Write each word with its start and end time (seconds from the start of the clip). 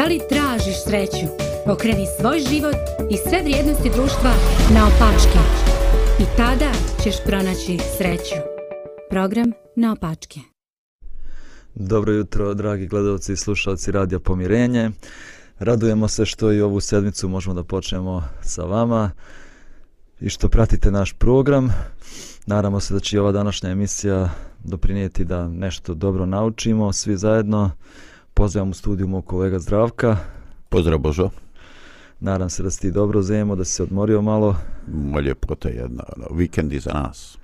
Da 0.00 0.06
li 0.06 0.20
tražiš 0.28 0.84
sreću? 0.84 1.26
Pokreni 1.66 2.06
svoj 2.20 2.38
život 2.50 2.76
i 3.10 3.16
sve 3.16 3.42
vrijednosti 3.42 3.90
društva 3.94 4.32
na 4.74 4.86
opačke. 4.86 5.38
I 6.22 6.24
tada 6.36 6.72
ćeš 7.02 7.14
pronaći 7.26 7.78
sreću. 7.96 8.34
Program 9.10 9.52
na 9.76 9.92
opačke. 9.92 10.40
Dobro 11.74 12.12
jutro, 12.12 12.54
dragi 12.54 12.86
gledalci 12.86 13.32
i 13.32 13.36
slušalci 13.36 13.92
Radija 13.92 14.18
Pomirenje. 14.18 14.90
Radujemo 15.58 16.08
se 16.08 16.24
što 16.24 16.52
i 16.52 16.60
ovu 16.60 16.80
sedmicu 16.80 17.28
možemo 17.28 17.54
da 17.54 17.64
počnemo 17.64 18.24
sa 18.42 18.62
vama 18.62 19.10
i 20.20 20.28
što 20.28 20.48
pratite 20.48 20.90
naš 20.90 21.12
program. 21.12 21.72
Nadamo 22.46 22.80
se 22.80 22.94
da 22.94 23.00
će 23.00 23.20
ova 23.20 23.32
današnja 23.32 23.70
emisija 23.70 24.30
doprinijeti 24.64 25.24
da 25.24 25.48
nešto 25.48 25.94
dobro 25.94 26.26
naučimo 26.26 26.92
svi 26.92 27.16
zajedno. 27.16 27.70
Pozdravam 28.40 28.70
u 28.70 28.74
studiju 28.74 29.08
moj 29.08 29.22
kolega 29.22 29.58
Zdravka. 29.58 30.16
Pozdrav 30.68 30.98
Božo. 30.98 31.30
Nadam 32.20 32.50
se 32.50 32.62
da 32.62 32.70
si 32.70 32.80
ti 32.80 32.90
dobro 32.90 33.22
zemo, 33.22 33.56
da 33.56 33.64
si 33.64 33.72
se 33.72 33.82
odmorio 33.82 34.22
malo. 34.22 34.56
Moja 34.86 35.22
ljepota 35.22 35.68
jedna, 35.68 36.04
ono, 36.16 36.26
vikend 36.36 36.72
iza 36.72 36.90
nas. 36.92 37.38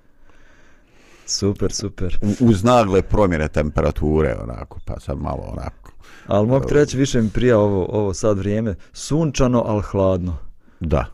Super, 1.27 1.73
super. 1.73 2.19
U, 2.23 2.49
uz 2.49 2.65
nagle 2.65 3.03
promjene 3.03 3.49
temperature, 3.49 4.37
onako, 4.43 4.79
pa 4.85 5.01
sad 5.01 5.19
malo 5.19 5.43
onako. 5.53 5.93
Ali 6.27 6.47
mogu 6.47 6.69
reći, 6.71 6.99
više 6.99 7.23
mi 7.23 7.31
prija 7.31 7.59
ovo, 7.59 7.87
ovo 7.89 8.15
sad 8.15 8.39
vrijeme, 8.39 8.75
sunčano, 8.93 9.63
ali 9.67 9.83
hladno. 9.83 10.37
Da, 10.81 11.05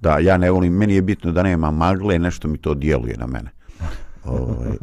da, 0.00 0.18
ja 0.18 0.36
ne 0.36 0.50
volim, 0.50 0.72
meni 0.72 0.94
je 0.94 1.02
bitno 1.02 1.32
da 1.32 1.42
nema 1.42 1.70
magle, 1.70 2.18
nešto 2.18 2.48
mi 2.48 2.58
to 2.58 2.74
djeluje 2.74 3.16
na 3.16 3.26
mene. 3.26 3.50
Ovaj, 4.24 4.76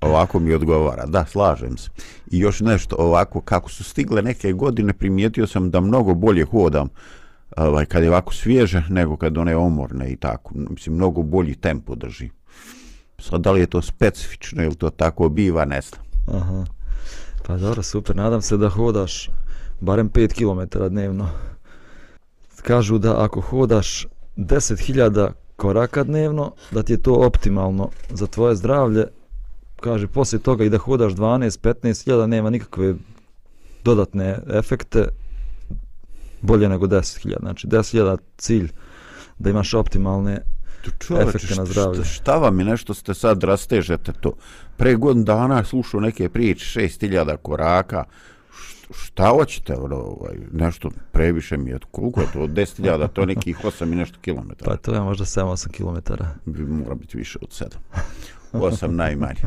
ovako 0.00 0.38
mi 0.38 0.54
odgovara, 0.54 1.06
da, 1.06 1.24
slažem 1.24 1.76
se. 1.76 1.90
I 2.30 2.38
još 2.38 2.60
nešto, 2.60 2.96
ovako, 2.98 3.40
kako 3.40 3.70
su 3.70 3.84
stigle 3.84 4.22
neke 4.22 4.52
godine, 4.52 4.92
primijetio 4.92 5.46
sam 5.46 5.70
da 5.70 5.80
mnogo 5.80 6.14
bolje 6.14 6.44
hodam 6.44 6.88
ovaj, 7.56 7.86
kad 7.86 8.02
je 8.02 8.08
ovako 8.08 8.34
svježe, 8.34 8.82
nego 8.88 9.16
kad 9.16 9.38
one 9.38 9.56
omorne 9.56 10.10
i 10.10 10.16
tako. 10.16 10.54
Mislim, 10.54 10.94
mnogo 10.94 11.22
bolji 11.22 11.54
tempo 11.54 11.94
drži. 11.94 12.30
Sad, 13.18 13.40
da 13.40 13.52
li 13.52 13.60
je 13.60 13.66
to 13.66 13.82
specifično 13.82 14.64
ili 14.64 14.74
to 14.74 14.90
tako 14.90 15.28
biva, 15.28 15.64
ne 15.64 15.80
znam. 15.80 16.02
Aha. 16.40 16.64
Pa 17.46 17.56
dobro, 17.56 17.82
super. 17.82 18.16
Nadam 18.16 18.42
se 18.42 18.56
da 18.56 18.68
hodaš 18.68 19.30
barem 19.80 20.10
5 20.10 20.32
km 20.34 20.78
dnevno. 20.88 21.28
Kažu 22.62 22.98
da 22.98 23.24
ako 23.24 23.40
hodaš 23.40 24.06
10.000 24.36 25.30
koraka 25.56 26.04
dnevno, 26.04 26.52
da 26.70 26.82
ti 26.82 26.92
je 26.92 27.02
to 27.02 27.14
optimalno 27.14 27.90
za 28.10 28.26
tvoje 28.26 28.56
zdravlje. 28.56 29.06
Kaže, 29.80 30.06
poslije 30.06 30.42
toga 30.42 30.64
i 30.64 30.70
da 30.70 30.78
hodaš 30.78 31.12
12-15.000, 31.12 32.26
nema 32.26 32.50
nikakve 32.50 32.94
dodatne 33.84 34.38
efekte, 34.48 35.08
bolje 36.40 36.68
nego 36.68 36.86
10.000. 36.86 37.40
Znači, 37.40 37.66
10.000 37.66 38.18
cilj 38.36 38.72
da 39.38 39.50
imaš 39.50 39.74
optimalne 39.74 40.42
Čovječ, 40.98 41.28
efekte 41.28 41.54
na 41.54 41.64
zdravlje. 41.64 42.04
Šta, 42.04 42.12
šta 42.12 42.38
vam 42.38 42.58
je 42.58 42.64
nešto 42.64 42.94
ste 42.94 43.14
sad 43.14 43.44
rastežete 43.44 44.12
to? 44.12 44.32
Pre 44.76 44.94
godin 44.94 45.24
dana 45.24 45.64
slušao 45.64 46.00
neke 46.00 46.28
priče, 46.28 46.80
6.000 46.80 47.36
koraka, 47.36 48.04
šta 48.90 49.28
hoćete, 49.28 49.74
ono, 49.74 49.96
ovaj, 49.96 50.36
nešto 50.52 50.90
previše 51.12 51.56
mi 51.56 51.70
je, 51.70 51.78
koliko 51.90 52.20
je 52.20 52.26
to, 52.32 52.38
10.000, 52.38 53.08
to 53.12 53.20
je 53.20 53.26
nekih 53.26 53.58
8 53.64 53.92
i 53.92 53.96
nešto 53.96 54.18
kilometara. 54.20 54.70
Pa 54.70 54.76
to 54.76 54.94
je 54.94 55.00
možda 55.00 55.24
7-8 55.24 55.70
kilometara. 55.70 56.34
Mora 56.46 56.94
biti 56.94 57.16
više 57.16 57.38
od 57.42 57.48
7. 57.48 58.00
8 58.52 58.88
najmanje. 58.88 59.42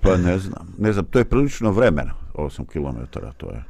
Pa 0.00 0.16
ne 0.16 0.38
znam, 0.38 0.74
ne 0.78 0.92
znam, 0.92 1.04
to 1.04 1.18
je 1.18 1.24
prilično 1.24 1.70
vremena, 1.70 2.14
8 2.34 2.68
kilometara, 2.68 3.32
to 3.32 3.50
je. 3.50 3.64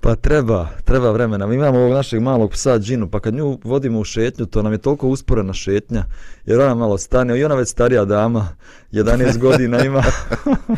Pa 0.00 0.14
treba, 0.14 0.68
treba 0.84 1.10
vremena. 1.10 1.46
Mi 1.46 1.54
imamo 1.54 1.78
ovog 1.78 1.92
našeg 1.92 2.22
malog 2.22 2.50
psa 2.50 2.78
Džinu, 2.78 3.10
pa 3.10 3.20
kad 3.20 3.34
nju 3.34 3.58
vodimo 3.64 4.00
u 4.00 4.04
šetnju, 4.04 4.46
to 4.46 4.62
nam 4.62 4.72
je 4.72 4.78
toliko 4.78 5.08
usporena 5.08 5.52
šetnja, 5.52 6.04
jer 6.44 6.60
ona 6.60 6.74
malo 6.74 6.98
stane, 6.98 7.38
i 7.38 7.44
ona 7.44 7.54
već 7.54 7.68
starija 7.68 8.04
dama, 8.04 8.48
11 8.92 9.38
godina 9.38 9.84
ima, 9.84 10.02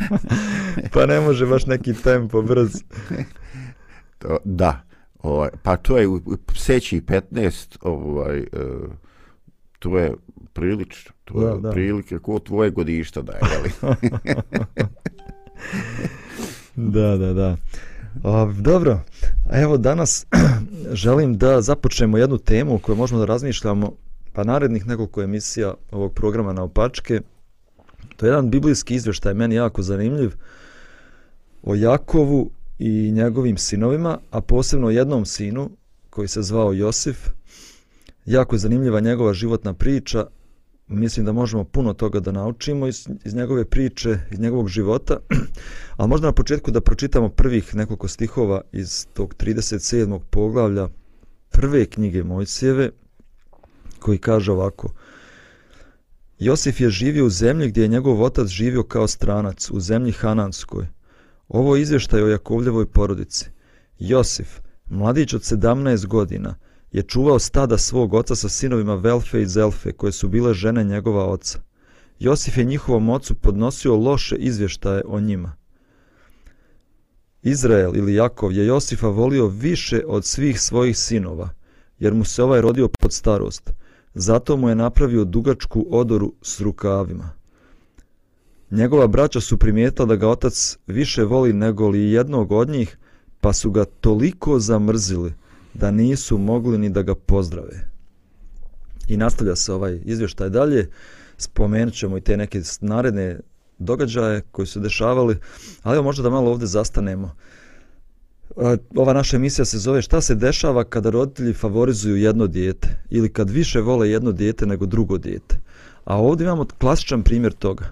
pa 0.93 1.07
ne 1.07 1.21
može 1.21 1.47
baš 1.47 1.67
neki 1.67 1.95
tempo 1.95 2.43
brz. 2.43 2.83
To, 4.19 4.37
da, 4.45 4.81
ovaj, 5.23 5.51
pa 5.63 5.77
to 5.77 5.99
je 5.99 6.09
u 6.09 6.21
pseći 6.47 7.01
15, 7.01 7.77
ovaj, 7.81 8.39
uh, 8.39 8.91
to 9.79 9.99
je 9.99 10.15
prilično, 10.53 11.13
to 11.25 11.41
da, 11.41 11.51
je 11.51 11.61
da. 11.61 11.71
prilike 11.71 12.19
ko 12.19 12.39
tvoje 12.39 12.71
godišta 12.71 13.23
da 13.23 13.33
je, 13.33 13.41
jeli? 13.53 13.71
da, 16.95 17.17
da, 17.17 17.33
da. 17.33 17.57
A, 18.25 18.53
dobro, 18.61 19.01
evo 19.53 19.77
danas 19.77 20.27
želim 20.93 21.39
da 21.39 21.61
započnemo 21.61 22.19
jednu 22.19 22.39
temu 22.39 22.75
o 22.75 22.79
kojoj 22.79 22.97
možemo 22.97 23.21
da 23.21 23.27
razmišljamo 23.27 23.93
pa 24.33 24.45
narednih 24.45 24.87
nekoliko 24.87 25.23
emisija 25.23 25.75
ovog 25.91 26.13
programa 26.13 26.53
na 26.53 26.63
opačke. 26.63 27.21
To 28.17 28.27
je 28.27 28.31
jedan 28.31 28.51
biblijski 28.51 28.95
izvještaj, 28.95 29.35
meni 29.35 29.55
jako 29.55 29.83
zanimljiv, 29.83 30.35
o 31.63 31.75
Jakovu 31.75 32.51
i 32.79 33.11
njegovim 33.11 33.59
sinovima, 33.59 34.19
a 34.31 34.41
posebno 34.41 34.91
jednom 34.91 35.27
sinu 35.27 35.71
koji 36.11 36.29
se 36.29 36.43
zvao 36.43 36.73
Josif. 36.73 37.29
Jako 38.27 38.55
je 38.55 38.59
zanimljiva 38.59 39.01
njegova 39.01 39.33
životna 39.33 39.75
priča, 39.75 40.27
mislim 40.89 41.27
da 41.27 41.33
možemo 41.33 41.65
puno 41.65 41.93
toga 41.93 42.21
da 42.21 42.33
naučimo 42.33 42.87
iz, 42.87 43.09
iz 43.25 43.35
njegove 43.35 43.65
priče, 43.65 44.19
iz 44.31 44.41
njegovog 44.41 44.69
života. 44.69 45.17
Ali 45.97 46.09
možda 46.09 46.27
na 46.27 46.33
početku 46.33 46.71
da 46.71 46.81
pročitamo 46.81 47.29
prvih 47.29 47.75
nekoliko 47.75 48.09
stihova 48.09 48.61
iz 48.73 49.07
tog 49.13 49.35
37. 49.35 50.21
poglavlja 50.31 50.89
prve 51.51 51.87
knjige 51.87 52.25
Mojsijeve, 52.25 52.91
koji 53.99 54.19
kaže 54.19 54.53
ovako. 54.53 54.93
Josif 56.39 56.81
je 56.81 56.91
živio 56.91 57.27
u 57.27 57.31
zemlji 57.31 57.69
gdje 57.69 57.83
je 57.83 57.89
njegov 57.89 58.23
otac 58.23 58.49
živio 58.49 58.83
kao 58.83 59.09
stranac, 59.09 59.71
u 59.71 59.81
zemlji 59.81 60.13
Hananskoj. 60.13 60.87
Ovo 61.49 61.77
je 61.77 61.83
izvještaj 61.83 62.23
o 62.23 62.29
Jakovljevoj 62.29 62.87
porodici. 62.87 63.51
Josif, 63.99 64.61
mladić 64.87 65.35
od 65.35 65.41
17 65.41 66.07
godina, 66.07 66.55
je 66.93 67.03
čuvao 67.03 67.39
stada 67.39 67.79
svog 67.79 68.15
oca 68.15 68.35
sa 68.35 68.49
sinovima 68.49 68.95
Velfe 68.95 69.43
i 69.43 69.47
Zelfe, 69.47 69.93
koje 69.93 70.13
su 70.13 70.29
bile 70.29 70.55
žene 70.55 70.85
njegova 70.85 71.27
oca. 71.27 71.59
Josif 72.19 72.57
je 72.57 72.65
njihovom 72.65 73.09
ocu 73.09 73.35
podnosio 73.35 73.97
loše 73.97 74.37
izvještaje 74.37 75.03
o 75.07 75.21
njima. 75.21 75.53
Izrael 77.43 77.97
ili 77.97 78.15
Jakov 78.15 78.53
je 78.53 78.67
Josifa 78.67 79.09
volio 79.09 79.47
više 79.47 80.03
od 80.07 80.25
svih 80.25 80.61
svojih 80.61 80.99
sinova, 80.99 81.49
jer 81.99 82.15
mu 82.15 82.25
se 82.25 82.43
ovaj 82.43 82.61
rodio 82.61 82.89
pod 82.89 83.13
starost. 83.13 83.71
Zato 84.15 84.57
mu 84.57 84.69
je 84.69 84.75
napravio 84.75 85.25
dugačku 85.25 85.87
odoru 85.91 86.33
s 86.43 86.61
rukavima. 86.61 87.31
Njegova 88.71 89.07
braća 89.07 89.41
su 89.41 89.57
primijetila 89.57 90.07
da 90.07 90.17
ga 90.17 90.29
otac 90.29 90.79
više 90.87 91.25
voli 91.25 91.53
nego 91.53 91.89
li 91.89 92.11
jednog 92.11 92.53
od 92.53 92.69
njih, 92.69 92.99
pa 93.41 93.53
su 93.53 93.71
ga 93.71 93.85
toliko 93.85 94.59
zamrzili 94.59 95.35
da 95.79 95.91
nisu 95.91 96.39
mogli 96.39 96.79
ni 96.79 96.91
da 96.91 97.03
ga 97.03 97.15
pozdrave. 97.15 97.89
I 99.09 99.17
nastavlja 99.17 99.57
se 99.57 99.73
ovaj 99.73 100.01
izvještaj 100.05 100.51
dalje, 100.51 100.91
spomenut 101.37 101.95
ćemo 101.95 102.19
i 102.19 102.21
te 102.21 102.37
neke 102.37 102.63
naredne 102.81 103.41
događaje 103.79 104.41
koji 104.51 104.67
su 104.67 104.81
dešavali, 104.81 105.37
ali 105.83 105.97
evo 105.97 106.05
možda 106.05 106.23
da 106.23 106.31
malo 106.31 106.51
ovdje 106.51 106.67
zastanemo. 106.67 107.35
Ova 108.97 109.13
naša 109.13 109.37
emisija 109.37 109.65
se 109.65 109.79
zove 109.79 110.03
šta 110.03 110.21
se 110.21 110.35
dešava 110.35 110.85
kada 110.85 111.11
roditelji 111.11 111.53
favorizuju 111.53 112.17
jedno 112.17 112.47
dijete 112.47 112.89
ili 113.11 113.33
kad 113.33 113.51
više 113.51 113.81
vole 113.81 114.11
jedno 114.11 114.33
dijete 114.33 114.67
nego 114.67 114.87
drugo 114.87 115.19
dijete. 115.19 115.57
A 116.05 116.17
ovdje 116.17 116.45
imamo 116.45 116.67
klasičan 116.79 117.23
primjer 117.23 117.53
toga. 117.53 117.85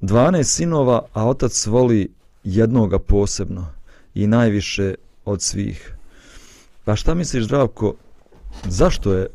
12 0.00 0.42
sinova, 0.42 1.06
a 1.12 1.28
otac 1.28 1.66
voli 1.66 2.12
jednoga 2.44 2.98
posebno 2.98 3.66
i 4.14 4.26
najviše 4.26 4.94
od 5.24 5.42
svih. 5.42 5.96
Pa 6.84 6.96
šta 6.96 7.14
misliš, 7.14 7.44
Zdravko, 7.44 7.94
zašto 8.64 9.12
je 9.12 9.26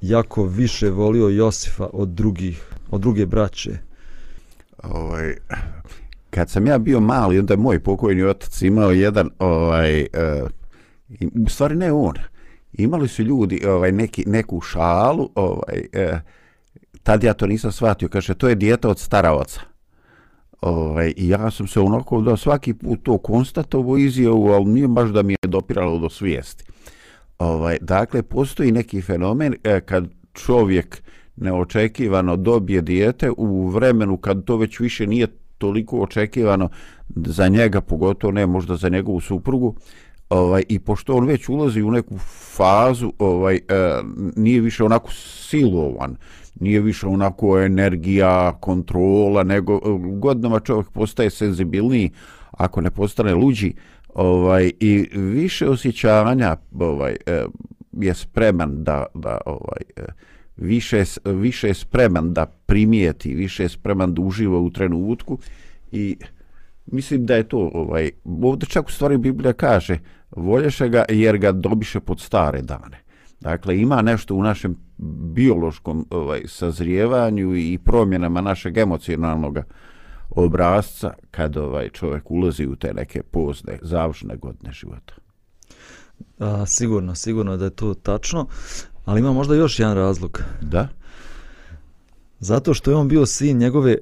jako 0.00 0.44
više 0.44 0.90
volio 0.90 1.28
Josifa 1.28 1.88
od 1.92 2.08
drugih, 2.08 2.62
od 2.90 3.00
druge 3.00 3.26
braće? 3.26 3.78
Ovaj, 4.82 5.34
kad 6.30 6.50
sam 6.50 6.66
ja 6.66 6.78
bio 6.78 7.00
mali, 7.00 7.38
onda 7.38 7.54
je 7.54 7.58
moj 7.58 7.80
pokojni 7.80 8.22
otac 8.22 8.62
imao 8.62 8.90
jedan, 8.90 9.30
ovaj, 9.38 10.00
uh, 10.00 10.50
u 11.46 11.48
stvari 11.48 11.76
ne 11.76 11.92
on, 11.92 12.14
imali 12.72 13.08
su 13.08 13.22
ljudi 13.22 13.66
ovaj, 13.66 13.92
neki, 13.92 14.24
neku 14.26 14.60
šalu, 14.60 15.30
ovaj, 15.34 15.80
uh, 15.94 16.18
tad 17.02 17.24
ja 17.24 17.34
to 17.34 17.46
nisam 17.46 17.72
shvatio, 17.72 18.08
kaže, 18.08 18.34
to 18.34 18.48
je 18.48 18.54
dijeta 18.54 18.88
od 18.88 18.98
stara 18.98 19.32
oca. 19.32 19.60
Ovaj, 20.60 21.12
I 21.16 21.28
ja 21.28 21.50
sam 21.50 21.66
se 21.66 21.80
onako 21.80 22.20
da 22.20 22.36
svaki 22.36 22.74
put 22.74 23.02
to 23.02 23.18
konstatovo 23.18 23.96
izjavu, 23.96 24.48
ali 24.48 24.64
nije 24.64 24.88
baš 24.88 25.10
da 25.10 25.22
mi 25.22 25.32
je 25.32 25.48
dopiralo 25.48 25.98
do 25.98 26.10
svijesti. 26.10 26.64
Ovaj, 27.40 27.78
dakle, 27.80 28.22
postoji 28.22 28.72
neki 28.72 29.02
fenomen 29.02 29.54
e, 29.64 29.80
kad 29.80 30.08
čovjek 30.32 31.02
neočekivano 31.36 32.36
dobije 32.36 32.82
dijete 32.82 33.30
u 33.36 33.68
vremenu 33.68 34.16
kad 34.16 34.44
to 34.44 34.56
već 34.56 34.80
više 34.80 35.06
nije 35.06 35.26
toliko 35.58 35.98
očekivano 35.98 36.68
za 37.08 37.48
njega, 37.48 37.80
pogotovo 37.80 38.32
ne 38.32 38.46
možda 38.46 38.76
za 38.76 38.88
njegovu 38.88 39.20
suprugu, 39.20 39.74
ovaj 40.30 40.62
i 40.68 40.78
pošto 40.78 41.14
on 41.14 41.26
već 41.26 41.48
ulazi 41.48 41.82
u 41.82 41.90
neku 41.90 42.18
fazu 42.56 43.12
ovaj 43.18 43.56
e, 43.56 43.60
nije 44.36 44.60
više 44.60 44.84
onako 44.84 45.10
silovan 45.12 46.16
nije 46.60 46.80
više 46.80 47.06
onako 47.06 47.60
energija 47.60 48.52
kontrola 48.60 49.42
nego 49.42 49.74
e, 49.74 49.78
godinama 50.18 50.60
čovjek 50.60 50.90
postaje 50.90 51.30
senzibilniji 51.30 52.10
ako 52.50 52.80
ne 52.80 52.90
postane 52.90 53.34
luđi 53.34 53.74
ovaj 54.14 54.70
i 54.80 55.08
više 55.12 55.68
osjećanja 55.68 56.56
ovaj 56.78 57.16
e, 57.26 57.44
je 57.92 58.14
spreman 58.14 58.84
da 58.84 59.06
da 59.14 59.38
ovaj 59.46 59.82
e, 59.96 60.02
više 60.56 61.04
više 61.24 61.68
je 61.68 61.74
spreman 61.74 62.32
da 62.32 62.46
primijeti 62.46 63.34
više 63.34 63.62
je 63.62 63.68
spreman 63.68 64.14
da 64.14 64.22
uživa 64.22 64.58
u 64.58 64.70
trenutku 64.70 65.38
i 65.92 66.16
mislim 66.86 67.26
da 67.26 67.34
je 67.34 67.48
to 67.48 67.70
ovaj 67.74 68.10
ovdje 68.42 68.68
čak 68.68 68.88
u 68.88 68.92
stvari 68.92 69.18
Biblija 69.18 69.52
kaže 69.52 69.98
volješe 70.30 70.88
ga 70.88 71.04
jer 71.08 71.38
ga 71.38 71.52
dobiše 71.52 72.00
pod 72.00 72.20
stare 72.20 72.62
dane. 72.62 73.00
Dakle, 73.40 73.80
ima 73.80 74.02
nešto 74.02 74.34
u 74.34 74.42
našem 74.42 74.76
biološkom 75.34 76.06
ovaj, 76.10 76.40
sazrijevanju 76.46 77.56
i 77.56 77.78
promjenama 77.84 78.40
našeg 78.40 78.76
emocionalnog 78.76 79.58
obrazca 80.30 81.14
kad 81.30 81.56
ovaj 81.56 81.88
čovjek 81.88 82.30
ulazi 82.30 82.66
u 82.66 82.76
te 82.76 82.94
neke 82.94 83.22
pozne, 83.22 83.78
završne 83.82 84.36
godine 84.36 84.72
života. 84.72 85.14
A, 86.38 86.66
sigurno, 86.66 87.14
sigurno 87.14 87.56
da 87.56 87.64
je 87.64 87.70
to 87.70 87.94
tačno, 87.94 88.46
ali 89.04 89.20
ima 89.20 89.32
možda 89.32 89.54
još 89.54 89.78
jedan 89.78 89.96
razlog. 89.96 90.42
Da? 90.60 90.88
Zato 92.40 92.74
što 92.74 92.90
je 92.90 92.96
on 92.96 93.08
bio 93.08 93.26
sin 93.26 93.58
njegove 93.58 93.96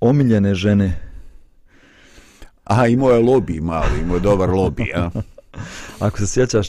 omiljene 0.00 0.54
žene. 0.54 1.10
A, 2.64 2.86
imao 2.86 3.10
je 3.10 3.22
lobby 3.22 3.60
mali, 3.60 4.00
imao 4.02 4.14
je 4.14 4.20
dobar 4.20 4.48
lobby, 4.48 4.88
ja. 4.88 5.10
Ako 6.06 6.18
se 6.18 6.26
sjećaš 6.26 6.68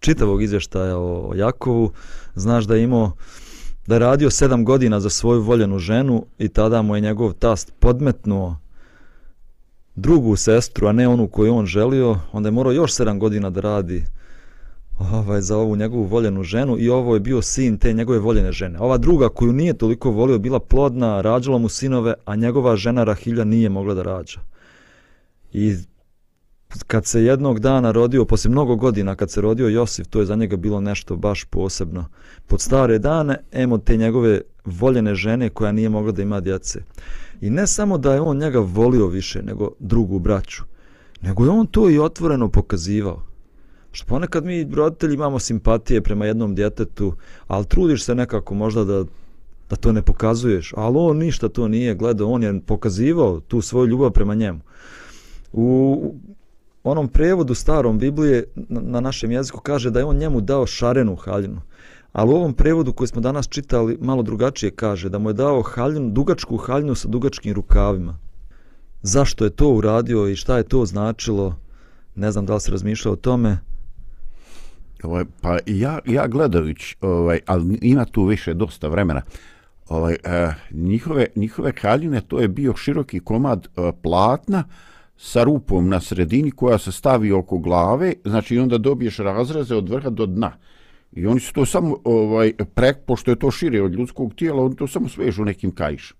čitavog 0.00 0.42
izvještaja 0.42 0.98
o 0.98 1.32
Jakovu, 1.34 1.92
znaš 2.34 2.64
da 2.64 2.74
je 2.74 2.82
imao 2.82 3.12
da 3.86 3.94
je 3.94 3.98
radio 3.98 4.30
sedam 4.30 4.64
godina 4.64 5.00
za 5.00 5.10
svoju 5.10 5.42
voljenu 5.42 5.78
ženu 5.78 6.26
i 6.38 6.48
tada 6.48 6.82
mu 6.82 6.94
je 6.94 7.00
njegov 7.00 7.32
tast 7.32 7.72
podmetnuo 7.78 8.56
drugu 9.94 10.36
sestru, 10.36 10.86
a 10.86 10.92
ne 10.92 11.08
onu 11.08 11.28
koju 11.28 11.54
on 11.54 11.66
želio, 11.66 12.18
onda 12.32 12.46
je 12.46 12.52
morao 12.52 12.72
još 12.72 12.92
sedam 12.92 13.18
godina 13.18 13.50
da 13.50 13.60
radi 13.60 14.04
ovaj, 15.12 15.40
za 15.40 15.56
ovu 15.56 15.76
njegovu 15.76 16.04
voljenu 16.04 16.42
ženu 16.42 16.76
i 16.78 16.88
ovo 16.88 17.14
je 17.14 17.20
bio 17.20 17.42
sin 17.42 17.78
te 17.78 17.92
njegove 17.92 18.18
voljene 18.18 18.52
žene. 18.52 18.78
Ova 18.78 18.98
druga 18.98 19.28
koju 19.28 19.52
nije 19.52 19.78
toliko 19.78 20.10
volio 20.10 20.38
bila 20.38 20.60
plodna, 20.60 21.20
rađala 21.20 21.58
mu 21.58 21.68
sinove, 21.68 22.14
a 22.24 22.36
njegova 22.36 22.76
žena 22.76 23.04
Rahilja 23.04 23.44
nije 23.44 23.68
mogla 23.68 23.94
da 23.94 24.02
rađa. 24.02 24.40
I 25.52 25.76
kad 26.86 27.06
se 27.06 27.24
jednog 27.24 27.60
dana 27.60 27.90
rodio, 27.90 28.24
posle 28.24 28.50
mnogo 28.50 28.76
godina 28.76 29.14
kad 29.14 29.30
se 29.30 29.40
rodio 29.40 29.68
Josif, 29.68 30.06
to 30.06 30.20
je 30.20 30.26
za 30.26 30.36
njega 30.36 30.56
bilo 30.56 30.80
nešto 30.80 31.16
baš 31.16 31.44
posebno. 31.44 32.04
Pod 32.46 32.60
stare 32.60 32.98
dane, 32.98 33.36
emo 33.52 33.78
te 33.78 33.96
njegove 33.96 34.40
voljene 34.64 35.14
žene 35.14 35.48
koja 35.48 35.72
nije 35.72 35.88
mogla 35.88 36.12
da 36.12 36.22
ima 36.22 36.40
djece. 36.40 36.82
I 37.40 37.50
ne 37.50 37.66
samo 37.66 37.98
da 37.98 38.14
je 38.14 38.20
on 38.20 38.38
njega 38.38 38.58
volio 38.58 39.06
više 39.06 39.42
nego 39.42 39.70
drugu 39.78 40.18
braću, 40.18 40.62
nego 41.22 41.44
je 41.44 41.50
on 41.50 41.66
to 41.66 41.90
i 41.90 41.98
otvoreno 41.98 42.48
pokazivao. 42.48 43.22
Što 43.92 44.06
ponekad 44.06 44.44
mi 44.44 44.64
roditelji 44.64 45.14
imamo 45.14 45.38
simpatije 45.38 46.00
prema 46.00 46.26
jednom 46.26 46.54
djetetu, 46.54 47.14
ali 47.46 47.66
trudiš 47.66 48.04
se 48.04 48.14
nekako 48.14 48.54
možda 48.54 48.84
da, 48.84 49.04
da 49.70 49.76
to 49.76 49.92
ne 49.92 50.02
pokazuješ. 50.02 50.72
Ali 50.76 50.96
on 50.98 51.16
ništa 51.16 51.48
to 51.48 51.68
nije 51.68 51.94
gledao, 51.94 52.28
on 52.28 52.42
je 52.42 52.60
pokazivao 52.66 53.40
tu 53.40 53.60
svoju 53.60 53.86
ljubav 53.86 54.10
prema 54.10 54.34
njemu. 54.34 54.60
U, 55.52 56.14
onom 56.84 57.08
prevodu 57.08 57.54
starom 57.54 57.98
Biblije 57.98 58.44
na, 58.68 59.00
našem 59.00 59.32
jeziku 59.32 59.60
kaže 59.60 59.90
da 59.90 59.98
je 59.98 60.04
on 60.04 60.16
njemu 60.16 60.40
dao 60.40 60.66
šarenu 60.66 61.16
haljinu. 61.16 61.60
Ali 62.12 62.30
u 62.30 62.34
ovom 62.34 62.54
prevodu 62.54 62.92
koji 62.92 63.08
smo 63.08 63.20
danas 63.20 63.48
čitali 63.48 63.98
malo 64.00 64.22
drugačije 64.22 64.70
kaže 64.70 65.08
da 65.08 65.18
mu 65.18 65.30
je 65.30 65.34
dao 65.34 65.62
haljinu, 65.62 66.10
dugačku 66.10 66.56
haljinu 66.56 66.94
sa 66.94 67.08
dugačkim 67.08 67.54
rukavima. 67.54 68.18
Zašto 69.02 69.44
je 69.44 69.50
to 69.50 69.68
uradio 69.68 70.28
i 70.28 70.36
šta 70.36 70.56
je 70.56 70.62
to 70.62 70.86
značilo, 70.86 71.56
ne 72.14 72.32
znam 72.32 72.46
da 72.46 72.54
li 72.54 72.60
se 72.60 72.70
razmišljao 72.70 73.12
o 73.12 73.16
tome. 73.16 73.58
Ovaj, 75.02 75.24
pa 75.40 75.58
ja, 75.66 75.98
ja 76.06 76.26
gledajući, 76.26 76.96
ovaj, 77.00 77.40
ali 77.46 77.78
ima 77.82 78.04
tu 78.04 78.24
više 78.24 78.54
dosta 78.54 78.88
vremena, 78.88 79.22
ovaj, 79.88 80.16
eh, 80.24 80.54
njihove, 80.70 81.26
njihove 81.36 81.72
haljine 81.80 82.20
to 82.20 82.40
je 82.40 82.48
bio 82.48 82.76
široki 82.76 83.20
komad 83.20 83.66
eh, 83.66 83.92
platna, 84.02 84.64
sa 85.16 85.44
rupom 85.44 85.88
na 85.88 86.00
sredini 86.00 86.50
koja 86.50 86.78
se 86.78 86.92
stavi 86.92 87.32
oko 87.32 87.58
glave, 87.58 88.14
znači 88.24 88.58
onda 88.58 88.78
dobiješ 88.78 89.18
razreze 89.18 89.76
od 89.76 89.88
vrha 89.88 90.10
do 90.10 90.26
dna. 90.26 90.52
I 91.12 91.26
oni 91.26 91.40
su 91.40 91.52
to 91.52 91.66
samo, 91.66 91.96
ovaj, 92.04 92.52
prek, 92.74 92.96
pošto 93.06 93.30
je 93.30 93.38
to 93.38 93.50
šire 93.50 93.82
od 93.82 93.94
ljudskog 93.94 94.34
tijela, 94.34 94.64
oni 94.64 94.76
to 94.76 94.86
samo 94.86 95.08
svežu 95.08 95.44
nekim 95.44 95.74
kajšom. 95.74 96.16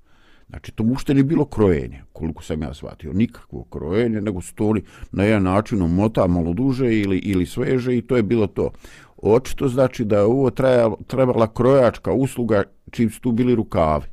Znači, 0.49 0.73
to 0.73 0.85
ušte 0.85 1.15
nije 1.15 1.25
bilo 1.25 1.45
krojenje, 1.45 2.03
koliko 2.13 2.43
sam 2.43 2.63
ja 2.63 2.75
shvatio. 2.75 3.13
Nikakvo 3.13 3.65
krojenje, 3.65 4.21
nego 4.21 4.41
su 4.41 4.55
to 4.55 4.67
oni 4.67 4.83
na 5.13 5.25
jedan 5.25 5.43
način 5.43 5.83
omota 5.83 6.27
malo 6.27 6.53
duže 6.53 7.01
ili, 7.01 7.19
ili 7.19 7.47
sveže 7.47 7.97
i 7.97 8.03
to 8.03 8.17
je 8.17 8.23
bilo 8.23 8.47
to. 8.47 8.71
Očito 9.17 9.69
znači 9.69 10.05
da 10.05 10.17
je 10.17 10.23
ovo 10.23 10.51
trebala, 10.51 10.97
trebala 11.07 11.55
krojačka 11.55 12.13
usluga 12.13 12.63
čim 12.91 13.11
su 13.11 13.21
tu 13.21 13.33
bili 13.33 13.55
rukavi. 13.55 14.05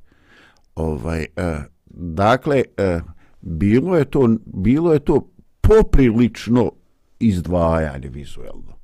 Ovaj, 0.75 1.25
eh, 1.35 1.63
dakle, 1.95 2.63
eh, 2.77 3.01
bilo 3.41 3.97
je 3.97 4.05
to 4.05 4.29
bilo 4.45 4.93
je 4.93 4.99
to 4.99 5.29
poprilično 5.61 6.71
izdvajanje 7.19 8.09
vizuelno. 8.09 8.79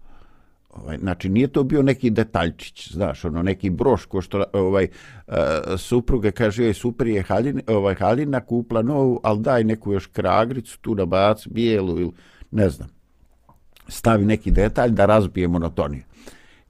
Ovaj 0.69 0.97
znači 0.97 1.29
nije 1.29 1.47
to 1.47 1.63
bio 1.63 1.81
neki 1.81 2.09
detaljčić, 2.09 2.91
znaš, 2.91 3.25
ono 3.25 3.43
neki 3.43 3.69
broš 3.69 4.05
ko 4.05 4.21
što 4.21 4.43
ovaj 4.53 4.87
uh, 5.27 5.33
supruga 5.77 6.31
kaže 6.31 6.63
joj 6.63 6.73
super 6.73 7.07
je 7.07 7.23
Halina, 7.23 7.61
ovaj 7.67 7.95
Halina 7.95 8.39
kupla 8.41 8.81
novu, 8.81 9.19
al 9.23 9.37
daj 9.37 9.63
neku 9.63 9.93
još 9.93 10.07
kragricu 10.07 10.79
tu 10.81 10.95
da 10.95 11.05
bac 11.05 11.47
bijelu 11.47 11.99
ili 11.99 12.11
ne 12.51 12.69
znam. 12.69 12.89
Stavi 13.87 14.25
neki 14.25 14.51
detalj 14.51 14.91
da 14.91 15.05
razbije 15.05 15.47
monotoniju. 15.47 16.03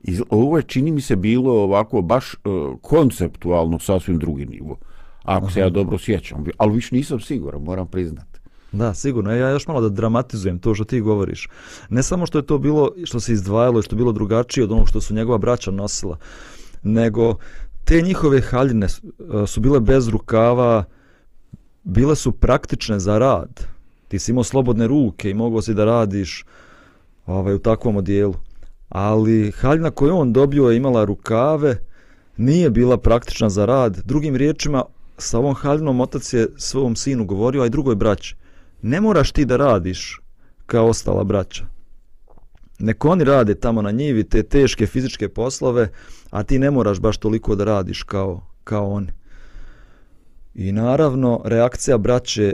I 0.04 0.20
ovo 0.30 0.58
je 0.58 0.64
čini 0.64 0.92
mi 0.92 1.02
se 1.02 1.16
bilo 1.16 1.64
ovako 1.64 2.02
baš 2.02 2.34
uh, 2.34 2.80
konceptualno 2.81 3.80
sasvim 3.80 4.20
drugi 4.20 4.46
nivo. 4.46 4.72
Uh, 4.72 4.94
ako 5.25 5.51
se 5.51 5.60
ja 5.60 5.69
dobro 5.69 5.98
sjećam, 5.98 6.44
ali 6.57 6.75
više 6.75 6.95
nisam 6.95 7.19
siguran, 7.19 7.62
moram 7.62 7.88
priznat. 7.88 8.36
Da, 8.72 8.94
sigurno. 8.94 9.31
Ja 9.31 9.50
još 9.50 9.68
malo 9.68 9.81
da 9.81 9.89
dramatizujem 9.89 10.60
to 10.60 10.75
što 10.75 10.83
ti 10.83 11.01
govoriš. 11.01 11.50
Ne 11.89 12.04
samo 12.04 12.26
što 12.26 12.38
je 12.38 12.45
to 12.45 12.57
bilo, 12.57 12.92
što 13.04 13.19
se 13.19 13.33
izdvajalo 13.33 13.80
i 13.80 13.81
što 13.81 13.95
je 13.95 13.97
bilo 13.97 14.11
drugačije 14.11 14.64
od 14.64 14.71
onog 14.71 14.90
što 14.90 15.02
su 15.02 15.14
njegova 15.14 15.38
braća 15.38 15.71
nosila, 15.71 16.18
nego 16.83 17.35
te 17.85 18.02
njihove 18.02 18.42
haljine 18.42 18.85
e, 18.85 19.47
su 19.47 19.61
bile 19.61 19.80
bez 19.80 20.07
rukava, 20.07 20.83
bile 21.83 22.16
su 22.16 22.31
praktične 22.31 23.00
za 23.00 23.18
rad. 23.18 23.68
Ti 24.07 24.19
si 24.19 24.31
imao 24.31 24.44
slobodne 24.44 24.88
ruke 24.88 25.30
i 25.30 25.33
mogao 25.33 25.61
si 25.61 25.73
da 25.73 25.85
radiš 25.85 26.45
ovaj, 27.26 27.54
u 27.54 27.59
takvom 27.59 27.95
odijelu. 27.95 28.35
Ali 28.90 29.52
haljina 29.52 29.92
koju 29.92 30.18
on 30.18 30.33
dobio 30.33 30.69
je 30.69 30.78
imala 30.78 31.06
rukave, 31.06 31.78
nije 32.38 32.69
bila 32.69 32.97
praktična 32.97 33.50
za 33.50 33.66
rad. 33.66 34.02
Drugim 34.06 34.35
riječima, 34.35 34.83
sa 35.18 35.40
ovom 35.40 35.56
halinom 35.56 36.02
otac 36.02 36.34
je 36.34 36.48
svom 36.57 36.95
sinu 36.95 37.26
govorio, 37.26 37.62
a 37.62 37.66
i 37.66 37.69
drugoj 37.69 37.95
braći, 37.95 38.36
ne 38.81 39.02
moraš 39.02 39.31
ti 39.31 39.45
da 39.45 39.57
radiš 39.57 40.22
kao 40.66 40.88
ostala 40.88 41.24
braća. 41.24 41.66
Neko 42.80 43.10
oni 43.10 43.24
rade 43.24 43.56
tamo 43.56 43.81
na 43.81 43.92
njivi 43.92 44.24
te 44.24 44.44
teške 44.44 44.86
fizičke 44.86 45.30
poslove, 45.30 45.90
a 46.30 46.44
ti 46.44 46.60
ne 46.60 46.72
moraš 46.72 47.00
baš 47.00 47.18
toliko 47.18 47.56
da 47.56 47.64
radiš 47.64 48.04
kao, 48.04 48.42
kao 48.64 48.92
oni. 48.92 49.12
I 50.56 50.72
naravno, 50.72 51.42
reakcija 51.45 51.98
braće 51.98 52.54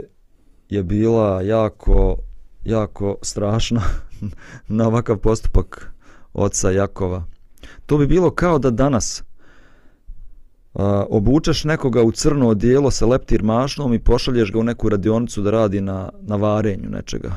je 0.68 0.82
bila 0.82 1.42
jako, 1.42 2.16
jako 2.64 3.16
strašna 3.22 3.82
na 4.68 4.86
ovakav 4.86 5.16
postupak 5.16 5.92
oca 6.32 6.70
Jakova. 6.70 7.24
To 7.86 7.98
bi 7.98 8.06
bilo 8.06 8.30
kao 8.30 8.58
da 8.58 8.70
danas 8.70 9.24
a, 10.74 11.04
obučeš 11.10 11.64
nekoga 11.64 12.02
u 12.02 12.12
crno 12.12 12.48
odijelo 12.48 12.90
sa 12.90 13.06
leptir 13.06 13.42
mašnom 13.42 13.94
i 13.94 13.98
pošalješ 13.98 14.52
ga 14.52 14.58
u 14.58 14.62
neku 14.62 14.88
radionicu 14.88 15.42
da 15.42 15.50
radi 15.50 15.80
na, 15.80 16.10
na 16.20 16.36
varenju 16.36 16.90
nečega. 16.90 17.36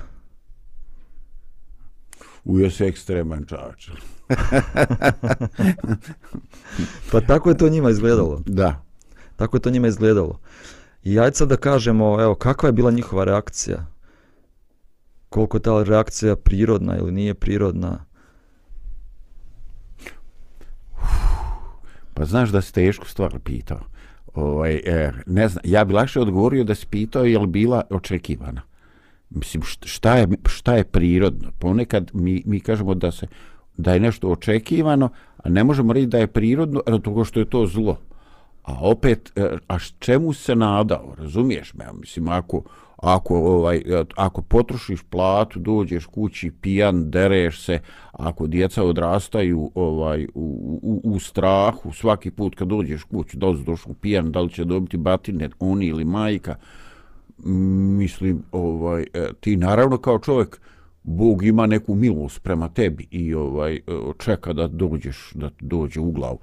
Ujo 2.46 2.72
se 2.72 2.86
ekstreman 2.86 3.46
čač. 3.46 3.89
pa 7.12 7.22
tako 7.22 7.50
je 7.50 7.58
to 7.58 7.70
njima 7.70 7.89
izgledalo. 7.89 8.42
Da. 8.46 8.84
Tako 9.36 9.58
je 9.58 9.62
to 9.62 9.70
njima 9.70 9.88
izgledalo. 9.88 10.39
I 11.04 11.20
ajde 11.20 11.36
sad 11.36 11.50
da 11.50 11.58
kažemo, 11.58 12.22
evo, 12.22 12.36
kakva 12.36 12.70
je 12.70 12.74
bila 12.74 12.92
njihova 12.92 13.24
reakcija? 13.24 13.86
Koliko 15.30 15.58
je 15.58 15.62
ta 15.62 15.84
reakcija 15.84 16.36
prirodna 16.36 16.98
ili 16.98 17.12
nije 17.12 17.34
prirodna? 17.34 18.06
Pa 22.15 22.25
znaš 22.25 22.50
da 22.50 22.62
si 22.62 22.74
tešku 22.74 23.07
stvar 23.07 23.39
pitao. 23.39 23.79
ovaj, 24.34 24.75
e, 24.86 25.12
ne 25.25 25.48
znam, 25.50 25.62
ja 25.65 25.86
bi 25.86 25.93
lakše 25.93 26.19
odgovorio 26.19 26.63
da 26.63 26.75
si 26.75 26.88
pitao 26.88 27.25
je 27.25 27.39
li 27.39 27.48
bila 27.48 27.81
očekivana. 27.89 28.62
Mislim, 29.29 29.63
šta 29.86 30.15
je, 30.15 30.27
šta 30.45 30.75
je 30.75 30.84
prirodno? 30.84 31.51
Ponekad 31.60 32.12
mi, 32.13 32.43
mi 32.45 32.60
kažemo 32.60 32.93
da 32.93 33.12
se 33.12 33.27
da 33.77 33.93
je 33.93 34.00
nešto 34.00 34.29
očekivano, 34.29 35.10
a 35.43 35.50
ne 35.50 35.63
možemo 35.63 35.93
reći 35.93 36.07
da 36.07 36.17
je 36.17 36.27
prirodno, 36.27 36.81
jer 36.88 37.01
toga 37.01 37.24
što 37.24 37.39
je 37.39 37.50
to 37.50 37.65
zlo. 37.65 37.98
A 38.63 38.74
opet, 38.81 39.31
e, 39.36 39.57
a 39.67 39.79
čemu 40.00 40.34
se 40.34 40.55
nadao, 40.55 41.15
razumiješ 41.17 41.74
me? 41.74 41.86
Mislim, 42.00 42.29
ako, 42.29 42.63
ako, 42.97 43.35
ovaj, 43.35 43.77
e, 43.77 44.05
ako 44.15 44.41
potrošiš 44.41 45.03
platu, 45.09 45.59
dođeš 45.59 46.05
kući 46.05 46.51
pijan, 46.61 47.11
dereš 47.11 47.65
se, 47.65 47.79
ako 48.11 48.47
djeca 48.47 48.83
odrastaju 48.83 49.71
ovaj, 49.75 50.27
u, 50.33 50.79
u, 50.81 51.01
u 51.03 51.19
strahu, 51.19 51.91
svaki 51.93 52.31
put 52.31 52.55
kad 52.55 52.67
dođeš 52.67 53.03
kući, 53.03 53.37
da 53.37 53.47
li 53.47 53.63
došao 53.63 53.93
pijan, 53.93 54.31
da 54.31 54.41
li 54.41 54.49
će 54.49 54.65
dobiti 54.65 54.97
batine, 54.97 55.49
oni 55.59 55.85
ili 55.85 56.05
majka, 56.05 56.55
mislim, 57.97 58.43
ovaj, 58.51 59.05
e, 59.13 59.29
ti 59.39 59.57
naravno 59.57 59.97
kao 59.97 60.19
čovjek, 60.19 60.59
Bog 61.03 61.43
ima 61.43 61.65
neku 61.65 61.95
milost 61.95 62.43
prema 62.43 62.69
tebi 62.69 63.07
i 63.11 63.33
ovaj 63.33 63.75
e, 63.75 63.81
čeka 64.17 64.53
da 64.53 64.67
dođeš, 64.67 65.31
da 65.35 65.49
dođe 65.59 65.99
u 65.99 66.11
glavu. 66.11 66.39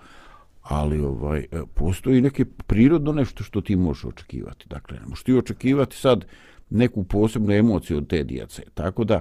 Ali 0.62 1.00
ovaj 1.00 1.38
e, 1.38 1.47
postoji 1.75 2.21
neke 2.21 2.45
prirodno 2.45 3.12
nešto 3.12 3.45
što 3.45 3.61
ti 3.61 3.76
možeš 3.76 4.04
očekivati. 4.04 4.69
Dakle, 4.69 4.99
ne 4.99 5.07
možeš 5.07 5.25
ti 5.25 5.35
očekivati 5.35 5.97
sad 5.97 6.25
neku 6.71 7.04
posebnu 7.04 7.52
emociju 7.52 7.99
od 7.99 8.07
te 8.07 8.25
djece. 8.25 8.62
Tako 8.75 9.04
da, 9.04 9.21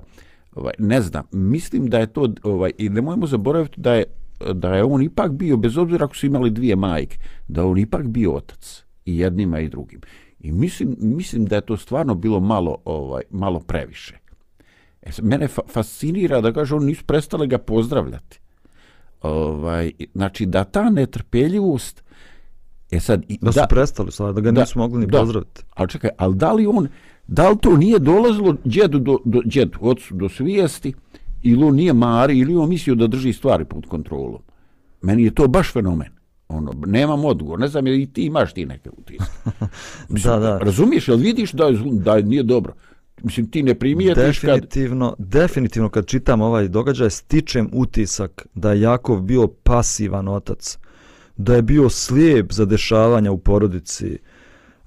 ovaj, 0.55 0.73
ne 0.79 1.01
znam, 1.01 1.23
mislim 1.31 1.89
da 1.89 1.99
je 1.99 2.13
to, 2.13 2.33
ovaj, 2.43 2.71
i 2.77 2.89
ne 2.89 2.95
nemojmo 2.95 3.27
zaboraviti 3.27 3.81
da 3.81 3.93
je, 3.93 4.03
da 4.53 4.75
je 4.75 4.83
on 4.83 5.01
ipak 5.01 5.31
bio, 5.31 5.57
bez 5.57 5.77
obzira 5.77 6.05
ako 6.05 6.15
su 6.15 6.25
imali 6.25 6.49
dvije 6.49 6.75
majke, 6.75 7.17
da 7.47 7.65
on 7.65 7.77
ipak 7.77 8.07
bio 8.07 8.33
otac 8.33 8.83
i 9.05 9.17
jednima 9.17 9.59
i 9.59 9.69
drugim. 9.69 10.01
I 10.39 10.51
mislim, 10.51 10.95
mislim 10.99 11.45
da 11.45 11.55
je 11.55 11.61
to 11.61 11.77
stvarno 11.77 12.15
bilo 12.15 12.39
malo, 12.39 12.77
ovaj, 12.85 13.23
malo 13.29 13.59
previše. 13.59 14.17
E, 15.01 15.09
mene 15.21 15.47
fa 15.47 15.61
fascinira 15.67 16.41
da 16.41 16.53
kaže 16.53 16.75
oni 16.75 16.85
nisu 16.85 17.05
prestali 17.05 17.47
ga 17.47 17.57
pozdravljati. 17.57 18.39
Ovaj, 19.21 19.91
znači 20.13 20.45
da 20.45 20.63
ta 20.63 20.89
netrpeljivost 20.89 22.03
e 22.91 22.99
sad 22.99 23.23
i- 23.27 23.37
Da 23.41 23.51
su 23.51 23.59
prestali 23.69 24.11
sad, 24.11 24.35
da 24.35 24.41
ga 24.41 24.51
Da, 24.51 24.59
nisu 24.61 24.79
mogli 24.79 24.99
ni 24.99 25.05
da. 25.07 25.19
pozdraviti. 25.19 25.61
Ali 25.69 25.89
čekaj, 25.89 26.09
ali 26.17 26.35
da 26.35 26.53
li 26.53 26.67
on, 26.67 26.87
da 27.27 27.49
li 27.49 27.57
to 27.57 27.77
nije 27.77 27.99
dolazilo 27.99 28.55
djedu 28.63 28.99
do, 28.99 29.17
do, 29.25 29.41
djedu, 29.45 29.77
ocu 29.81 30.13
do 30.13 30.29
svijesti, 30.29 30.93
ili 31.41 31.63
on 31.63 31.75
nije 31.75 31.93
mari, 31.93 32.37
ili 32.37 32.55
on 32.55 32.69
mislio 32.69 32.95
da 32.95 33.07
drži 33.07 33.33
stvari 33.33 33.65
pod 33.65 33.85
kontrolom. 33.85 34.41
Meni 35.01 35.23
je 35.23 35.33
to 35.33 35.47
baš 35.47 35.71
fenomen. 35.71 36.09
Ono, 36.49 36.73
nemam 36.77 37.25
odgovor, 37.25 37.59
ne 37.59 37.67
znam, 37.67 37.87
je 37.87 38.01
i 38.01 38.07
ti 38.07 38.23
imaš 38.23 38.53
ti 38.53 38.65
neke 38.65 38.89
utiske. 38.91 39.31
Da, 40.23 40.37
da. 40.37 40.57
Razumiješ, 40.57 41.07
jel 41.07 41.17
vidiš 41.17 41.51
da, 41.51 41.65
je, 41.65 41.79
da 41.85 42.15
je 42.15 42.23
nije 42.23 42.43
dobro? 42.43 42.73
Mislim, 43.23 43.51
ti 43.51 43.63
ne 43.63 43.75
primijetiš 43.75 44.39
kad... 44.39 44.49
Definitivno, 44.49 45.15
definitivno 45.17 45.89
kad 45.89 46.05
čitam 46.05 46.41
ovaj 46.41 46.67
događaj 46.67 47.09
stičem 47.09 47.69
utisak 47.73 48.47
da 48.53 48.71
je 48.71 48.81
Jakov 48.81 49.21
bio 49.21 49.47
pasivan 49.47 50.27
otac, 50.27 50.77
da 51.37 51.55
je 51.55 51.61
bio 51.61 51.89
slijep 51.89 52.53
za 52.53 52.65
dešavanja 52.65 53.31
u 53.31 53.37
porodici. 53.37 54.17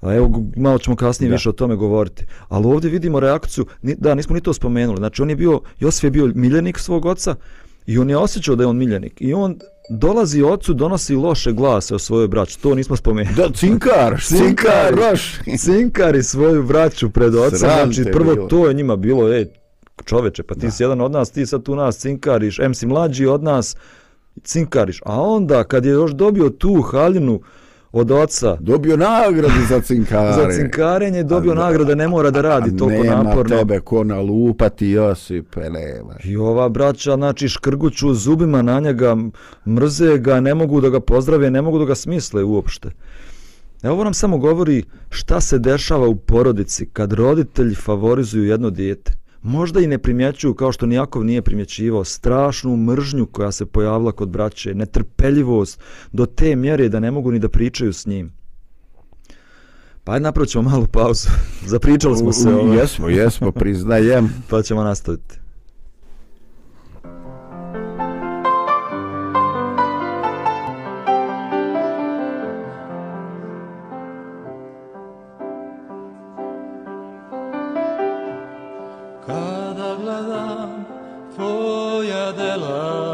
A 0.01 0.13
evo, 0.13 0.43
malo 0.55 0.77
ćemo 0.77 0.95
kasnije 0.95 1.29
Da. 1.29 1.35
više 1.35 1.49
o 1.49 1.53
tome 1.53 1.75
govoriti. 1.75 2.25
Ali 2.47 2.65
ovdje 2.65 2.89
vidimo 2.89 3.19
reakciju, 3.19 3.65
da, 3.81 4.15
nismo 4.15 4.35
ni 4.35 4.41
to 4.41 4.53
spomenuli. 4.53 4.97
Znači, 4.97 5.21
on 5.21 5.29
je 5.29 5.35
bio, 5.35 5.61
Josif 5.79 6.03
je 6.03 6.11
bio 6.11 6.31
miljenik 6.35 6.79
svog 6.79 7.05
oca 7.05 7.35
i 7.85 7.97
on 7.97 8.09
je 8.09 8.17
osjećao 8.17 8.55
da 8.55 8.63
je 8.63 8.67
on 8.67 8.77
miljenik. 8.77 9.21
I 9.21 9.33
on 9.33 9.59
dolazi 9.89 10.43
ocu, 10.43 10.73
donosi 10.73 11.15
loše 11.15 11.51
glase 11.51 11.95
o 11.95 11.99
svojoj 11.99 12.27
braći. 12.27 12.61
To 12.61 12.75
nismo 12.75 12.95
spomenuli. 12.95 13.35
Da, 13.35 13.49
cinkar, 13.53 14.21
cinkar, 14.37 14.95
roš. 14.95 15.39
Cinkari 15.57 16.23
svoju 16.23 16.63
braću 16.63 17.09
pred 17.09 17.35
ocem, 17.35 17.59
Sram 17.59 17.93
znači 17.93 18.11
prvo 18.11 18.33
bilo. 18.35 18.47
to 18.47 18.67
je 18.67 18.73
njima 18.73 18.95
bilo, 18.95 19.33
ej, 19.33 19.45
čoveče, 20.05 20.43
pa 20.43 20.55
ti 20.55 20.71
si 20.71 20.83
jedan 20.83 21.01
od 21.01 21.11
nas, 21.11 21.31
ti 21.31 21.45
sad 21.45 21.63
tu 21.63 21.75
nas 21.75 21.97
cinkariš, 21.97 22.59
em 22.59 22.73
si 22.73 22.85
mlađi 22.85 23.25
od 23.25 23.43
nas, 23.43 23.75
cinkariš, 24.43 25.01
a 25.05 25.21
onda 25.21 25.63
kad 25.63 25.85
je 25.85 25.91
još 25.91 26.11
dobio 26.11 26.49
tu 26.49 26.81
haljinu 26.81 27.41
od 27.95 28.11
oca 28.11 28.57
Dobio 28.59 28.97
nagradu 28.97 29.65
za 29.69 29.81
cinkare. 29.81 30.33
za 30.41 30.51
cinkarenje, 30.51 31.23
dobio 31.23 31.51
A 31.51 31.55
nagrade, 31.55 31.95
ne 31.95 32.07
mora 32.07 32.31
da 32.31 32.41
radi 32.41 32.77
toliko 32.77 33.03
nema 33.03 33.23
naporno. 33.23 33.57
tebe 33.57 33.79
ko 33.79 34.03
nalupati, 34.03 34.87
Josipe, 34.87 35.59
nema. 35.69 36.15
I 36.23 36.37
ova 36.37 36.69
braća, 36.69 37.15
znači, 37.15 37.49
škrguću 37.49 38.13
zubima 38.13 38.61
na 38.61 38.79
njega, 38.79 39.17
mrze 39.67 40.17
ga, 40.17 40.39
ne 40.39 40.53
mogu 40.53 40.81
da 40.81 40.89
ga 40.89 40.99
pozdrave, 40.99 41.51
ne 41.51 41.61
mogu 41.61 41.79
da 41.79 41.85
ga 41.85 41.95
smisle 41.95 42.43
uopšte. 42.43 42.89
Evo 43.83 43.93
ovo 43.93 44.03
nam 44.03 44.13
samo 44.13 44.37
govori 44.37 44.83
šta 45.09 45.41
se 45.41 45.59
dešava 45.59 46.07
u 46.07 46.15
porodici 46.15 46.85
kad 46.93 47.13
roditelji 47.13 47.75
favorizuju 47.75 48.45
jedno 48.45 48.69
dijete. 48.69 49.24
Možda 49.45 49.79
i 49.79 49.87
ne 49.87 49.97
primjećuju, 49.97 50.53
kao 50.53 50.71
što 50.71 50.85
Nijakov 50.85 51.23
nije 51.23 51.41
primjećivao, 51.41 52.03
strašnu 52.03 52.77
mržnju 52.77 53.25
koja 53.25 53.51
se 53.51 53.65
pojavila 53.65 54.11
kod 54.11 54.29
braće, 54.29 54.73
netrpeljivost 54.73 55.79
do 56.11 56.25
te 56.25 56.55
mjere 56.55 56.89
da 56.89 56.99
ne 56.99 57.11
mogu 57.11 57.31
ni 57.31 57.39
da 57.39 57.49
pričaju 57.49 57.93
s 57.93 58.05
njim. 58.05 58.31
Pa 60.03 60.11
ajde 60.13 60.23
napravit 60.23 60.49
ćemo 60.49 60.69
malu 60.69 60.85
pauzu. 60.91 61.29
Zapričali 61.73 62.17
smo 62.17 62.33
se, 62.33 62.49
U- 62.49 62.55
u- 62.55 62.59
ovaj, 62.59 62.77
Jesmo, 62.77 63.09
jesmo, 63.09 63.51
priznajem. 63.51 64.29
pa 64.49 64.61
ćemo 64.61 64.83
nastaviti. 64.83 65.39
Tvoja 82.57 83.04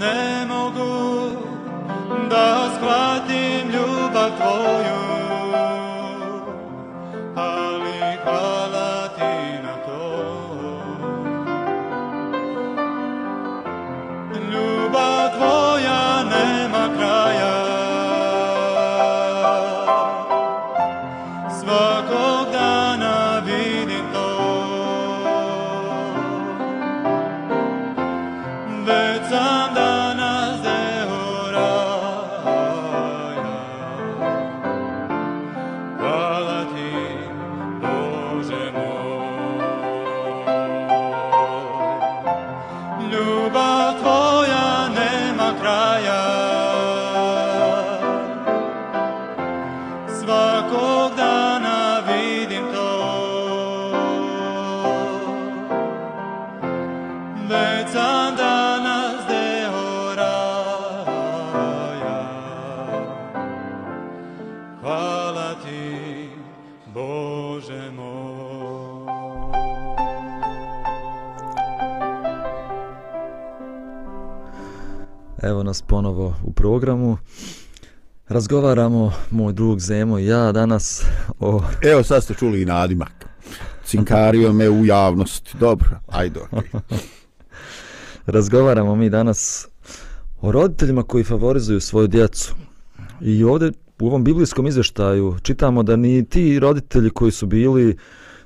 Ne 0.00 0.46
mogu 0.48 1.30
da 2.30 2.70
shvatim 2.74 3.68
ljubav 3.70 4.30
tvoju 4.36 5.09
programu. 76.60 77.18
Razgovaramo, 78.28 79.12
moj 79.30 79.52
drug 79.52 79.80
Zemo 79.80 80.18
i 80.18 80.26
ja 80.26 80.52
danas 80.52 81.02
o... 81.38 81.62
Evo 81.82 82.02
sad 82.02 82.24
ste 82.24 82.34
čuli 82.34 82.62
i 82.62 82.64
nadimak. 82.64 83.12
Cinkario 83.84 84.52
me 84.52 84.70
u 84.70 84.86
javnosti. 84.86 85.56
Dobro, 85.60 86.00
ajde. 86.06 86.40
Okay. 86.52 86.80
Razgovaramo 88.36 88.96
mi 88.96 89.10
danas 89.10 89.68
o 90.40 90.52
roditeljima 90.52 91.02
koji 91.02 91.24
favorizuju 91.24 91.80
svoju 91.80 92.06
djecu. 92.06 92.54
I 93.20 93.44
ovdje 93.44 93.72
u 94.00 94.06
ovom 94.06 94.24
biblijskom 94.24 94.66
izveštaju 94.66 95.36
čitamo 95.42 95.82
da 95.82 95.96
ni 95.96 96.24
ti 96.24 96.58
roditelji 96.58 97.10
koji 97.10 97.32
su 97.32 97.46
bili, 97.46 97.96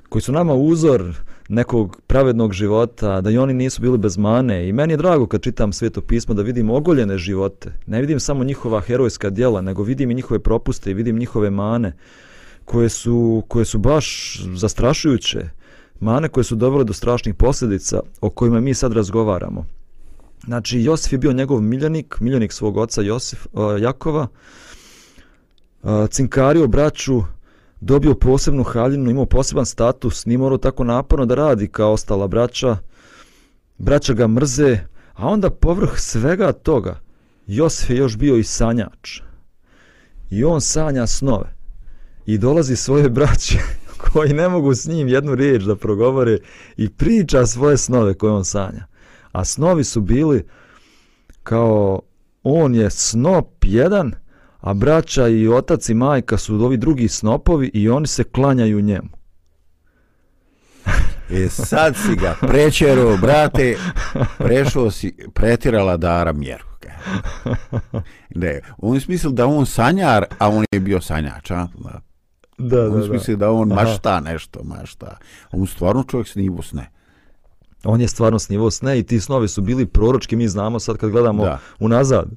koji 0.09 0.21
su 0.21 0.31
nama 0.31 0.53
uzor 0.53 1.15
nekog 1.49 2.01
pravednog 2.07 2.53
života, 2.53 3.21
da 3.21 3.29
i 3.29 3.37
oni 3.37 3.53
nisu 3.53 3.81
bili 3.81 3.97
bez 3.97 4.17
mane. 4.17 4.69
I 4.69 4.73
meni 4.73 4.93
je 4.93 4.97
drago 4.97 5.27
kad 5.27 5.41
čitam 5.41 5.73
sveto 5.73 6.01
pismo 6.01 6.33
da 6.33 6.41
vidim 6.41 6.69
ogoljene 6.69 7.17
živote. 7.17 7.71
Ne 7.85 8.01
vidim 8.01 8.19
samo 8.19 8.43
njihova 8.43 8.81
herojska 8.81 9.29
djela, 9.29 9.61
nego 9.61 9.83
vidim 9.83 10.11
i 10.11 10.15
njihove 10.15 10.39
propuste 10.39 10.91
i 10.91 10.93
vidim 10.93 11.17
njihove 11.17 11.49
mane 11.49 11.93
koje 12.65 12.89
su, 12.89 13.43
koje 13.47 13.65
su 13.65 13.79
baš 13.79 14.39
zastrašujuće. 14.55 15.49
Mane 15.99 16.29
koje 16.29 16.43
su 16.43 16.55
dovele 16.55 16.83
do 16.83 16.93
strašnih 16.93 17.35
posljedica 17.35 17.99
o 18.21 18.29
kojima 18.29 18.59
mi 18.59 18.73
sad 18.73 18.93
razgovaramo. 18.93 19.65
Znači, 20.45 20.81
Josif 20.81 21.11
je 21.11 21.17
bio 21.17 21.33
njegov 21.33 21.61
miljenik, 21.61 22.19
miljenik 22.19 22.53
svog 22.53 22.77
oca 22.77 23.01
Josif, 23.01 23.47
uh, 23.53 23.81
Jakova, 23.81 24.27
e, 25.83 25.91
uh, 25.91 26.09
cinkario 26.09 26.67
braću, 26.67 27.23
dobio 27.85 28.15
posebnu 28.15 28.63
haljinu, 28.63 29.09
imao 29.11 29.25
poseban 29.25 29.65
status, 29.65 30.25
nije 30.25 30.37
morao 30.37 30.57
tako 30.57 30.83
naporno 30.83 31.25
da 31.25 31.35
radi 31.35 31.67
kao 31.67 31.91
ostala 31.91 32.27
braća. 32.27 32.77
Braća 33.77 34.13
ga 34.13 34.27
mrze, 34.27 34.79
a 35.13 35.27
onda 35.27 35.49
povrh 35.49 35.91
svega 35.97 36.51
toga, 36.51 36.99
Josif 37.47 37.89
je 37.89 37.97
još 37.97 38.17
bio 38.17 38.37
i 38.37 38.43
sanjač. 38.43 39.21
I 40.29 40.43
on 40.43 40.61
sanja 40.61 41.07
snove. 41.07 41.55
I 42.25 42.37
dolazi 42.37 42.75
svoje 42.75 43.09
braće 43.09 43.59
koji 44.11 44.33
ne 44.33 44.49
mogu 44.49 44.73
s 44.73 44.87
njim 44.87 45.07
jednu 45.07 45.35
riječ 45.35 45.63
da 45.63 45.75
progovore 45.75 46.37
i 46.77 46.89
priča 46.89 47.45
svoje 47.45 47.77
snove 47.77 48.13
koje 48.13 48.33
on 48.33 48.45
sanja. 48.45 48.85
A 49.31 49.45
snovi 49.45 49.83
su 49.83 50.01
bili 50.01 50.45
kao 51.43 52.01
on 52.43 52.75
je 52.75 52.89
snop 52.89 53.47
jedan, 53.61 54.11
a 54.65 54.73
braća 54.73 55.27
i 55.27 55.47
otac 55.47 55.89
i 55.89 55.93
majka 55.93 56.37
su 56.37 56.55
ovi 56.55 56.77
drugi 56.77 57.07
snopovi 57.07 57.71
i 57.73 57.89
oni 57.89 58.07
se 58.07 58.23
klanjaju 58.23 58.81
njemu. 58.81 59.09
E 61.29 61.49
sad 61.49 61.95
si 61.95 62.15
ga 62.15 62.35
prečero, 62.41 63.17
brate, 63.17 63.77
prešao 64.37 64.91
si, 64.91 65.15
pretirala 65.33 65.97
dara 65.97 66.33
mjeru. 66.33 66.63
Ne, 68.35 68.61
on 68.77 68.95
je 68.95 69.01
smislil 69.01 69.31
da 69.31 69.47
on 69.47 69.65
sanjar, 69.65 70.25
a 70.39 70.49
on 70.49 70.65
je 70.71 70.79
bio 70.79 71.01
sanjač, 71.01 71.51
a? 71.51 71.67
Da, 72.57 72.85
on 72.85 72.99
da, 72.99 73.05
smisli 73.05 73.35
da, 73.35 73.45
da 73.45 73.51
on 73.51 73.67
mašta 73.67 74.19
nešto, 74.19 74.63
mašta. 74.63 75.17
On 75.51 75.67
stvarno 75.67 76.03
čovjek 76.03 76.27
snivo 76.27 76.61
sne. 76.61 76.91
On 77.83 78.01
je 78.01 78.07
stvarno 78.07 78.39
snivo 78.39 78.71
sne 78.71 78.99
i 78.99 79.03
ti 79.03 79.19
snovi 79.19 79.47
su 79.47 79.61
bili 79.61 79.85
proročki, 79.85 80.35
mi 80.35 80.47
znamo 80.47 80.79
sad 80.79 80.97
kad 80.97 81.09
gledamo 81.09 81.43
da. 81.43 81.59
unazad, 81.79 82.29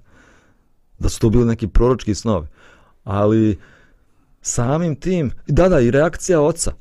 da 0.99 1.09
su 1.09 1.21
to 1.21 1.31
bili 1.31 1.45
neki 1.45 1.69
proročki 1.69 2.15
snovi. 2.15 2.47
Ali 3.05 3.59
samim 4.43 4.97
tim, 4.97 5.31
da, 5.47 5.69
da, 5.69 5.81
i 5.81 5.91
reakcija 5.91 6.41
oca. 6.41 6.73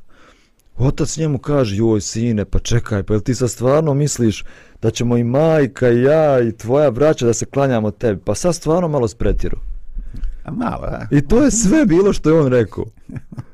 Otac 0.77 1.17
njemu 1.17 1.37
kaže, 1.37 1.75
joj 1.75 2.01
sine, 2.01 2.45
pa 2.45 2.59
čekaj, 2.59 3.03
pa 3.03 3.13
jel 3.13 3.21
ti 3.21 3.35
sad 3.35 3.49
stvarno 3.49 3.93
misliš 3.93 4.43
da 4.81 4.91
ćemo 4.91 5.17
i 5.17 5.23
majka 5.23 5.89
i 5.89 6.01
ja 6.01 6.39
i 6.41 6.51
tvoja 6.51 6.91
braća 6.91 7.25
da 7.25 7.33
se 7.33 7.45
klanjamo 7.45 7.91
tebi? 7.91 8.21
Pa 8.25 8.35
sad 8.35 8.55
stvarno 8.55 8.87
malo 8.87 9.07
spretiru. 9.07 9.57
A 10.43 10.51
malo, 10.51 10.83
a? 10.83 11.07
I 11.11 11.21
to 11.21 11.43
je 11.43 11.51
sve 11.51 11.85
bilo 11.85 12.13
što 12.13 12.29
je 12.29 12.39
on 12.39 12.47
rekao. 12.47 12.85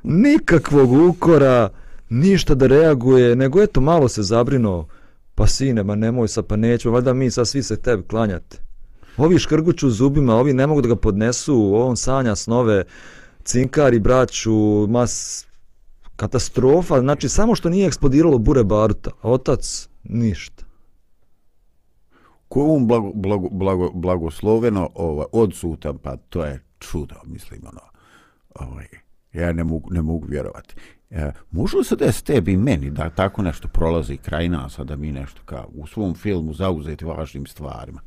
Nikakvog 0.03 0.91
ukora, 0.91 1.69
ništa 2.09 2.55
da 2.55 2.67
reaguje, 2.67 3.35
nego 3.35 3.61
eto 3.61 3.81
malo 3.81 4.07
se 4.07 4.23
zabrinuo. 4.23 4.87
Pa 5.35 5.47
sine, 5.47 5.83
ma 5.83 5.95
nemoj 5.95 6.27
sad, 6.27 6.45
pa 6.45 6.55
nećemo, 6.55 6.93
valjda 6.93 7.13
mi 7.13 7.31
sad 7.31 7.47
svi 7.47 7.63
se 7.63 7.75
tebi 7.75 8.03
klanjati. 8.03 8.57
Ovi 9.17 9.39
škrguću 9.39 9.89
zubima, 9.89 10.35
ovi 10.35 10.53
ne 10.53 10.67
mogu 10.67 10.81
da 10.81 10.87
ga 10.87 10.95
podnesu, 10.95 11.71
on 11.75 11.97
sanja 11.97 12.35
snove, 12.35 12.83
cinkari 13.43 13.99
braću, 13.99 14.87
mas 14.87 15.45
katastrofa, 16.15 16.99
znači 16.99 17.29
samo 17.29 17.55
što 17.55 17.69
nije 17.69 17.87
eksplodiralo 17.87 18.37
bure 18.37 18.63
baruta, 18.63 19.11
a 19.21 19.29
otac 19.29 19.89
ništa. 20.03 20.65
Ko 22.47 22.59
je 22.59 22.65
on 22.65 22.87
blago, 22.87 23.11
blago, 23.15 23.49
blago, 23.49 23.91
blagosloveno 23.93 24.89
ovaj, 24.95 25.25
odsutan, 25.31 25.97
pa 25.97 26.17
to 26.17 26.45
je 26.45 26.63
čudo, 26.79 27.15
mislim, 27.25 27.61
ono, 27.67 27.81
ovaj, 28.55 28.87
ja 29.33 29.53
ne 29.53 29.63
mogu, 29.63 29.89
ne 29.91 30.01
mogu 30.01 30.25
vjerovati. 30.29 30.75
E, 31.09 31.31
može 31.51 31.77
li 31.77 31.83
se 31.83 31.95
da 31.95 32.05
je 32.05 32.11
s 32.11 32.21
tebi 32.21 32.53
i 32.53 32.57
meni 32.57 32.91
da 32.91 33.09
tako 33.09 33.41
nešto 33.41 33.67
prolazi 33.67 34.17
kraj 34.17 34.49
nas, 34.49 34.79
a 34.79 34.83
da 34.83 34.95
mi 34.95 35.11
nešto 35.11 35.41
kao 35.45 35.69
u 35.75 35.87
svom 35.87 36.15
filmu 36.15 36.53
zauzeti 36.53 37.05
važnim 37.05 37.45
stvarima? 37.45 38.01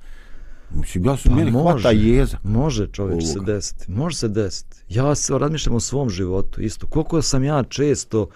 Mislim, 0.71 1.05
ja 1.05 1.17
sam 1.17 1.33
pa 1.33 1.37
meni 1.37 1.51
može, 1.51 1.73
hvata 1.73 1.91
jeza. 1.91 2.39
Može 2.43 2.87
čovječ 2.87 3.25
se 3.25 3.41
desiti, 3.41 3.91
može 3.91 4.17
se 4.17 4.29
desiti. 4.29 4.77
Ja 4.89 5.15
se 5.15 5.39
razmišljam 5.39 5.75
o 5.75 5.81
svom 5.81 6.11
životu 6.11 6.63
isto. 6.63 6.87
Koliko 6.87 7.23
sam 7.23 7.45
ja 7.45 7.63
često 7.63 8.29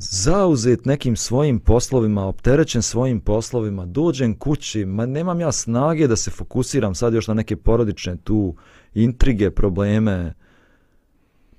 zauzet 0.00 0.84
nekim 0.84 1.16
svojim 1.16 1.60
poslovima, 1.60 2.26
opterećen 2.26 2.82
svojim 2.82 3.20
poslovima, 3.20 3.86
dođem 3.86 4.34
kući, 4.34 4.84
ma 4.84 5.06
nemam 5.06 5.40
ja 5.40 5.52
snage 5.52 6.06
da 6.06 6.16
se 6.16 6.30
fokusiram 6.30 6.94
sad 6.94 7.14
još 7.14 7.28
na 7.28 7.34
neke 7.34 7.56
porodične 7.56 8.16
tu 8.16 8.54
intrige, 8.94 9.50
probleme. 9.50 10.34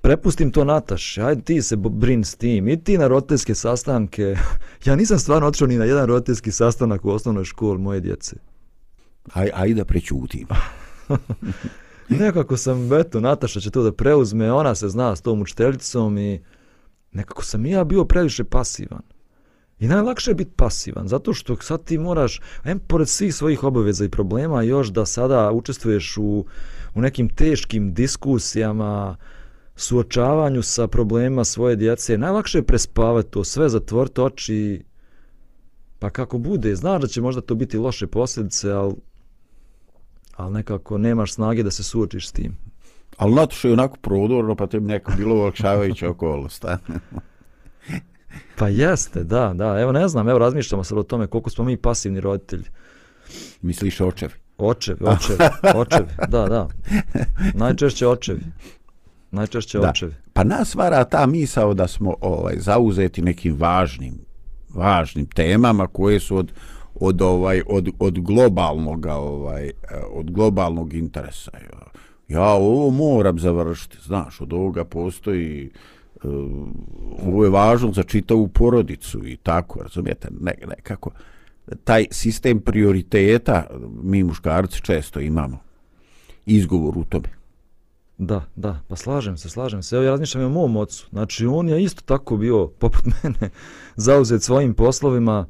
Prepustim 0.00 0.50
to 0.50 0.64
Nataš, 0.64 1.18
ajde 1.18 1.42
ti 1.42 1.62
se 1.62 1.76
brin 1.76 2.24
s 2.24 2.34
tim, 2.34 2.68
i 2.68 2.84
ti 2.84 2.98
na 2.98 3.06
roditeljske 3.06 3.54
sastanke. 3.54 4.36
ja 4.86 4.96
nisam 4.96 5.18
stvarno 5.18 5.48
otišao 5.48 5.68
ni 5.68 5.78
na 5.78 5.84
jedan 5.84 6.06
roditeljski 6.06 6.52
sastanak 6.52 7.04
u 7.04 7.10
osnovnoj 7.10 7.44
školi 7.44 7.78
moje 7.78 8.00
djece. 8.00 8.49
Aj, 9.32 9.50
aj 9.54 9.74
da 9.74 9.84
prećutim. 9.84 10.46
nekako 12.08 12.56
sam, 12.56 12.92
eto, 12.92 13.20
Nataša 13.20 13.60
će 13.60 13.70
to 13.70 13.82
da 13.82 13.92
preuzme, 13.92 14.52
ona 14.52 14.74
se 14.74 14.88
zna 14.88 15.16
s 15.16 15.22
tom 15.22 15.42
učiteljicom 15.42 16.18
i 16.18 16.40
nekako 17.12 17.44
sam 17.44 17.66
ja 17.66 17.84
bio 17.84 18.04
previše 18.04 18.44
pasivan. 18.44 19.02
I 19.78 19.88
najlakše 19.88 20.30
je 20.30 20.34
biti 20.34 20.50
pasivan, 20.56 21.08
zato 21.08 21.32
što 21.34 21.56
sad 21.56 21.84
ti 21.84 21.98
moraš, 21.98 22.40
em, 22.64 22.78
pored 22.78 23.08
svih 23.08 23.34
svojih 23.34 23.64
obaveza 23.64 24.04
i 24.04 24.08
problema, 24.08 24.62
još 24.62 24.88
da 24.88 25.06
sada 25.06 25.52
učestvuješ 25.52 26.16
u, 26.16 26.44
u 26.94 27.00
nekim 27.00 27.28
teškim 27.28 27.94
diskusijama, 27.94 29.16
suočavanju 29.76 30.62
sa 30.62 30.86
problema 30.86 31.44
svoje 31.44 31.76
djece, 31.76 32.18
najlakše 32.18 32.58
je 32.58 32.66
prespavati 32.66 33.30
to, 33.30 33.44
sve 33.44 33.68
zatvoriti 33.68 34.20
oči, 34.20 34.84
pa 35.98 36.10
kako 36.10 36.38
bude, 36.38 36.76
znaš 36.76 37.02
da 37.02 37.08
će 37.08 37.20
možda 37.20 37.40
to 37.40 37.54
biti 37.54 37.78
loše 37.78 38.06
posljedice, 38.06 38.70
ali 38.70 38.94
ali 40.40 40.52
nekako 40.52 40.98
nemaš 40.98 41.32
snage 41.32 41.62
da 41.62 41.70
se 41.70 41.82
suočiš 41.82 42.28
s 42.28 42.32
tim. 42.32 42.56
Ali 43.16 43.34
Natoša 43.34 43.68
je 43.68 43.74
onako 43.74 43.96
prodorno, 43.96 44.54
pa 44.54 44.66
to 44.66 44.80
bi 44.80 44.86
neko 44.86 45.12
bilo 45.16 45.34
olakšavajuća 45.34 46.10
okolost. 46.14 46.64
pa 48.56 48.68
jeste, 48.68 49.24
da, 49.24 49.52
da. 49.54 49.80
Evo 49.80 49.92
ne 49.92 50.08
znam, 50.08 50.28
evo 50.28 50.38
razmišljamo 50.38 50.84
sad 50.84 50.98
o 50.98 51.02
tome 51.02 51.26
koliko 51.26 51.50
smo 51.50 51.64
mi 51.64 51.76
pasivni 51.76 52.20
roditelji. 52.20 52.64
Misliš 53.62 54.00
očevi? 54.00 54.32
Očevi, 54.58 54.98
očevi, 55.14 55.38
očevi, 55.74 56.08
da, 56.28 56.46
da. 56.48 56.68
Najčešće 57.54 58.06
očevi. 58.06 58.40
Najčešće 59.30 59.78
da. 59.78 59.90
očevi. 59.90 60.14
Pa 60.32 60.44
nas 60.44 60.74
vara 60.74 61.04
ta 61.04 61.26
misao 61.26 61.74
da 61.74 61.88
smo 61.88 62.14
ovaj 62.20 62.54
zauzeti 62.58 63.22
nekim 63.22 63.56
važnim, 63.58 64.14
važnim 64.74 65.26
temama 65.26 65.86
koje 65.86 66.20
su 66.20 66.36
od 66.36 66.52
od 67.00 67.22
ovaj 67.22 67.62
od 67.68 67.88
od 67.98 68.20
globalnog 68.20 69.06
ovaj 69.06 69.66
e, 69.66 69.72
od 70.12 70.30
globalnog 70.30 70.94
interesa. 70.94 71.50
Ja, 71.54 71.86
ja 72.28 72.52
ovo 72.52 72.90
moram 72.90 73.38
završiti, 73.38 73.96
znaš, 74.02 74.40
od 74.40 74.52
ovoga 74.52 74.84
postoji 74.84 75.70
uh, 75.70 76.32
ovo 77.26 77.44
je 77.44 77.50
važno 77.50 77.92
za 77.92 78.02
čitavu 78.02 78.48
porodicu 78.48 79.26
i 79.26 79.36
tako, 79.36 79.82
razumijete, 79.82 80.28
ne, 80.40 80.54
nekako 80.68 81.10
taj 81.84 82.06
sistem 82.10 82.60
prioriteta 82.60 83.66
mi 84.02 84.24
muškarci 84.24 84.82
često 84.82 85.20
imamo 85.20 85.58
izgovor 86.46 86.98
u 86.98 87.04
tome. 87.04 87.28
Da, 88.18 88.44
da, 88.56 88.80
pa 88.88 88.96
slažem 88.96 89.36
se, 89.36 89.48
slažem 89.48 89.82
se. 89.82 89.96
Evo 89.96 90.04
ja 90.04 90.10
razmišljam 90.10 90.42
i 90.42 90.46
o 90.46 90.48
mom 90.48 90.76
ocu. 90.76 91.06
Znači, 91.10 91.46
on 91.46 91.68
je 91.68 91.82
isto 91.82 92.02
tako 92.04 92.36
bio, 92.36 92.66
poput 92.66 93.04
mene, 93.22 93.50
zauzet 93.96 94.42
svojim 94.42 94.74
poslovima 94.74 95.46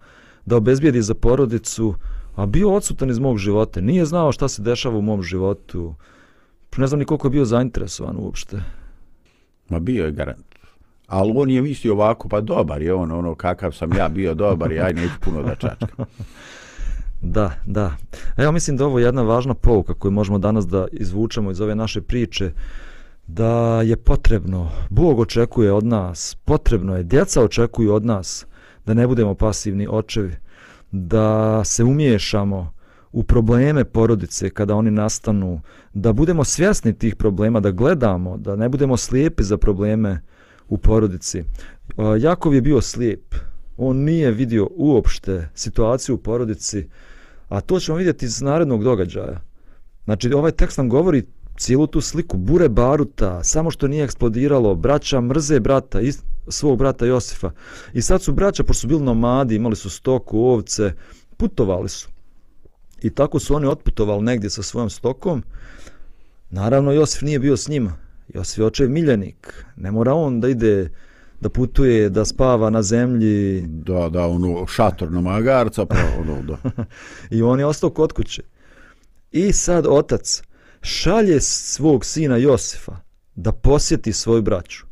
da 0.51 0.57
obezbijedi 0.57 1.03
za 1.03 1.15
porodicu, 1.15 1.95
a 2.37 2.47
bio 2.47 2.73
odsutan 2.75 3.11
iz 3.11 3.19
mog 3.19 3.39
života. 3.39 3.81
Nije 3.81 4.07
znao 4.07 4.33
šta 4.33 4.49
se 4.49 4.63
dešava 4.63 4.99
u 4.99 5.03
mom 5.03 5.23
životu. 5.23 5.95
Ne 6.77 6.87
znam 6.87 6.99
ni 6.99 7.05
koliko 7.05 7.27
je 7.27 7.31
bio 7.31 7.45
zainteresovan 7.45 8.17
uopšte. 8.19 8.63
Ma 9.69 9.79
bio 9.79 10.05
je 10.05 10.13
garant. 10.13 10.47
Ali 11.07 11.33
on 11.37 11.51
je 11.51 11.63
mislio 11.63 11.95
ovako, 11.95 12.29
pa 12.29 12.41
dobar 12.41 12.83
je 12.83 12.95
on, 12.95 13.13
ono 13.13 13.35
kakav 13.35 13.73
sam 13.73 13.97
ja 13.97 14.09
bio 14.09 14.35
dobar, 14.35 14.73
ja 14.73 14.93
neću 14.93 15.21
puno 15.21 15.43
da 15.43 15.55
čačkam. 15.55 16.07
Da, 17.23 17.51
da. 17.67 17.97
Evo 18.37 18.53
mislim 18.53 18.77
da 18.77 18.87
ovo 18.87 18.99
je 18.99 19.05
jedna 19.05 19.23
važna 19.23 19.55
pouka 19.55 19.95
koju 19.95 20.11
možemo 20.13 20.39
danas 20.39 20.67
da 20.67 20.87
izvučemo 20.93 21.51
iz 21.51 21.61
ove 21.61 21.75
naše 21.75 22.01
priče, 22.01 22.53
da 23.27 23.83
je 23.83 23.97
potrebno, 23.97 24.71
Bog 24.91 25.19
očekuje 25.19 25.73
od 25.73 25.87
nas, 25.87 26.37
potrebno 26.45 26.97
je, 26.97 27.03
djeca 27.03 27.43
očekuju 27.43 27.95
od 27.95 28.05
nas 28.05 28.47
da 28.87 28.95
ne 28.95 29.07
budemo 29.07 29.35
pasivni 29.35 29.87
očevi, 29.91 30.37
da 30.91 31.65
se 31.65 31.85
umiješamo 31.85 32.73
u 33.13 33.23
probleme 33.23 33.85
porodice 33.85 34.51
kada 34.51 34.75
oni 34.75 34.91
nastanu, 34.91 35.61
da 35.95 36.13
budemo 36.13 36.45
svjesni 36.45 36.99
tih 36.99 37.17
problema, 37.17 37.61
da 37.61 37.71
gledamo, 37.71 38.37
da 38.37 38.57
ne 38.57 38.69
budemo 38.69 38.97
slijepi 38.97 39.43
za 39.43 39.57
probleme 39.57 40.21
u 40.69 40.79
porodici. 40.79 41.39
E, 41.39 41.45
Jakov 42.19 42.55
je 42.55 42.61
bio 42.61 42.81
slijep, 42.81 43.35
on 43.77 43.97
nije 43.97 44.31
vidio 44.31 44.69
uopšte 44.77 45.49
situaciju 45.55 46.15
u 46.15 46.19
porodici, 46.19 46.89
a 47.49 47.61
to 47.61 47.81
ćemo 47.81 47.99
vidjeti 47.99 48.25
iz 48.25 48.43
narednog 48.43 48.85
događaja. 48.85 49.41
Znači, 50.05 50.33
ovaj 50.33 50.53
tekst 50.53 50.79
nam 50.79 50.89
govori 50.89 51.27
cijelu 51.61 51.87
tu 51.87 52.01
sliku, 52.01 52.37
bure 52.37 52.69
baruta, 52.69 53.45
samo 53.45 53.71
što 53.71 53.89
nije 53.89 54.05
eksplodiralo, 54.05 54.75
braća 54.75 55.21
mrze 55.21 55.61
brata, 55.61 56.01
ist, 56.01 56.25
svog 56.49 56.79
brata 56.79 57.07
Josifa. 57.07 57.51
I 57.93 58.03
sad 58.03 58.23
su 58.23 58.33
braća, 58.33 58.65
pošto 58.65 58.81
su 58.81 58.87
bili 58.87 59.03
nomadi, 59.03 59.57
imali 59.57 59.77
su 59.77 59.91
stoku, 59.91 60.39
ovce, 60.39 60.93
putovali 61.37 61.89
su. 61.89 62.09
I 63.03 63.11
tako 63.11 63.39
su 63.39 63.55
oni 63.55 63.67
otputovali 63.67 64.23
negdje 64.23 64.51
sa 64.51 64.63
svojom 64.63 64.91
stokom. 64.91 65.43
Naravno, 66.51 66.93
Josif 66.93 67.23
nije 67.23 67.39
bio 67.39 67.57
s 67.57 67.69
njima. 67.69 67.93
Josif 68.29 68.59
je 68.59 68.65
očev 68.65 68.91
miljenik. 68.91 69.65
Ne 69.77 69.91
mora 69.91 70.15
on 70.15 70.41
da 70.41 70.49
ide 70.49 70.91
da 71.41 71.49
putuje, 71.49 72.09
da 72.09 72.25
spava 72.25 72.71
na 72.71 72.83
zemlji. 72.83 73.65
Da, 73.67 74.09
da, 74.09 74.27
ono, 74.27 74.67
šator 74.67 75.13
na 75.13 75.21
magarca, 75.21 75.87
pa 75.87 75.97
ono, 76.21 76.43
da. 76.43 76.85
I 77.37 77.43
on 77.43 77.59
je 77.59 77.67
ostao 77.67 77.91
kod 77.91 78.13
kuće. 78.13 78.43
I 79.33 79.53
sad 79.53 79.87
otac 79.87 80.43
šalje 80.83 81.41
svog 81.41 82.05
sina 82.05 82.37
Josefa 82.37 82.97
da 83.35 83.53
posjeti 83.53 84.13
svoju 84.13 84.43
braću. 84.43 84.87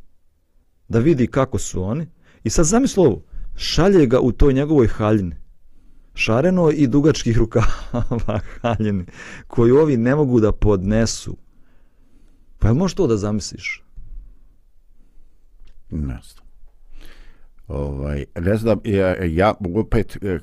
Da 0.88 0.98
vidi 0.98 1.27
kako 1.27 1.59
su 1.59 1.83
oni. 1.83 2.07
I 2.44 2.51
sad 2.51 2.66
zamisli 2.66 3.07
ovo, 3.07 3.22
šalje 3.57 4.07
ga 4.07 4.20
u 4.20 4.33
toj 4.33 4.53
njegovoj 4.53 4.87
haljini. 4.87 5.37
Šareno 6.14 6.70
i 6.70 6.87
dugačkih 6.87 7.38
rukava 7.42 8.40
haljini, 8.61 9.05
koju 9.46 9.77
ovi 9.77 9.96
ne 9.96 10.14
mogu 10.14 10.40
da 10.40 10.53
podnesu. 10.53 11.37
Pa 12.59 12.68
je 12.68 12.74
možeš 12.74 12.94
to 12.94 13.07
da 13.07 13.16
zamisliš? 13.16 13.83
Ne 15.90 16.20
znam. 16.33 16.48
Ovaj, 17.68 18.24
ne 18.35 18.57
znam, 18.57 18.81
ja, 18.85 19.24
ja 19.24 19.55
opet, 19.74 20.18
e, 20.22 20.38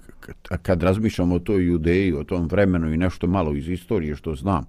kad 0.61 0.83
razmišljam 0.83 1.31
o 1.31 1.39
toj 1.39 1.65
judeji, 1.65 2.13
o 2.13 2.23
tom 2.23 2.47
vremenu 2.47 2.93
i 2.93 2.97
nešto 2.97 3.27
malo 3.27 3.55
iz 3.55 3.69
istorije 3.69 4.15
što 4.15 4.35
znam, 4.35 4.65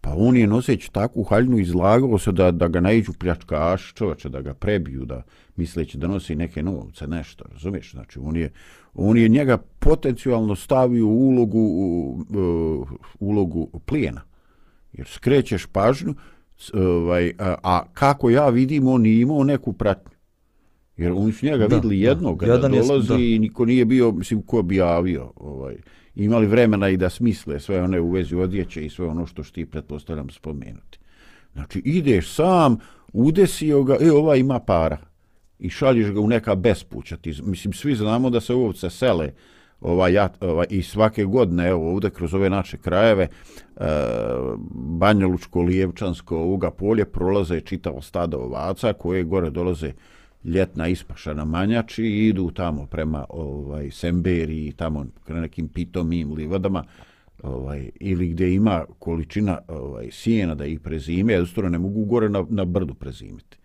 pa 0.00 0.14
on 0.16 0.36
je 0.36 0.46
noseći 0.46 0.92
takvu 0.92 1.22
haljnu 1.22 1.58
izlagao 1.58 2.18
se 2.18 2.32
da, 2.32 2.50
da 2.50 2.68
ga 2.68 2.80
naiđu 2.80 3.12
pljačkaš 3.12 3.94
čovječe, 3.94 4.28
da 4.28 4.40
ga 4.40 4.54
prebiju, 4.54 5.04
da 5.04 5.22
misleći 5.56 5.98
da 5.98 6.06
nosi 6.06 6.34
neke 6.34 6.62
novce, 6.62 7.06
nešto, 7.06 7.44
razumiješ? 7.52 7.90
Znači, 7.90 8.18
on 8.22 8.36
je, 8.36 8.50
on 8.94 9.18
je 9.18 9.28
njega 9.28 9.58
potencijalno 9.78 10.56
stavio 10.56 11.06
u 11.06 11.28
ulogu, 11.28 11.58
u, 11.58 12.24
u, 12.38 12.86
ulogu 13.20 13.80
plijena. 13.86 14.20
Jer 14.92 15.06
skrećeš 15.06 15.66
pažnju, 15.66 16.14
ovaj, 16.74 17.32
a, 17.38 17.54
a 17.62 17.82
kako 17.92 18.30
ja 18.30 18.48
vidim, 18.48 18.86
on 18.86 19.02
nije 19.02 19.20
imao 19.20 19.44
neku 19.44 19.72
pratnju. 19.72 20.18
Jer 20.96 21.12
oni 21.12 21.32
su 21.32 21.46
njega 21.46 21.68
da, 21.68 21.76
vidli 21.76 22.00
jednog, 22.00 22.38
kada 22.38 22.52
Jedan 22.52 22.72
dolazi 22.72 23.12
je, 23.12 23.34
i 23.34 23.38
niko 23.38 23.64
nije 23.64 23.84
bio, 23.84 24.12
mislim, 24.12 24.42
ko 24.42 24.62
bi 24.62 24.76
javio. 24.76 25.32
Ovaj, 25.36 25.76
imali 26.18 26.46
vremena 26.46 26.88
i 26.88 26.96
da 26.96 27.10
smisle 27.10 27.60
sve 27.60 27.82
one 27.82 28.00
u 28.00 28.10
vezi 28.10 28.34
odjeće 28.34 28.84
i 28.84 28.90
sve 28.90 29.06
ono 29.06 29.26
što 29.26 29.42
ti 29.42 29.66
pretpostavljam 29.66 30.30
spomenuti. 30.30 30.98
Znači, 31.52 31.82
ideš 31.84 32.34
sam, 32.34 32.78
udesio 33.12 33.82
ga, 33.82 33.96
e, 34.00 34.10
ova 34.12 34.36
ima 34.36 34.58
para. 34.58 34.98
I 35.58 35.70
šalješ 35.70 36.10
ga 36.10 36.20
u 36.20 36.28
neka 36.28 36.54
bespuća. 36.54 37.16
Ti, 37.16 37.34
mislim, 37.42 37.72
svi 37.72 37.94
znamo 37.94 38.30
da 38.30 38.40
se 38.40 38.54
ovce 38.54 38.90
sele 38.90 39.32
ova, 39.80 40.08
ja, 40.08 40.28
ova, 40.40 40.64
i 40.70 40.82
svake 40.82 41.24
godine, 41.24 41.68
evo, 41.68 41.92
ovdje 41.92 42.10
kroz 42.10 42.34
ove 42.34 42.50
naše 42.50 42.76
krajeve, 42.76 43.28
e, 43.76 43.84
Banjalučko, 44.74 45.62
Lijevčansko, 45.62 46.36
ovoga 46.36 46.70
polje 46.70 47.04
prolaze 47.04 47.60
čitavo 47.60 48.02
stado 48.02 48.36
ovaca 48.38 48.92
koje 48.92 49.22
gore 49.22 49.50
dolaze 49.50 49.92
ljetna 50.44 50.88
ispaša 50.88 51.34
na 51.34 51.44
manjači 51.44 52.04
i 52.04 52.28
idu 52.28 52.50
tamo 52.50 52.86
prema 52.86 53.24
ovaj 53.28 53.90
Semberi 53.90 54.66
i 54.66 54.72
tamo 54.72 55.06
na 55.28 55.40
nekim 55.40 55.68
pitomim 55.68 56.32
livadama 56.32 56.84
ovaj, 57.42 57.90
ili 58.00 58.28
gdje 58.28 58.54
ima 58.54 58.84
količina 58.98 59.58
ovaj, 59.68 60.08
sijena 60.10 60.54
da 60.54 60.66
ih 60.66 60.80
prezime, 60.80 61.32
jednostavno 61.32 61.70
ne 61.70 61.78
mogu 61.78 62.04
gore 62.04 62.28
na, 62.28 62.44
na 62.50 62.64
brdu 62.64 62.94
prezimiti. 62.94 63.58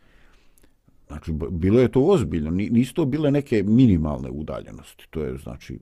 Znači, 1.07 1.31
bilo 1.51 1.79
je 1.79 1.91
to 1.91 2.01
ozbiljno, 2.01 2.51
nisu 2.51 2.93
to 2.93 3.05
bile 3.05 3.31
neke 3.31 3.63
minimalne 3.63 4.29
udaljenosti, 4.29 5.07
to 5.09 5.23
je 5.23 5.37
znači, 5.37 5.79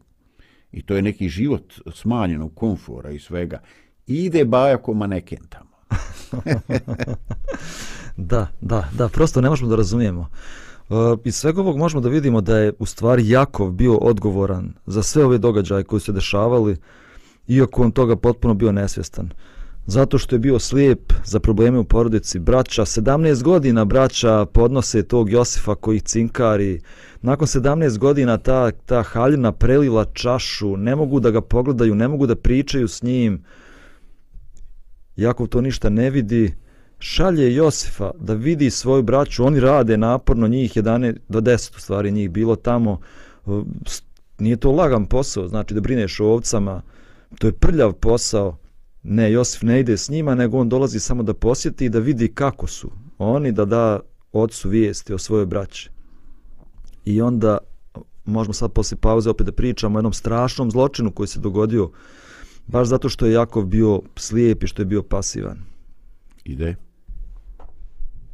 i 0.71 0.81
to 0.81 0.95
je 0.95 1.01
neki 1.01 1.29
život 1.29 1.73
smanjenog 1.93 2.55
komfora 2.55 3.11
i 3.11 3.19
svega. 3.19 3.61
Ide 4.07 4.45
baja 4.45 4.77
ko 4.77 4.93
maneken 4.93 5.47
tamo. 5.49 5.71
da, 8.31 8.47
da, 8.61 8.89
da, 8.97 9.09
prosto 9.09 9.41
ne 9.41 9.49
možemo 9.49 9.69
da 9.69 9.75
razumijemo. 9.75 10.29
E, 10.91 11.17
iz 11.23 11.35
svega 11.35 11.61
ovog 11.61 11.77
možemo 11.77 12.01
da 12.01 12.09
vidimo 12.09 12.41
da 12.41 12.57
je 12.57 12.73
u 12.79 12.85
stvari 12.85 13.29
Jakov 13.29 13.71
bio 13.71 13.95
odgovoran 13.95 14.73
za 14.85 15.03
sve 15.03 15.25
ove 15.25 15.37
događaje 15.37 15.83
koji 15.83 15.99
se 15.99 16.11
dešavali, 16.11 16.77
iako 17.47 17.83
on 17.83 17.91
toga 17.91 18.15
potpuno 18.15 18.53
bio 18.53 18.71
nesvjestan. 18.71 19.29
Zato 19.85 20.17
što 20.17 20.35
je 20.35 20.39
bio 20.39 20.59
slijep 20.59 21.13
za 21.25 21.39
probleme 21.39 21.79
u 21.79 21.83
porodici. 21.83 22.39
Braća, 22.39 22.85
17 22.85 23.43
godina 23.43 23.85
braća 23.85 24.45
podnose 24.45 25.03
tog 25.03 25.31
Josifa 25.31 25.75
koji 25.75 25.99
cinkari. 25.99 26.81
Nakon 27.21 27.47
17 27.47 27.97
godina 27.97 28.37
ta, 28.37 28.71
ta 28.71 29.03
haljina 29.03 29.51
prelila 29.51 30.05
čašu, 30.05 30.77
ne 30.77 30.95
mogu 30.95 31.19
da 31.19 31.31
ga 31.31 31.41
pogledaju, 31.41 31.95
ne 31.95 32.07
mogu 32.07 32.27
da 32.27 32.35
pričaju 32.35 32.87
s 32.87 33.03
njim. 33.03 33.43
Jakov 35.15 35.47
to 35.47 35.61
ništa 35.61 35.89
ne 35.89 36.09
vidi 36.09 36.53
šalje 37.01 37.55
Josifa 37.55 38.11
da 38.19 38.33
vidi 38.33 38.69
svoju 38.69 39.03
braću, 39.03 39.45
oni 39.45 39.59
rade 39.59 39.97
naporno, 39.97 40.47
njih 40.47 40.73
11 40.73 41.17
do 41.29 41.41
10 41.41 41.77
u 41.77 41.79
stvari 41.79 42.11
njih 42.11 42.29
bilo 42.29 42.55
tamo, 42.55 42.99
nije 44.39 44.55
to 44.55 44.71
lagan 44.71 45.05
posao, 45.05 45.47
znači 45.47 45.73
da 45.73 45.81
brineš 45.81 46.19
o 46.19 46.25
ovcama, 46.25 46.81
to 47.39 47.47
je 47.47 47.53
prljav 47.53 47.93
posao, 47.93 48.57
ne, 49.03 49.31
Josif 49.31 49.61
ne 49.61 49.79
ide 49.79 49.97
s 49.97 50.09
njima, 50.09 50.35
nego 50.35 50.57
on 50.57 50.69
dolazi 50.69 50.99
samo 50.99 51.23
da 51.23 51.33
posjeti 51.33 51.85
i 51.85 51.89
da 51.89 51.99
vidi 51.99 52.27
kako 52.27 52.67
su 52.67 52.91
oni, 53.17 53.51
da 53.51 53.65
da 53.65 53.99
ocu 54.33 54.69
vijesti 54.69 55.13
o 55.13 55.17
svojoj 55.17 55.45
braći. 55.45 55.89
I 57.05 57.21
onda, 57.21 57.57
možemo 58.25 58.53
sad 58.53 58.71
poslije 58.71 58.97
pauze 58.97 59.29
opet 59.29 59.45
da 59.45 59.51
pričamo 59.51 59.97
o 59.97 59.99
jednom 59.99 60.13
strašnom 60.13 60.71
zločinu 60.71 61.11
koji 61.11 61.27
se 61.27 61.39
dogodio, 61.39 61.91
baš 62.67 62.87
zato 62.87 63.09
što 63.09 63.25
je 63.25 63.33
Jakov 63.33 63.65
bio 63.65 64.01
slijep 64.15 64.63
i 64.63 64.67
što 64.67 64.81
je 64.81 64.85
bio 64.85 65.03
pasivan. 65.03 65.57
Ide. 66.43 66.75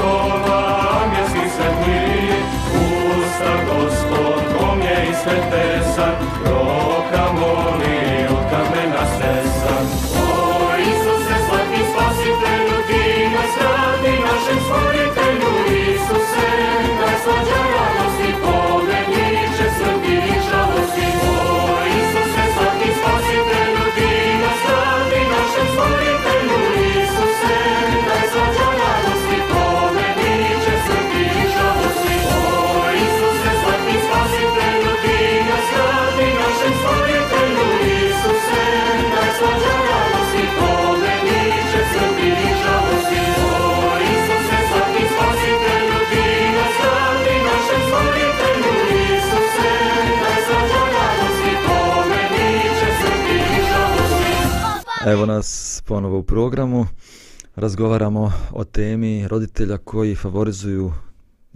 likova 0.00 0.60
angelski 1.02 1.50
svetli. 1.56 2.30
Usta 3.18 3.52
Gospod, 3.68 4.58
kom 4.58 4.80
je 4.80 5.10
i 5.10 5.14
svetesan, 5.14 6.09
roka 6.09 6.09
Evo 55.10 55.26
nas 55.26 55.82
ponovo 55.86 56.18
u 56.18 56.22
programu. 56.22 56.86
Razgovaramo 57.56 58.32
o 58.52 58.64
temi 58.64 59.28
roditelja 59.28 59.78
koji 59.78 60.14
favorizuju 60.14 60.92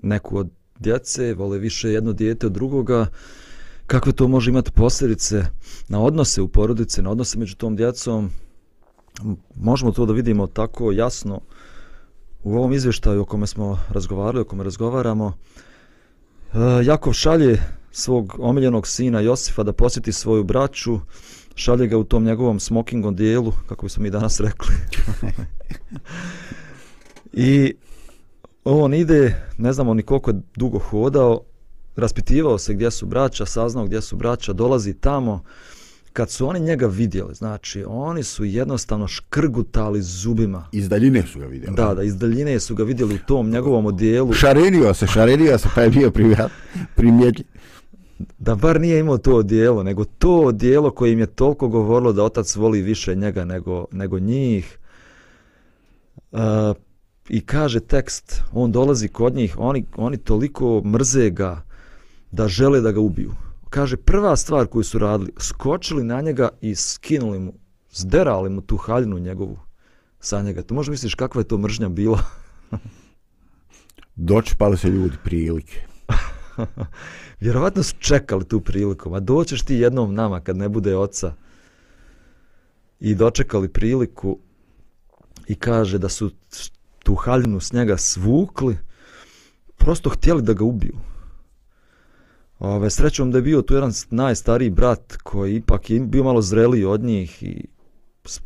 neku 0.03 0.39
od 0.39 0.49
djece, 0.79 1.35
vole 1.35 1.59
više 1.59 1.91
jedno 1.91 2.13
dijete 2.13 2.47
od 2.47 2.53
drugoga. 2.53 3.07
Kakve 3.87 4.13
to 4.13 4.29
može 4.29 4.51
imati 4.51 4.73
posljedice 4.73 5.45
na 5.89 6.01
odnose 6.03 6.43
u 6.43 6.49
porodice, 6.49 7.03
na 7.03 7.11
odnose 7.11 7.39
među 7.39 7.57
tom 7.57 7.77
djecom. 7.77 8.31
Možemo 9.57 9.93
to 9.93 10.07
da 10.07 10.13
vidimo 10.13 10.47
tako 10.47 10.93
jasno 10.93 11.41
u 12.43 12.57
ovom 12.57 12.73
izvještaju 12.73 13.21
o 13.21 13.25
kome 13.25 13.47
smo 13.47 13.79
razgovarali, 13.89 14.41
o 14.41 14.45
kome 14.45 14.65
razgovaramo. 14.65 15.33
E, 16.53 16.59
Jakov 16.85 17.13
šalje 17.13 17.63
svog 17.93 18.37
omiljenog 18.39 18.87
sina 18.87 19.21
Josifa 19.21 19.63
da 19.63 19.73
posjeti 19.73 20.13
svoju 20.13 20.45
braću, 20.45 21.01
šalje 21.55 21.87
ga 21.87 21.99
u 21.99 22.05
tom 22.05 22.25
njegovom 22.25 22.61
smokingom 22.61 23.17
dijelu, 23.17 23.53
kako 23.69 23.87
bismo 23.87 24.03
mi 24.03 24.11
danas 24.11 24.41
rekli. 24.41 24.75
I 27.33 27.75
on 28.65 28.95
ide, 28.95 29.47
ne 29.59 29.73
znamo 29.73 29.95
ni 29.95 30.03
koliko 30.03 30.31
je 30.31 30.41
dugo 30.57 30.79
hodao, 30.79 31.41
raspitivao 31.97 32.59
se 32.59 32.75
gdje 32.75 32.91
su 32.91 33.07
braća, 33.07 33.47
saznao 33.47 33.85
gdje 33.85 34.01
su 34.01 34.17
braća, 34.17 34.53
dolazi 34.53 34.95
tamo. 34.95 35.43
Kad 36.13 36.31
su 36.31 36.49
oni 36.49 36.61
njega 36.61 36.87
vidjeli, 36.87 37.35
znači, 37.35 37.85
oni 37.89 38.23
su 38.23 38.45
jednostavno 38.45 39.09
škrgutali 39.09 40.03
zubima. 40.03 40.69
Iz 40.73 40.89
daljine 40.89 41.23
su 41.23 41.39
ga 41.39 41.47
vidjeli. 41.47 41.77
Da, 41.77 41.95
da, 41.95 42.03
iz 42.03 42.17
daljine 42.17 42.61
su 42.61 42.75
ga 42.75 42.85
vidjeli 42.85 43.15
u 43.15 43.19
tom 43.27 43.51
njegovom 43.51 43.87
odijelu. 43.87 44.33
Šarenio 44.33 44.95
se, 44.95 45.07
šarenio 45.07 45.59
se, 45.59 45.69
pa 45.75 45.83
je 45.83 45.91
bio 45.91 46.11
primjet, 46.11 46.39
primjetljiv 46.95 47.47
da 48.39 48.55
bar 48.55 48.81
nije 48.81 48.99
imao 48.99 49.19
to 49.19 49.37
odijelo, 49.37 49.83
nego 49.83 50.05
to 50.05 50.41
odijelo 50.41 50.91
koje 50.91 51.13
im 51.13 51.19
je 51.19 51.27
toliko 51.27 51.69
govorilo 51.69 52.13
da 52.13 52.25
otac 52.25 52.57
voli 52.57 52.83
više 52.83 53.15
njega 53.15 53.45
nego, 53.45 53.87
nego 53.93 54.19
njih. 54.19 54.79
Uh, 56.33 56.41
I 57.29 57.41
kaže 57.41 57.81
tekst, 57.81 58.43
on 58.53 58.73
dolazi 58.73 59.09
kod 59.09 59.35
njih, 59.35 59.55
oni, 59.59 59.85
oni 59.97 60.17
toliko 60.17 60.83
mrze 60.85 61.31
ga 61.31 61.63
da 62.31 62.49
žele 62.49 62.81
da 62.81 62.93
ga 62.93 63.01
ubiju. 63.01 63.33
Kaže, 63.71 63.97
prva 63.97 64.37
stvar 64.37 64.67
koju 64.67 64.85
su 64.85 64.99
radili, 64.99 65.33
skočili 65.39 66.05
na 66.05 66.21
njega 66.21 66.49
i 66.61 66.75
skinuli 66.75 67.39
mu, 67.39 67.53
zderali 67.93 68.51
mu 68.51 68.61
tu 68.61 68.77
haljinu 68.77 69.19
njegovu 69.19 69.59
sa 70.21 70.43
njega. 70.43 70.63
To 70.63 70.75
možda 70.75 70.91
misliš 70.91 71.15
kakva 71.15 71.41
je 71.41 71.49
to 71.49 71.59
mržnja 71.59 71.89
bila? 71.89 72.19
Dočepali 74.17 74.77
se 74.77 74.89
ljudi 74.89 75.17
prilike. 75.25 75.94
Vjerovatno 77.41 77.83
su 77.83 77.97
čekali 77.99 78.45
tu 78.45 78.61
priliku. 78.61 79.11
Ma 79.11 79.21
doćeš 79.21 79.63
ti 79.63 79.75
jednom 79.75 80.15
nama 80.15 80.41
kad 80.41 80.57
ne 80.57 80.69
bude 80.69 80.97
oca. 80.97 81.35
I 83.01 83.15
dočekali 83.15 83.69
priliku 83.69 84.39
i 85.47 85.55
kaže 85.55 85.99
da 85.99 86.09
su 86.09 86.31
tu 87.03 87.15
haljinu 87.15 87.61
s 87.61 87.73
njega 87.73 87.97
svukli, 87.97 88.79
prosto 89.77 90.11
htjeli 90.11 90.43
da 90.43 90.53
ga 90.53 90.65
ubiju. 90.65 90.97
Ove, 92.59 92.91
srećom 92.91 93.31
da 93.31 93.39
je 93.39 93.43
bio 93.43 93.63
tu 93.63 93.75
jedan 93.75 93.93
najstariji 94.11 94.71
brat 94.71 95.17
koji 95.23 95.57
ipak 95.57 95.91
je 95.91 96.01
bio 96.01 96.25
malo 96.25 96.43
zreliji 96.43 96.85
od 96.85 97.03
njih 97.03 97.43
i 97.43 97.67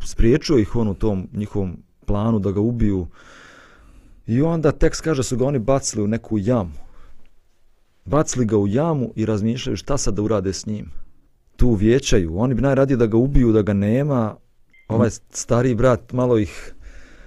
spriječio 0.05 0.59
ih 0.59 0.77
on 0.77 0.89
u 0.89 0.95
tom 0.95 1.29
njihovom 1.33 1.77
planu 2.07 2.39
da 2.39 2.51
ga 2.53 2.61
ubiju. 2.61 3.07
I 4.27 4.43
onda 4.43 4.73
tekst 4.73 5.01
kaže 5.01 5.23
su 5.23 5.37
ga 5.37 5.47
oni 5.47 5.59
bacili 5.59 6.05
u 6.05 6.07
neku 6.07 6.39
jamu 6.39 6.88
bacili 8.09 8.47
ga 8.47 8.57
u 8.57 8.69
jamu 8.69 9.13
i 9.17 9.27
razmišljaju 9.27 9.77
šta 9.77 9.99
sad 9.99 10.15
da 10.15 10.23
urade 10.23 10.53
s 10.53 10.67
njim. 10.67 10.91
Tu 11.57 11.75
vjećaju, 11.75 12.39
oni 12.39 12.55
bi 12.55 12.63
najradije 12.63 12.97
da 12.97 13.07
ga 13.07 13.17
ubiju, 13.17 13.53
da 13.53 13.63
ga 13.63 13.73
nema. 13.73 14.37
Ovaj 14.89 15.11
stari 15.31 15.75
brat 15.75 16.13
malo 16.13 16.39
ih 16.39 16.75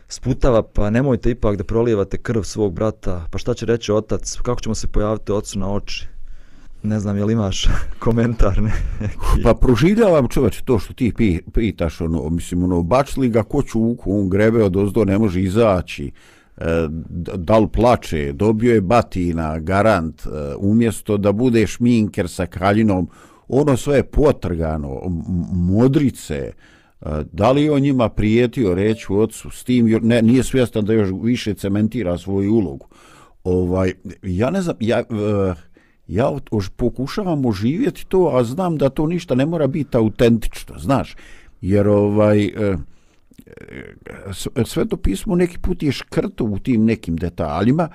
sputava, 0.08 0.63
pa 0.63 0.89
nemojte 0.89 1.32
ipak 1.32 1.58
da 1.58 1.63
prolijevate 1.63 2.17
krv 2.17 2.41
svog 2.41 2.74
brata. 2.74 3.26
Pa 3.32 3.38
šta 3.38 3.54
će 3.54 3.65
reći 3.65 3.91
otac, 3.91 4.38
kako 4.44 4.62
ćemo 4.62 4.76
se 4.76 4.88
pojaviti 4.88 5.32
ocu 5.32 5.60
na 5.60 5.74
oči? 5.74 6.08
Ne 6.84 7.00
znam, 7.00 7.17
jel 7.17 7.32
imaš 7.32 7.67
komentar? 8.04 8.62
Ne? 8.62 8.74
Pa 9.44 9.54
proživljavam 9.54 10.28
čoveče 10.28 10.63
to 10.65 10.80
što 10.80 10.94
ti 10.94 11.13
pitaš, 11.54 12.02
ono, 12.02 12.30
mislim, 12.30 12.63
ono, 12.63 12.84
bačili 12.84 13.30
ga 13.30 13.44
ko 13.44 13.63
čuku, 13.63 14.20
on 14.20 14.30
grebe 14.30 14.63
od 14.63 14.76
ozdo, 14.76 15.06
ne 15.06 15.17
može 15.17 15.41
izaći, 15.41 16.12
Eh, 16.62 16.88
da 17.38 17.58
li 17.58 17.67
plače, 17.67 18.32
dobio 18.34 18.74
je 18.74 18.82
batina, 18.82 19.60
garant, 19.60 20.21
eh, 20.26 20.56
umjesto 20.58 21.17
da 21.17 21.32
bude 21.32 21.67
šminker 21.67 22.30
sa 22.30 22.45
kraljinom, 22.45 23.10
ono 23.47 23.78
sve 23.78 23.97
je 23.97 24.04
potrgano, 24.04 25.02
modrice, 25.54 26.52
eh, 27.02 27.08
da 27.32 27.52
li 27.52 27.69
on 27.69 27.82
njima 27.82 28.10
prijetio 28.10 28.76
reći 28.76 29.06
ocu 29.10 29.50
s 29.50 29.63
tim, 29.63 30.00
ne, 30.02 30.21
nije 30.21 30.43
svjestan 30.43 30.86
da 30.86 30.93
još 30.93 31.10
više 31.24 31.54
cementira 31.54 32.17
svoju 32.17 32.54
ulogu. 32.54 32.88
Ovaj, 33.43 33.93
ja 34.24 34.50
ne 34.50 34.62
znam, 34.62 34.76
ja, 34.80 35.04
ja 36.08 36.32
ož, 36.52 36.69
pokušavam 36.69 37.45
oživjeti 37.45 38.06
to, 38.06 38.32
a 38.34 38.43
znam 38.43 38.78
da 38.78 38.89
to 38.89 39.08
ništa 39.08 39.36
ne 39.36 39.45
mora 39.45 39.67
biti 39.67 39.97
autentično, 39.97 40.80
znaš, 40.80 41.15
jer 41.62 41.88
ovaj, 41.88 42.52
sveto 44.66 44.98
pismo 44.98 45.36
neki 45.36 45.60
put 45.60 45.84
je 45.84 45.92
škrto 45.92 46.44
u 46.44 46.60
tim 46.60 46.86
nekim 46.86 47.16
detaljima 47.16 47.90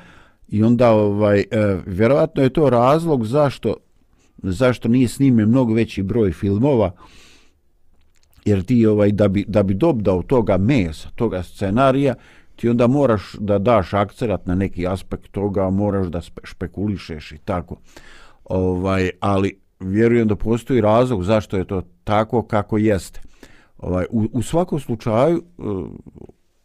i 0.48 0.62
onda 0.62 0.90
ovaj, 0.90 1.40
e, 1.40 1.78
vjerovatno 1.86 2.42
je 2.42 2.50
to 2.50 2.70
razlog 2.70 3.26
zašto 3.26 3.76
zašto 4.42 4.88
nije 4.88 5.08
snimljen 5.08 5.48
mnogo 5.48 5.74
veći 5.74 6.02
broj 6.02 6.32
filmova, 6.32 6.90
jer 8.44 8.64
ti 8.64 8.86
ovaj 8.86 9.12
da 9.12 9.28
bi 9.28 9.44
da 9.48 9.62
bi 9.62 9.74
dobdao 9.74 10.22
toga 10.22 10.58
mesa, 10.58 11.08
toga 11.14 11.42
scenarija, 11.42 12.14
ti 12.56 12.68
onda 12.68 12.86
moraš 12.86 13.32
da 13.38 13.58
daš 13.58 13.94
akcenat 13.94 14.46
na 14.46 14.54
neki 14.54 14.86
aspekt 14.86 15.30
toga, 15.30 15.70
moraš 15.70 16.06
da 16.06 16.20
spe, 16.20 16.40
špekulišeš 16.44 17.32
i 17.32 17.38
tako. 17.38 17.76
Ovaj, 18.44 19.10
ali 19.20 19.58
vjerujem 19.80 20.28
da 20.28 20.36
postoji 20.36 20.80
razlog 20.80 21.24
zašto 21.24 21.56
je 21.56 21.64
to 21.64 21.82
tako 22.04 22.42
kako 22.42 22.78
jeste. 22.78 23.20
Ovaj, 23.78 24.04
u, 24.10 24.28
u 24.32 24.42
svakom 24.42 24.80
slučaju, 24.80 25.36
e, 25.36 25.62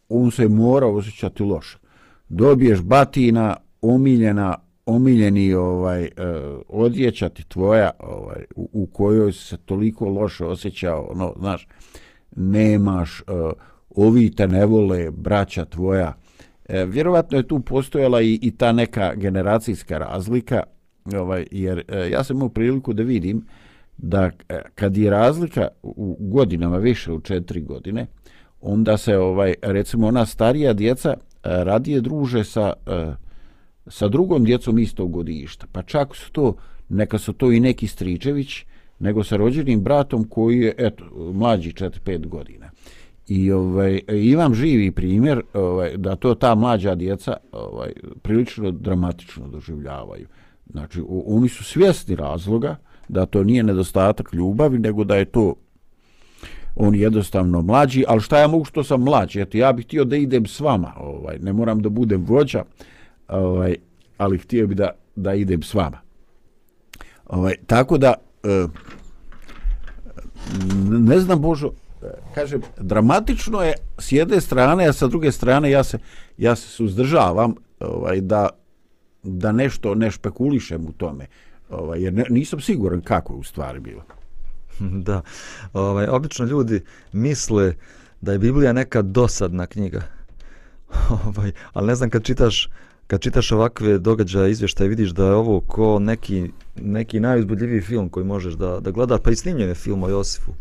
on 0.08 0.30
se 0.30 0.48
mora 0.48 0.86
osjećati 0.86 1.42
loše. 1.42 1.78
Dobiješ 2.28 2.80
batina, 2.82 3.56
omiljena, 3.82 4.58
omiljeni 4.86 5.54
ovaj 5.54 6.04
e, 6.04 6.10
odjeća 6.68 7.28
ti 7.28 7.44
tvoja 7.48 7.90
ovaj 7.98 8.44
u, 8.56 8.68
u 8.72 8.86
kojoj 8.86 9.32
se 9.32 9.56
toliko 9.56 10.08
loše 10.08 10.44
osjećao 10.44 11.12
no 11.14 11.32
znaš 11.38 11.68
nemaš 12.36 13.20
uh, 13.20 13.52
ovi 13.96 14.30
te 14.30 14.48
ne 14.48 14.66
vole 14.66 15.10
braća 15.10 15.64
tvoja 15.64 16.14
e, 16.68 16.84
vjerovatno 16.84 17.38
je 17.38 17.48
tu 17.48 17.60
postojala 17.60 18.22
i, 18.22 18.38
i 18.42 18.50
ta 18.56 18.72
neka 18.72 19.14
generacijska 19.14 19.98
razlika 19.98 20.62
ovaj 21.14 21.46
jer 21.50 21.84
e, 21.88 22.10
ja 22.10 22.24
sam 22.24 22.36
imao 22.36 22.48
priliku 22.48 22.92
da 22.92 23.02
vidim 23.02 23.46
da 23.96 24.30
e, 24.48 24.60
kad 24.74 24.96
je 24.96 25.10
razlika 25.10 25.68
u 25.82 26.16
godinama 26.20 26.76
više 26.76 27.12
u 27.12 27.20
četiri 27.20 27.60
godine 27.60 28.06
onda 28.60 28.96
se 28.96 29.18
ovaj 29.18 29.54
recimo 29.62 30.06
ona 30.06 30.26
starija 30.26 30.72
djeca 30.72 31.08
e, 31.10 31.16
radije 31.42 32.00
druže 32.00 32.44
sa 32.44 32.72
e, 32.86 33.14
sa 33.86 34.08
drugom 34.08 34.44
djecom 34.44 34.78
istog 34.78 35.10
godišta. 35.10 35.66
Pa 35.72 35.82
čak 35.82 36.16
su 36.16 36.32
to, 36.32 36.54
neka 36.88 37.18
su 37.18 37.32
to 37.32 37.52
i 37.52 37.60
neki 37.60 37.86
Stričević, 37.86 38.64
nego 38.98 39.24
sa 39.24 39.36
rođenim 39.36 39.80
bratom 39.80 40.24
koji 40.24 40.58
je 40.58 40.74
eto, 40.78 41.04
mlađi 41.34 41.72
4-5 41.72 42.26
godina. 42.28 42.70
I 43.28 43.52
ovaj, 43.52 44.00
imam 44.08 44.54
živi 44.54 44.90
primjer 44.90 45.42
ovaj, 45.54 45.96
da 45.96 46.16
to 46.16 46.34
ta 46.34 46.54
mlađa 46.54 46.94
djeca 46.94 47.36
ovaj, 47.52 47.92
prilično 48.22 48.70
dramatično 48.70 49.48
doživljavaju. 49.48 50.26
Znači, 50.70 51.02
oni 51.08 51.48
su 51.48 51.64
svjesni 51.64 52.16
razloga 52.16 52.76
da 53.12 53.26
to 53.26 53.44
nije 53.44 53.62
nedostatak 53.62 54.32
ljubavi, 54.32 54.78
nego 54.78 55.04
da 55.04 55.16
je 55.16 55.24
to 55.24 55.54
on 56.76 56.94
jednostavno 56.94 57.62
mlađi, 57.62 58.04
ali 58.08 58.20
šta 58.20 58.38
ja 58.38 58.48
mogu 58.48 58.64
što 58.64 58.84
sam 58.84 59.02
mlađi? 59.02 59.40
Eto, 59.40 59.58
ja 59.58 59.72
bih 59.72 59.86
htio 59.86 60.04
da 60.04 60.16
idem 60.16 60.46
s 60.46 60.60
vama, 60.60 60.92
ovaj, 60.96 61.38
ne 61.38 61.52
moram 61.52 61.82
da 61.82 61.88
budem 61.88 62.24
vođa, 62.24 62.64
ovaj, 63.28 63.76
ali 64.18 64.38
htio 64.38 64.66
bi 64.66 64.74
da, 64.74 64.90
da 65.16 65.34
idem 65.34 65.62
s 65.62 65.74
vama. 65.74 66.00
Ovaj, 67.26 67.54
tako 67.66 67.98
da, 67.98 68.14
e, 68.44 68.66
ne 70.88 71.18
znam 71.18 71.40
Božo, 71.40 71.70
kaže, 72.00 72.16
kažem, 72.34 72.62
dramatično 72.78 73.62
je 73.62 73.74
s 73.98 74.12
jedne 74.12 74.40
strane, 74.40 74.86
a 74.86 74.92
sa 74.92 75.06
druge 75.06 75.32
strane 75.32 75.70
ja 75.70 75.84
se, 75.84 75.98
ja 76.38 76.56
se 76.56 76.68
suzdržavam 76.68 77.54
ovaj, 77.80 78.20
da, 78.20 78.48
da 79.22 79.52
nešto 79.52 79.94
ne 79.94 80.10
špekulišem 80.10 80.86
u 80.86 80.92
tome, 80.92 81.26
ovaj, 81.72 82.02
jer 82.02 82.12
ne, 82.12 82.24
nisam 82.30 82.60
siguran 82.60 83.00
kako 83.00 83.32
je 83.32 83.38
u 83.38 83.42
stvari 83.42 83.80
bilo. 83.80 84.02
Da, 84.80 85.22
ovaj, 85.72 86.06
obično 86.06 86.44
ljudi 86.44 86.80
misle 87.12 87.74
da 88.20 88.32
je 88.32 88.38
Biblija 88.38 88.72
neka 88.72 89.02
dosadna 89.02 89.66
knjiga. 89.66 90.02
Ovaj, 91.26 91.52
ali 91.72 91.86
ne 91.86 91.94
znam 91.94 92.10
kad 92.10 92.24
čitaš 92.24 92.68
kad 93.06 93.20
čitaš 93.20 93.52
ovakve 93.52 93.98
događaje, 93.98 94.50
izvještaje, 94.50 94.88
vidiš 94.88 95.10
da 95.10 95.26
je 95.26 95.34
ovo 95.34 95.60
ko 95.60 95.98
neki, 95.98 96.50
neki 96.76 97.20
najuzbudljiviji 97.20 97.80
film 97.80 98.08
koji 98.08 98.26
možeš 98.26 98.54
da, 98.54 98.80
da 98.80 98.90
gledaš, 98.90 99.20
pa 99.24 99.30
i 99.30 99.36
snimljen 99.36 99.68
je 99.68 99.74
film 99.74 100.02
o 100.02 100.08
Josifu. 100.08 100.52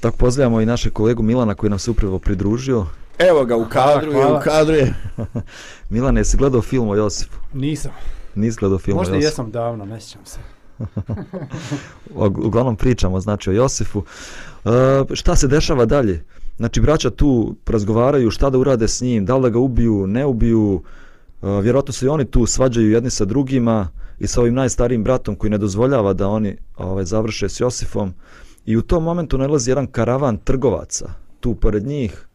Tako 0.00 0.16
pozdravljamo 0.16 0.60
i 0.60 0.66
našeg 0.66 0.92
kolegu 0.92 1.22
Milana 1.22 1.54
koji 1.54 1.70
nam 1.70 1.78
se 1.78 1.90
upravo 1.90 2.18
pridružio. 2.18 2.86
Evo 3.18 3.44
ga, 3.44 3.56
u 3.56 3.68
kadru 3.68 4.12
je, 4.12 4.26
u 4.26 4.40
kadru 4.44 4.74
je. 4.74 4.94
Milane, 5.90 6.20
jesi 6.20 6.36
gledao 6.36 6.62
film 6.62 6.88
o 6.88 6.94
Josifu? 6.94 7.38
Nisam. 7.54 7.92
Nisi 8.36 8.58
gledao 8.58 8.78
film 8.78 8.96
Možda 8.96 9.14
Josifu? 9.14 9.26
jesam 9.26 9.50
davno, 9.50 9.84
ne 9.84 10.00
sjećam 10.00 10.24
se. 10.24 10.38
Uglavnom 12.46 12.76
pričamo, 12.76 13.20
znači, 13.20 13.50
o 13.50 13.52
Josifu. 13.52 13.98
Uh, 13.98 14.72
šta 15.12 15.36
se 15.36 15.48
dešava 15.48 15.84
dalje? 15.84 16.24
Znači, 16.56 16.80
braća 16.80 17.10
tu 17.10 17.56
razgovaraju 17.66 18.30
šta 18.30 18.50
da 18.50 18.58
urade 18.58 18.88
s 18.88 19.00
njim, 19.00 19.24
da 19.24 19.36
li 19.36 19.42
da 19.42 19.48
ga 19.48 19.58
ubiju, 19.58 20.06
ne 20.06 20.26
ubiju, 20.26 20.82
Uh, 21.42 21.62
vjerojatno 21.62 21.92
se 21.92 22.06
i 22.06 22.08
oni 22.08 22.24
tu 22.24 22.46
svađaju 22.46 22.90
jedni 22.90 23.10
sa 23.10 23.24
drugima 23.24 23.88
i 24.18 24.26
sa 24.26 24.40
ovim 24.40 24.54
najstarijim 24.54 25.04
bratom 25.04 25.36
koji 25.36 25.50
ne 25.50 25.58
dozvoljava 25.58 26.12
da 26.12 26.28
oni 26.28 26.56
ovaj, 26.76 27.04
završe 27.04 27.48
s 27.48 27.60
Josifom. 27.60 28.14
I 28.66 28.76
u 28.76 28.82
tom 28.82 29.04
momentu 29.04 29.38
nalazi 29.38 29.70
jedan 29.70 29.86
karavan 29.86 30.36
trgovaca 30.36 31.10
tu 31.40 31.54
pored 31.54 31.86
njih. 31.86 32.26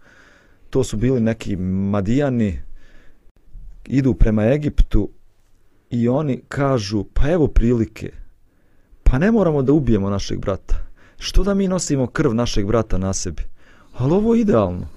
To 0.69 0.83
su 0.83 0.97
bili 0.97 1.21
neki 1.21 1.55
madijani, 1.55 2.61
idu 3.85 4.13
prema 4.13 4.45
Egiptu 4.45 5.09
i 5.91 6.07
oni 6.07 6.41
kažu, 6.47 7.03
pa 7.13 7.29
evo 7.29 7.47
prilike, 7.47 8.11
pa 9.03 9.17
ne 9.17 9.31
moramo 9.31 9.61
da 9.61 9.73
ubijemo 9.73 10.09
našeg 10.09 10.39
brata. 10.39 10.75
Što 11.17 11.43
da 11.43 11.53
mi 11.53 11.67
nosimo 11.67 12.07
krv 12.07 12.33
našeg 12.33 12.65
brata 12.65 12.97
na 12.97 13.13
sebi? 13.13 13.43
Ali 13.97 14.13
ovo 14.13 14.35
je 14.35 14.41
idealno. 14.41 14.87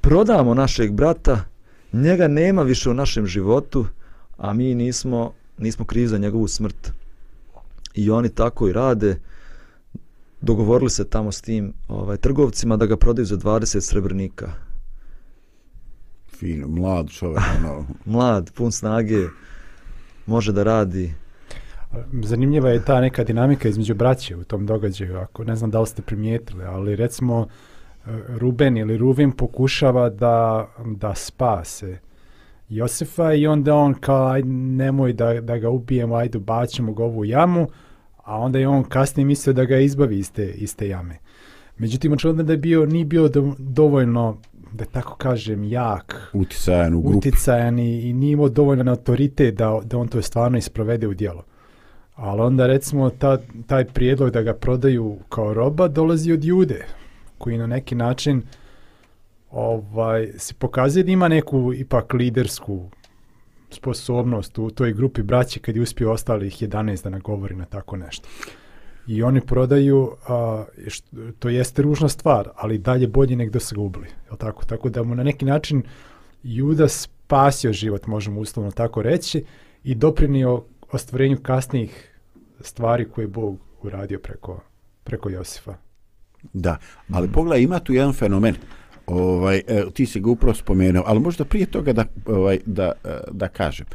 Prodamo 0.00 0.54
našeg 0.54 0.92
brata 0.92 1.44
njega 1.92 2.28
nema 2.28 2.62
više 2.62 2.90
u 2.90 2.94
našem 2.94 3.26
životu, 3.26 3.86
a 4.36 4.52
mi 4.52 4.74
nismo, 4.74 5.32
nismo 5.58 5.84
krivi 5.84 6.08
za 6.08 6.18
njegovu 6.18 6.48
smrt. 6.48 6.92
I 7.94 8.10
oni 8.10 8.28
tako 8.28 8.68
i 8.68 8.72
rade, 8.72 9.20
dogovorili 10.40 10.90
se 10.90 11.04
tamo 11.04 11.32
s 11.32 11.40
tim 11.40 11.72
ovaj, 11.88 12.16
trgovcima 12.16 12.76
da 12.76 12.86
ga 12.86 12.96
prodaju 12.96 13.26
za 13.26 13.36
20 13.36 13.80
srebrnika. 13.80 14.52
Fino, 16.38 16.68
mlad 16.68 17.10
čovjek. 17.10 17.42
No. 17.62 17.86
mlad, 18.12 18.50
pun 18.54 18.72
snage, 18.72 19.26
može 20.28 20.52
da 20.52 20.62
radi. 20.62 21.14
Zanimljiva 22.22 22.70
je 22.70 22.84
ta 22.84 23.00
neka 23.00 23.24
dinamika 23.24 23.68
između 23.68 23.94
braće 23.94 24.36
u 24.36 24.44
tom 24.44 24.66
događaju, 24.66 25.16
ako 25.16 25.44
ne 25.44 25.56
znam 25.56 25.70
da 25.70 25.80
li 25.80 25.86
ste 25.86 26.02
primijetili, 26.02 26.64
ali 26.64 26.96
recimo 26.96 27.46
e, 27.46 28.10
Ruben 28.28 28.76
ili 28.76 28.96
Ruvin 28.96 29.32
pokušava 29.32 30.10
da, 30.10 30.68
da 30.84 31.14
spase 31.14 31.98
Josefa 32.68 33.32
i 33.32 33.46
onda 33.46 33.74
on 33.74 33.94
kao 33.94 34.26
aj, 34.26 34.42
nemoj 34.42 35.12
da, 35.12 35.40
da 35.40 35.58
ga 35.58 35.70
ubijemo, 35.70 36.14
ajde 36.14 36.38
baćemo 36.38 36.92
ga 36.92 37.04
ovu 37.04 37.24
jamu, 37.24 37.66
a 38.24 38.38
onda 38.38 38.58
je 38.58 38.68
on 38.68 38.84
kasnije 38.84 39.26
mislio 39.26 39.52
da 39.52 39.64
ga 39.64 39.78
izbavi 39.78 40.18
iz 40.18 40.32
te, 40.32 40.46
iz 40.46 40.76
te 40.76 40.88
jame. 40.88 41.18
Međutim, 41.78 42.12
očigledno 42.12 42.42
da 42.42 42.52
je 42.52 42.56
bio, 42.56 42.86
nije 42.86 43.04
bio 43.04 43.30
dovoljno, 43.58 44.38
da 44.72 44.84
tako 44.84 45.16
kažem, 45.16 45.64
jak, 45.64 46.30
uticajan 46.32 46.94
u 46.94 47.02
grupu. 47.02 47.18
Uticajan 47.18 47.78
i, 47.78 48.08
i 48.08 48.12
nije 48.12 48.32
imao 48.32 48.48
dovoljno 48.48 48.90
autoritet 48.90 49.54
da, 49.54 49.80
da 49.84 49.98
on 49.98 50.08
to 50.08 50.22
stvarno 50.22 50.58
isprovede 50.58 51.06
u 51.06 51.14
djelo. 51.14 51.44
Ali 52.14 52.40
onda 52.40 52.66
recimo 52.66 53.10
ta, 53.10 53.38
taj 53.66 53.84
prijedlog 53.84 54.30
da 54.30 54.42
ga 54.42 54.54
prodaju 54.54 55.18
kao 55.28 55.54
roba 55.54 55.88
dolazi 55.88 56.32
od 56.32 56.44
jude, 56.44 56.86
koji 57.38 57.58
na 57.58 57.66
neki 57.66 57.94
način 57.94 58.42
ovaj 59.50 60.28
se 60.36 60.54
pokazuje 60.54 61.02
da 61.02 61.12
ima 61.12 61.28
neku 61.28 61.72
ipak 61.74 62.12
lidersku 62.12 62.90
sposobnost 63.70 64.58
u 64.58 64.70
toj 64.70 64.92
grupi 64.92 65.22
braće 65.22 65.60
kad 65.60 65.76
je 65.76 65.82
uspio 65.82 66.12
ostalih 66.12 66.62
11 66.62 67.04
da 67.04 67.10
nagovori 67.10 67.56
na 67.56 67.64
tako 67.64 67.96
nešto. 67.96 68.28
I 69.08 69.22
oni 69.22 69.40
prodaju, 69.40 70.12
a, 70.28 70.64
što, 70.86 71.16
to 71.38 71.48
jeste 71.48 71.82
ružna 71.82 72.08
stvar, 72.08 72.48
ali 72.56 72.78
dalje 72.78 73.06
bolje 73.08 73.36
nek 73.36 73.50
da 73.50 73.60
se 73.60 73.74
ga 73.74 73.80
ubili. 73.80 74.06
Je 74.06 74.36
tako? 74.38 74.64
tako 74.64 74.88
da 74.88 75.02
mu 75.02 75.14
na 75.14 75.22
neki 75.22 75.44
način 75.44 75.82
Juda 76.42 76.88
spasio 76.88 77.72
život, 77.72 78.06
možemo 78.06 78.40
uslovno 78.40 78.70
tako 78.70 79.02
reći, 79.02 79.44
i 79.84 79.94
doprinio 79.94 80.64
ostvarenju 80.92 81.38
kasnijih 81.42 82.20
stvari 82.60 83.08
koje 83.08 83.22
je 83.22 83.28
Bog 83.28 83.58
uradio 83.82 84.18
preko, 84.18 84.60
preko 85.04 85.28
Josifa. 85.28 85.74
Da, 86.52 86.76
ali 87.12 87.28
pogledaj, 87.32 87.62
ima 87.62 87.78
tu 87.78 87.92
jedan 87.92 88.12
fenomen. 88.12 88.54
Ovaj, 89.06 89.62
e, 89.66 89.84
ti 89.94 90.06
si 90.06 90.20
ga 90.20 90.30
upravo 90.30 90.54
spomenuo, 90.54 91.02
ali 91.06 91.20
možda 91.20 91.44
prije 91.44 91.66
toga 91.66 91.92
da, 91.92 92.04
ovaj, 92.26 92.58
da, 92.66 92.92
e, 93.04 93.18
da 93.30 93.48
kažem. 93.48 93.86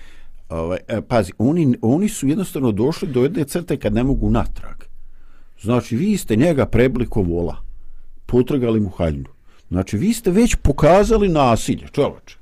Ovaj, 0.50 0.80
e, 0.88 1.02
pazi, 1.02 1.32
oni, 1.38 1.78
oni 1.82 2.10
su 2.10 2.28
jednostavno 2.28 2.72
došli 2.72 3.08
do 3.08 3.24
jedne 3.24 3.44
crte 3.44 3.78
kad 3.78 3.94
ne 3.94 4.04
mogu 4.04 4.30
natrag. 4.30 4.93
Znači, 5.64 5.96
vi 5.96 6.18
ste 6.18 6.36
njega 6.36 6.66
prebliko 6.66 7.22
vola, 7.22 7.58
potrgali 8.26 8.80
mu 8.80 8.90
haljnu. 8.90 9.30
Znači, 9.70 9.98
vi 9.98 10.14
ste 10.14 10.32
već 10.32 10.56
pokazali 10.56 11.30
nasilje, 11.30 11.88
čovače. 11.92 12.38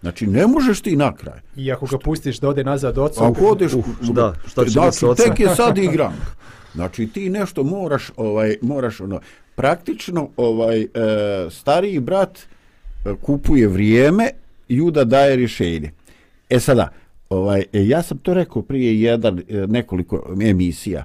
Znači, 0.00 0.26
ne 0.26 0.46
možeš 0.46 0.80
ti 0.80 0.96
na 0.96 1.14
kraj. 1.16 1.40
I 1.56 1.72
ako 1.72 1.86
ga 1.86 1.98
pustiš 1.98 2.38
da 2.38 2.48
ode 2.48 2.64
nazad 2.64 2.98
oca... 2.98 3.28
Ako 3.28 3.46
odeš... 3.46 3.72
Uh, 3.74 3.84
da, 4.12 4.34
šta 4.46 4.64
će 4.64 4.70
znači, 4.70 5.06
biti 5.06 5.22
tek 5.22 5.40
je 5.40 5.54
sad 5.54 5.78
igram. 5.78 6.12
Znači, 6.74 7.06
ti 7.06 7.30
nešto 7.30 7.62
moraš, 7.62 8.10
ovaj, 8.16 8.56
moraš 8.62 9.00
ono, 9.00 9.20
praktično 9.54 10.28
ovaj 10.36 10.80
e, 10.82 10.86
stariji 11.50 12.00
brat 12.00 12.38
e, 12.38 13.14
kupuje 13.22 13.68
vrijeme 13.68 14.28
Juda 14.68 15.04
daje 15.04 15.36
rješenje. 15.36 15.92
E 16.50 16.60
sada, 16.60 16.88
Ovaj, 17.28 17.64
e, 17.72 17.86
ja 17.86 18.02
sam 18.02 18.18
to 18.18 18.34
rekao 18.34 18.62
prije 18.62 19.00
jedan, 19.00 19.38
e, 19.38 19.66
nekoliko 19.66 20.36
emisija. 20.42 21.04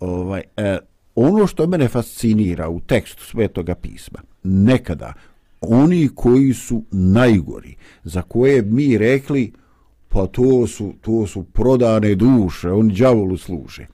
Ovaj, 0.00 0.42
e, 0.56 0.78
ono 1.16 1.46
što 1.46 1.66
mene 1.66 1.88
fascinira 1.88 2.68
u 2.68 2.80
tekstu 2.80 3.24
Svetoga 3.24 3.74
pisma, 3.74 4.18
nekada, 4.42 5.12
oni 5.60 6.08
koji 6.14 6.52
su 6.54 6.82
najgori, 6.90 7.76
za 8.04 8.22
koje 8.22 8.62
mi 8.62 8.98
rekli, 8.98 9.52
pa 10.08 10.26
to 10.26 10.66
su, 10.66 10.94
to 11.00 11.26
su 11.26 11.42
prodane 11.42 12.14
duše, 12.14 12.70
oni 12.70 12.94
đavolu 12.94 13.36
služe. 13.36 13.86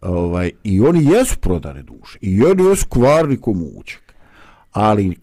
Ovaj, 0.00 0.50
I 0.64 0.80
oni 0.80 1.04
jesu 1.04 1.38
prodane 1.40 1.82
duše, 1.82 2.18
i 2.20 2.42
oni 2.44 2.64
jesu 2.64 2.86
kvarni 2.88 3.36
komućak. 3.36 4.14
Ali 4.72 5.16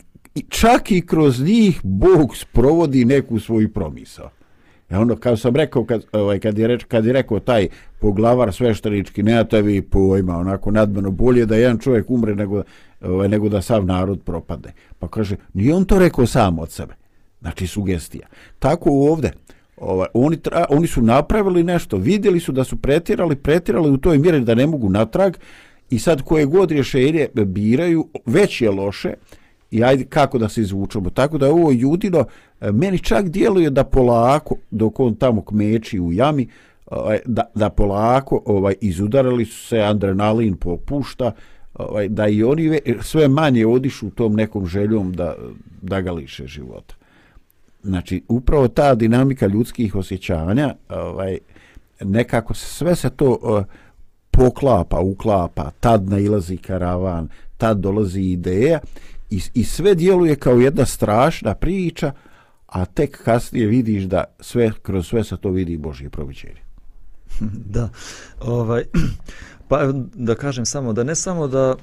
čak 0.49 0.91
i 0.91 1.01
kroz 1.01 1.41
njih 1.41 1.79
Bog 1.83 2.37
sprovodi 2.37 3.05
neku 3.05 3.39
svoju 3.39 3.73
promisao. 3.73 4.29
E 4.89 4.93
ja 4.95 5.01
ono, 5.01 5.15
kao 5.15 5.37
sam 5.37 5.55
rekao, 5.55 5.85
kad, 5.85 6.03
ovaj, 6.11 6.39
kad, 6.39 6.57
je 6.57 6.67
reč, 6.67 6.83
kad 6.83 7.05
je 7.05 7.13
rekao 7.13 7.39
taj 7.39 7.67
poglavar 7.99 8.53
sveštenički, 8.53 9.23
ne 9.23 9.47
tebi 9.47 9.81
pojma, 9.81 10.37
onako 10.37 10.71
nadmeno 10.71 11.11
bolje 11.11 11.45
da 11.45 11.55
jedan 11.55 11.77
čovjek 11.79 12.09
umre 12.09 12.35
nego, 12.35 12.63
ovaj, 13.01 13.29
nego 13.29 13.49
da 13.49 13.61
sav 13.61 13.85
narod 13.85 14.21
propadne. 14.25 14.73
Pa 14.99 15.07
kaže, 15.07 15.35
nije 15.53 15.75
on 15.75 15.85
to 15.85 15.99
rekao 15.99 16.25
sam 16.25 16.59
od 16.59 16.71
sebe. 16.71 16.93
Znači, 17.41 17.67
sugestija. 17.67 18.27
Tako 18.59 18.89
ovde, 18.89 19.31
ovaj, 19.77 20.07
oni, 20.13 20.37
tra, 20.37 20.65
oni 20.69 20.87
su 20.87 21.01
napravili 21.01 21.63
nešto, 21.63 21.97
vidjeli 21.97 22.39
su 22.39 22.51
da 22.51 22.63
su 22.63 22.77
pretirali, 22.77 23.35
pretirali 23.35 23.91
u 23.91 23.97
toj 23.97 24.17
mjeri 24.17 24.39
da 24.39 24.55
ne 24.55 24.67
mogu 24.67 24.89
natrag 24.89 25.35
i 25.89 25.99
sad 25.99 26.21
koje 26.21 26.45
god 26.45 26.71
rješenje 26.71 27.27
biraju, 27.33 28.07
već 28.25 28.61
je 28.61 28.71
loše, 28.71 29.13
i 29.71 29.83
ajde 29.83 30.05
kako 30.05 30.37
da 30.37 30.49
se 30.49 30.61
izvučemo. 30.61 31.09
Tako 31.09 31.37
da 31.37 31.49
ovo 31.49 31.71
Judino, 31.71 32.25
e, 32.61 32.71
meni 32.71 32.99
čak 32.99 33.29
djeluje 33.29 33.69
da 33.69 33.83
polako, 33.83 34.55
dok 34.71 34.99
on 34.99 35.15
tamo 35.15 35.41
kmeči 35.41 35.99
u 35.99 36.11
jami, 36.11 36.47
ovaj, 36.85 37.19
da, 37.25 37.43
da 37.55 37.69
polako 37.69 38.41
ovaj 38.45 38.75
izudarali 38.81 39.45
su 39.45 39.67
se, 39.67 39.79
adrenalin 39.79 40.57
popušta, 40.57 41.31
ovaj, 41.73 42.07
da 42.07 42.27
i 42.27 42.43
oni 42.43 42.79
sve 43.01 43.27
manje 43.27 43.65
odišu 43.65 44.07
u 44.07 44.09
tom 44.09 44.35
nekom 44.35 44.65
željom 44.65 45.13
da, 45.13 45.35
da 45.81 46.01
ga 46.01 46.11
liše 46.11 46.47
života. 46.47 46.95
Znači, 47.83 48.23
upravo 48.27 48.67
ta 48.67 48.95
dinamika 48.95 49.47
ljudskih 49.47 49.95
osjećanja, 49.95 50.75
ovaj, 50.89 51.37
nekako 52.01 52.53
se, 52.53 52.65
sve 52.65 52.95
se 52.95 53.09
to 53.09 53.39
uh, 53.41 53.63
poklapa, 54.31 54.99
uklapa, 54.99 55.71
tad 55.79 56.09
nailazi 56.09 56.57
karavan, 56.57 57.29
tad 57.57 57.77
dolazi 57.77 58.21
ideja 58.21 58.79
i, 59.29 59.41
i 59.53 59.63
sve 59.63 59.95
djeluje 59.95 60.35
kao 60.35 60.53
jedna 60.53 60.85
strašna 60.85 61.55
priča, 61.55 62.11
a 62.67 62.85
tek 62.85 63.23
kasnije 63.23 63.67
vidiš 63.67 64.03
da 64.03 64.23
sve 64.39 64.71
kroz 64.81 65.07
sve 65.07 65.23
se 65.23 65.37
to 65.37 65.49
vidi 65.49 65.77
Božje 65.77 66.09
proviđenje. 66.09 66.61
da, 67.75 67.89
ovaj, 68.41 68.83
pa 69.67 69.91
da 70.13 70.35
kažem 70.35 70.65
samo, 70.65 70.93
da 70.93 71.03
ne 71.03 71.15
samo 71.15 71.47
da, 71.47 71.75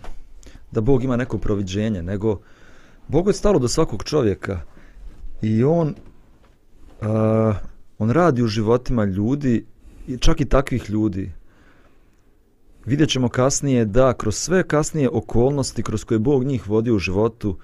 da 0.70 0.80
Bog 0.80 1.05
ima 1.05 1.16
neko 1.16 1.38
proviđenje, 1.38 2.03
nego 2.03 2.40
Bog 3.09 3.26
je 3.26 3.32
stalo 3.32 3.59
do 3.59 3.68
svakog 3.68 4.05
čovjeka 4.05 4.61
i 5.42 5.64
on, 5.64 5.94
uh, 7.01 7.57
on 7.99 8.11
radi 8.11 8.42
u 8.42 8.47
životima 8.47 9.05
ljudi, 9.05 9.64
čak 10.20 10.40
i 10.40 10.44
takvih 10.44 10.90
ljudi, 10.90 11.32
vidjet 12.87 13.09
ćemo 13.09 13.28
kasnije 13.28 13.84
da 13.84 14.12
kroz 14.12 14.37
sve 14.37 14.62
kasnije 14.62 15.09
okolnosti 15.09 15.82
kroz 15.82 16.05
koje 16.05 16.18
Bog 16.18 16.45
njih 16.45 16.68
vodi 16.68 16.91
u 16.91 16.99
životu 16.99 17.57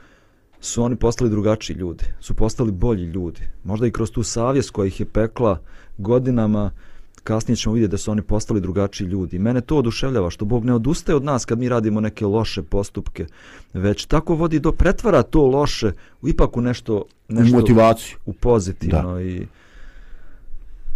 su 0.60 0.82
oni 0.82 0.96
postali 0.96 1.30
drugačiji 1.30 1.76
ljudi, 1.76 2.04
su 2.20 2.34
postali 2.34 2.72
bolji 2.72 3.04
ljudi. 3.04 3.40
Možda 3.64 3.86
i 3.86 3.90
kroz 3.90 4.10
tu 4.10 4.22
savjest 4.22 4.70
koja 4.70 4.86
ih 4.86 5.00
je 5.00 5.06
pekla 5.06 5.58
godinama, 5.98 6.70
kasnije 7.24 7.56
ćemo 7.56 7.74
vidjeti 7.74 7.90
da 7.90 7.98
su 7.98 8.10
oni 8.10 8.22
postali 8.22 8.60
drugačiji 8.60 9.06
ljudi. 9.06 9.38
Mene 9.38 9.60
to 9.60 9.76
oduševljava 9.76 10.30
što 10.30 10.44
Bog 10.44 10.64
ne 10.64 10.74
odustaje 10.74 11.16
od 11.16 11.24
nas 11.24 11.44
kad 11.44 11.58
mi 11.58 11.68
radimo 11.68 12.00
neke 12.00 12.26
loše 12.26 12.62
postupke, 12.62 13.26
već 13.72 14.04
tako 14.04 14.34
vodi 14.34 14.58
do 14.58 14.72
pretvara 14.72 15.22
to 15.22 15.46
loše 15.46 15.92
u 16.22 16.28
ipak 16.28 16.56
u 16.56 16.60
nešto, 16.60 17.04
nešto 17.28 17.56
u 17.56 17.60
motivaciju, 17.60 18.16
u 18.26 18.32
pozitivno 18.32 19.14
da. 19.14 19.22
i 19.22 19.46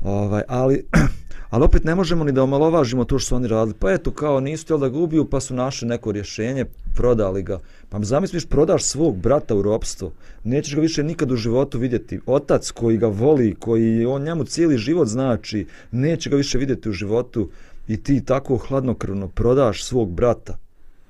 ovaj, 0.04 0.42
ali 0.48 0.84
Ali 1.56 1.64
opet 1.64 1.84
ne 1.84 1.94
možemo 1.94 2.24
ni 2.24 2.32
da 2.32 2.42
omalovažimo 2.42 3.04
to 3.04 3.18
što 3.18 3.28
su 3.28 3.36
oni 3.36 3.48
radili. 3.48 3.74
Pa 3.78 3.92
eto, 3.92 4.10
kao 4.10 4.40
nisu 4.40 4.64
htjeli 4.64 4.80
da 4.80 4.88
ga 4.88 4.98
ubiju, 4.98 5.24
pa 5.24 5.40
su 5.40 5.54
našli 5.54 5.88
neko 5.88 6.12
rješenje, 6.12 6.64
prodali 6.94 7.42
ga. 7.42 7.60
Pa 7.88 7.98
zamisliš, 8.02 8.46
prodaš 8.46 8.84
svog 8.84 9.16
brata 9.16 9.54
u 9.54 9.62
ropstvo. 9.62 10.12
Nećeš 10.44 10.74
ga 10.74 10.80
više 10.80 11.02
nikad 11.02 11.32
u 11.32 11.36
životu 11.36 11.78
vidjeti. 11.78 12.20
Otac 12.26 12.70
koji 12.70 12.96
ga 12.96 13.06
voli, 13.06 13.54
koji 13.54 14.06
on 14.06 14.22
njemu 14.22 14.44
cijeli 14.44 14.78
život 14.78 15.08
znači, 15.08 15.66
neće 15.90 16.30
ga 16.30 16.36
više 16.36 16.58
vidjeti 16.58 16.88
u 16.88 16.92
životu. 16.92 17.48
I 17.88 18.02
ti 18.02 18.24
tako 18.24 18.56
hladnokrvno 18.56 19.28
prodaš 19.28 19.84
svog 19.84 20.10
brata 20.10 20.58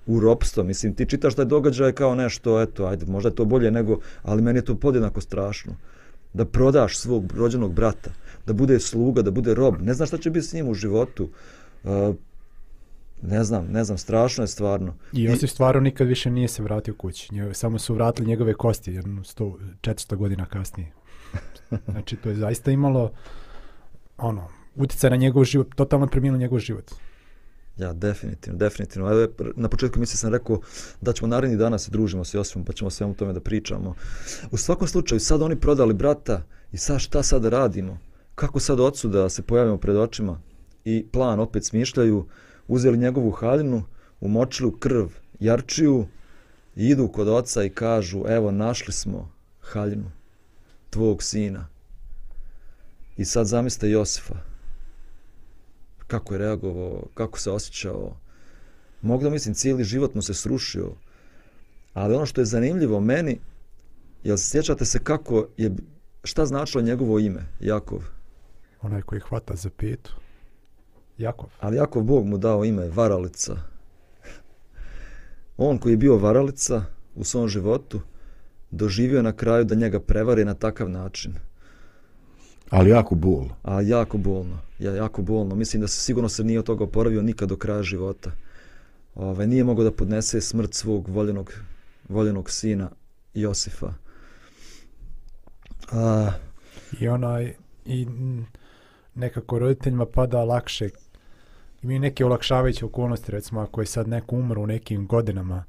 u 0.07 0.21
ropstvo. 0.21 0.65
Mislim, 0.65 0.95
ti 0.95 1.07
čitaš 1.07 1.35
taj 1.35 1.45
događaj 1.45 1.93
kao 1.93 2.15
nešto, 2.15 2.63
eto, 2.63 2.85
ajde, 2.85 3.07
možda 3.07 3.29
je 3.29 3.35
to 3.35 3.45
bolje 3.45 3.71
nego, 3.71 3.99
ali 4.23 4.43
meni 4.43 4.59
je 4.59 4.65
to 4.65 4.75
podjednako 4.75 5.21
strašno. 5.21 5.73
Da 6.37 6.45
prodaš 6.45 6.99
svog 6.99 7.33
rođenog 7.37 7.73
brata 7.73 8.11
da 8.47 8.53
bude 8.53 8.81
sluga, 8.81 9.23
da 9.23 9.31
bude 9.31 9.55
rob. 9.55 9.75
Ne 9.83 9.95
znam 9.95 10.07
šta 10.07 10.19
će 10.19 10.31
biti 10.31 10.47
s 10.47 10.53
njim 10.53 10.69
u 10.69 10.75
životu. 10.75 11.29
Uh, 11.85 12.15
ne 13.23 13.45
znam, 13.45 13.67
ne 13.67 13.85
znam, 13.85 13.99
strašno 13.99 14.45
je 14.45 14.49
stvarno. 14.49 14.95
I 15.13 15.25
Josif 15.25 15.51
stvarno 15.51 15.81
nikad 15.81 16.07
više 16.07 16.31
nije 16.31 16.49
se 16.49 16.63
vratio 16.63 16.95
kući. 16.95 17.35
Nje, 17.35 17.55
samo 17.55 17.79
su 17.79 17.95
vratili 17.95 18.29
njegove 18.29 18.55
kosti 18.55 18.93
jedno 18.93 19.23
100, 19.23 19.55
400 19.81 20.17
godina 20.17 20.47
kasnije. 20.47 20.93
Znači, 21.91 22.17
to 22.17 22.29
je 22.29 22.35
zaista 22.35 22.71
imalo 22.71 23.13
ono, 24.19 24.49
utjecaj 24.75 25.11
na 25.11 25.17
njegov 25.17 25.45
život, 25.45 25.75
totalno 25.75 26.07
preminuo 26.07 26.39
njegov 26.39 26.59
život. 26.59 26.93
Ja, 27.79 27.93
definitivno, 27.93 28.59
definitivno. 28.59 29.13
Evo, 29.13 29.29
na 29.57 29.69
početku 29.69 30.01
misli 30.01 30.17
sam 30.17 30.33
rekao 30.33 30.61
da 31.01 31.13
ćemo 31.13 31.29
naredni 31.29 31.57
dana 31.57 31.79
se 31.79 31.91
družimo 31.91 32.25
s 32.25 32.35
Josipom, 32.35 32.65
pa 32.65 32.73
ćemo 32.73 32.91
svemu 32.91 33.15
tome 33.15 33.33
da 33.33 33.41
pričamo. 33.41 33.95
U 34.51 34.57
svakom 34.57 34.89
slučaju, 34.89 35.21
sad 35.21 35.43
oni 35.43 35.61
prodali 35.61 35.95
brata 35.95 36.43
i 36.73 36.79
sad 36.79 37.01
šta 37.01 37.23
sad 37.23 37.45
radimo? 37.45 37.99
kako 38.37 38.61
sad 38.61 38.81
ocu 38.81 39.09
da 39.09 39.29
se 39.29 39.43
pojavimo 39.43 39.77
pred 39.77 39.97
očima 39.97 40.41
i 40.85 41.07
plan 41.13 41.41
opet 41.41 41.65
smišljaju, 41.65 42.27
uzeli 42.69 42.99
njegovu 42.99 43.31
haljinu, 43.31 43.85
umočili 44.21 44.69
u 44.69 44.73
krv 44.73 45.07
jarčiju, 45.41 46.07
i 46.77 46.89
idu 46.89 47.09
kod 47.09 47.29
oca 47.29 47.65
i 47.65 47.71
kažu, 47.71 48.25
evo 48.29 48.51
našli 48.51 48.93
smo 48.93 49.33
haljinu 49.61 50.11
tvog 50.91 51.23
sina. 51.23 51.69
I 53.17 53.25
sad 53.25 53.47
zamislite 53.47 53.91
Josifa, 53.91 54.35
kako 56.07 56.35
je 56.35 56.39
reagovao, 56.39 57.03
kako 57.15 57.39
se 57.39 57.51
osjećao. 57.51 58.17
Mogu 59.03 59.25
da 59.25 59.31
mislim, 59.31 59.55
cijeli 59.55 59.85
život 59.85 60.15
mu 60.15 60.23
se 60.23 60.35
srušio. 60.35 60.93
Ali 61.95 62.15
ono 62.15 62.27
što 62.27 62.41
je 62.41 62.45
zanimljivo 62.45 63.01
meni, 63.01 63.41
jel 64.25 64.37
sjećate 64.37 64.85
se 64.85 64.99
kako 64.99 65.47
je, 65.57 65.71
šta 66.25 66.47
značilo 66.47 66.83
njegovo 66.83 67.19
ime, 67.19 67.43
Jakov? 67.61 68.03
onaj 68.87 69.03
koji 69.03 69.21
hvata 69.21 69.57
za 69.57 69.71
petu. 69.71 70.15
Jakov. 71.19 71.49
Ali 71.61 71.77
Jakov 71.77 72.03
Bog 72.03 72.27
mu 72.27 72.39
dao 72.39 72.65
ime 72.65 72.89
Varalica. 72.89 73.57
On 75.57 75.79
koji 75.79 75.93
je 75.93 75.97
bio 75.97 76.17
Varalica 76.17 76.85
u 77.15 77.25
svom 77.25 77.49
životu, 77.49 78.01
doživio 78.71 79.23
na 79.23 79.33
kraju 79.33 79.65
da 79.65 79.75
njega 79.75 80.01
prevare 80.01 80.45
na 80.45 80.55
takav 80.55 80.91
način. 80.91 81.35
Ali 82.71 82.91
jako 82.91 83.15
bolno. 83.15 83.55
A 83.63 83.81
jako 83.81 84.19
bolno. 84.19 84.59
Ja, 84.79 84.95
jako 84.95 85.23
bolno. 85.23 85.55
Mislim 85.55 85.81
da 85.81 85.89
se 85.89 86.01
sigurno 86.01 86.29
se 86.29 86.45
nije 86.45 86.59
od 86.59 86.65
toga 86.65 86.85
oporavio 86.85 87.23
nikad 87.23 87.49
do 87.49 87.57
kraja 87.57 87.83
života. 87.83 88.31
Ove, 89.15 89.47
nije 89.47 89.65
mogao 89.65 89.85
da 89.85 89.93
podnese 89.93 90.41
smrt 90.41 90.75
svog 90.75 91.09
voljenog, 91.09 91.53
voljenog 92.09 92.51
sina 92.51 92.91
Josifa. 93.35 93.93
A, 95.93 96.31
I 97.01 97.09
onaj, 97.09 97.55
i 97.85 98.07
nekako 99.15 99.59
roditeljima 99.59 100.07
pada 100.07 100.45
lakše 100.45 100.89
imaju 101.83 102.01
neke 102.01 102.25
olakšavajuće 102.25 102.85
okolnosti 102.85 103.33
recimo 103.33 103.61
ako 103.61 103.81
je 103.81 103.87
sad 103.87 104.09
neko 104.09 104.37
umro 104.37 104.63
u 104.63 104.67
nekim 104.67 105.07
godinama 105.07 105.65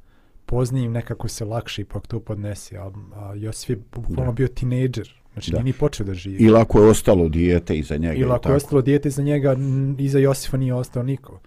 poznijim 0.46 0.92
nekako 0.92 1.28
se 1.28 1.46
lakše 1.46 1.82
ipak 1.82 2.08
to 2.08 2.20
podnesi 2.20 2.78
a, 2.78 2.92
a 3.16 3.34
Josif 3.36 3.70
je 3.70 3.84
bukvalno 3.92 4.32
bio 4.32 4.48
tinejdžer 4.48 5.14
znači 5.38 5.52
da. 5.52 5.58
nije 5.58 5.64
ni 5.64 5.74
počeo 5.74 6.06
da 6.06 6.14
živi. 6.14 6.44
Ili 6.44 6.58
ako 6.58 6.82
je 6.82 6.90
ostalo 6.90 7.30
dijete 7.30 7.78
iza 7.78 7.98
njega 7.98 8.14
ili 8.14 8.32
ako 8.32 8.50
je 8.50 8.56
ostalo 8.56 8.82
dijete 8.82 9.08
iza 9.08 9.22
njega 9.22 9.56
iza 9.98 10.20
Josifa 10.20 10.58
nije 10.58 10.74
ostao 10.74 11.04
niko. 11.04 11.40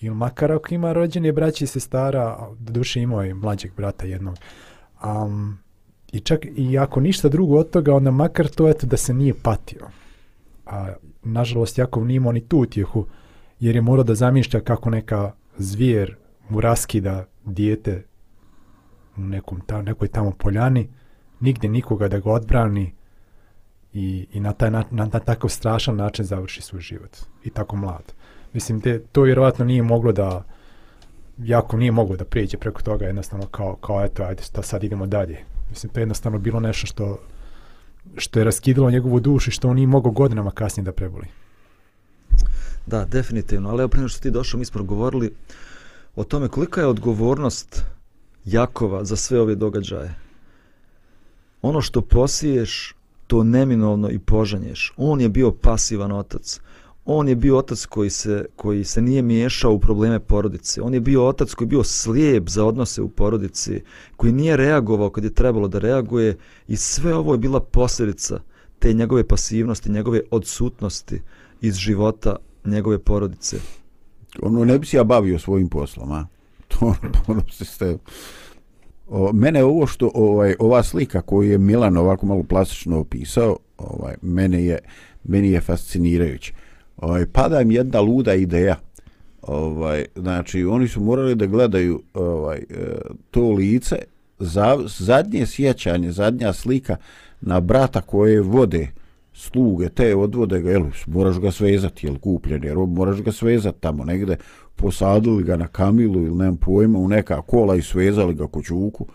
Ili 0.00 0.14
makar 0.14 0.52
ako 0.52 0.74
ima 0.74 0.92
rođene 0.92 1.32
braće 1.32 1.64
i 1.64 1.68
sestara 1.68 2.48
do 2.58 2.72
duše 2.72 3.00
imao 3.00 3.22
je 3.22 3.34
mlađeg 3.34 3.72
brata 3.76 4.06
jednog. 4.06 4.38
Um, 5.04 5.58
i 6.12 6.20
čak 6.20 6.46
i 6.56 6.78
ako 6.78 7.00
ništa 7.00 7.28
drugo 7.28 7.58
od 7.58 7.70
toga 7.70 7.94
onda 7.94 8.10
makar 8.10 8.48
to 8.48 8.68
eto 8.68 8.86
da 8.86 8.96
se 8.96 9.14
nije 9.14 9.34
patio. 9.42 9.86
A 10.66 10.94
nažalost 11.22 11.78
Jakov 11.78 12.04
nije 12.04 12.16
imao 12.16 12.32
ni 12.32 12.40
tu 12.40 12.58
utjehu, 12.58 13.06
jer 13.60 13.74
je 13.74 13.82
morao 13.82 14.04
da 14.04 14.14
zamišlja 14.14 14.60
kako 14.60 14.90
neka 14.90 15.32
zvijer 15.58 16.16
mu 16.48 16.60
raskida 16.60 17.26
dijete 17.44 18.04
u 19.16 19.20
nekom 19.20 19.60
ta, 19.66 19.82
nekoj 19.82 20.08
tamo 20.08 20.30
poljani, 20.30 20.88
nigde 21.40 21.68
nikoga 21.68 22.08
da 22.08 22.18
ga 22.18 22.30
odbrani 22.30 22.95
i, 23.96 24.26
i 24.32 24.40
na, 24.40 24.52
taj, 24.52 24.70
na, 24.70 24.84
na, 24.90 25.08
na 25.12 25.20
takav 25.20 25.50
strašan 25.50 25.96
način 25.96 26.24
završi 26.24 26.62
svoj 26.62 26.80
život 26.80 27.16
i 27.44 27.50
tako 27.50 27.76
mlad. 27.76 28.12
Mislim, 28.52 28.80
te, 28.80 29.00
to 29.12 29.22
vjerovatno 29.22 29.64
nije 29.64 29.82
moglo 29.82 30.12
da 30.12 30.44
jako 31.38 31.76
nije 31.76 31.92
moglo 31.92 32.16
da 32.16 32.24
prijeđe 32.24 32.58
preko 32.58 32.82
toga 32.82 33.06
jednostavno 33.06 33.46
kao, 33.46 33.76
kao 33.76 34.04
eto, 34.04 34.22
ajde, 34.22 34.42
šta 34.42 34.62
sad 34.62 34.84
idemo 34.84 35.06
dalje. 35.06 35.38
Mislim, 35.70 35.92
to 35.92 36.00
je 36.00 36.02
jednostavno 36.02 36.38
bilo 36.38 36.60
nešto 36.60 36.86
što, 36.86 37.18
što 38.16 38.38
je 38.38 38.44
raskidilo 38.44 38.90
njegovu 38.90 39.20
dušu 39.20 39.50
i 39.50 39.52
što 39.52 39.68
on 39.68 39.76
nije 39.76 39.86
mogao 39.86 40.12
godinama 40.12 40.50
kasnije 40.50 40.84
da 40.84 40.92
preboli. 40.92 41.26
Da, 42.86 43.04
definitivno, 43.04 43.70
ali 43.70 43.80
evo 43.80 43.88
prije 43.88 44.08
što 44.08 44.20
ti 44.20 44.30
došao, 44.30 44.58
mi 44.58 44.64
smo 44.64 44.82
govorili 44.82 45.34
o 46.16 46.24
tome 46.24 46.48
kolika 46.48 46.80
je 46.80 46.86
odgovornost 46.86 47.84
Jakova 48.44 49.04
za 49.04 49.16
sve 49.16 49.40
ove 49.40 49.54
događaje. 49.54 50.14
Ono 51.62 51.80
što 51.80 52.00
posiješ, 52.00 52.95
to 53.26 53.44
neminovno 53.44 54.10
i 54.10 54.18
požanješ. 54.18 54.92
On 54.96 55.20
je 55.20 55.28
bio 55.28 55.50
pasivan 55.50 56.12
otac. 56.12 56.60
On 57.04 57.28
je 57.28 57.36
bio 57.36 57.58
otac 57.58 57.84
koji 57.84 58.10
se, 58.10 58.46
koji 58.56 58.84
se 58.84 59.02
nije 59.02 59.22
miješao 59.22 59.72
u 59.72 59.80
probleme 59.80 60.20
porodice. 60.20 60.82
On 60.82 60.94
je 60.94 61.00
bio 61.00 61.26
otac 61.26 61.54
koji 61.54 61.66
je 61.66 61.68
bio 61.68 61.84
slijep 61.84 62.48
za 62.48 62.64
odnose 62.64 63.02
u 63.02 63.08
porodici, 63.08 63.82
koji 64.16 64.32
nije 64.32 64.56
reagovao 64.56 65.10
kad 65.10 65.24
je 65.24 65.34
trebalo 65.34 65.68
da 65.68 65.78
reaguje 65.78 66.36
i 66.68 66.76
sve 66.76 67.14
ovo 67.14 67.34
je 67.34 67.38
bila 67.38 67.60
posljedica 67.60 68.40
te 68.78 68.92
njegove 68.92 69.24
pasivnosti, 69.24 69.90
njegove 69.90 70.20
odsutnosti 70.30 71.22
iz 71.60 71.74
života 71.74 72.36
njegove 72.64 72.98
porodice. 72.98 73.56
Ono, 74.42 74.64
ne 74.64 74.78
bi 74.78 74.86
se 74.86 74.96
ja 74.96 75.04
bavio 75.04 75.38
svojim 75.38 75.68
poslom, 75.68 76.12
a? 76.12 76.26
To, 76.68 76.86
ono, 76.86 77.12
ono 77.26 77.42
se 77.50 77.64
ste... 77.64 77.98
O, 79.08 79.32
mene 79.32 79.64
ovo 79.64 79.86
što, 79.86 80.10
ovaj, 80.14 80.54
ova 80.58 80.82
slika 80.82 81.20
koju 81.20 81.50
je 81.50 81.58
Milan 81.58 81.96
ovako 81.96 82.26
malo 82.26 82.42
plastično 82.42 82.98
opisao, 82.98 83.56
ovaj, 83.78 84.14
mene 84.22 84.64
je, 84.64 84.78
meni 85.24 85.50
je 85.50 85.60
fascinirajuće. 85.60 86.52
Ovaj, 86.96 87.26
pada 87.26 87.60
im 87.60 87.70
jedna 87.70 88.00
luda 88.00 88.34
ideja. 88.34 88.76
Ovaj, 89.42 90.04
znači, 90.16 90.64
oni 90.64 90.88
su 90.88 91.00
morali 91.00 91.34
da 91.34 91.46
gledaju 91.46 92.02
ovaj, 92.14 92.58
e, 92.58 92.64
to 93.30 93.50
lice, 93.50 93.96
za, 94.38 94.78
zadnje 94.86 95.46
sjećanje, 95.46 96.12
zadnja 96.12 96.52
slika 96.52 96.96
na 97.40 97.60
brata 97.60 98.00
koje 98.00 98.40
vode 98.40 98.88
sluge, 99.32 99.88
te 99.88 100.16
odvode 100.16 100.60
ga, 100.60 100.70
jel, 100.70 100.84
moraš 101.06 101.38
ga 101.38 101.50
svezati, 101.50 102.06
jel, 102.06 102.18
kupljen, 102.18 102.64
jer 102.64 102.76
moraš 102.76 103.22
ga 103.22 103.32
svezati 103.32 103.80
tamo 103.80 104.04
negde, 104.04 104.36
posadili 104.76 105.42
ga 105.42 105.56
na 105.56 105.66
kamilu 105.66 106.22
ili 106.22 106.34
nemam 106.34 106.56
pojma, 106.56 106.98
u 106.98 107.08
neka 107.08 107.42
kola 107.42 107.76
i 107.76 107.82
svezali 107.82 108.34
ga 108.34 108.46
ko 108.46 108.62
čuku 108.62 109.06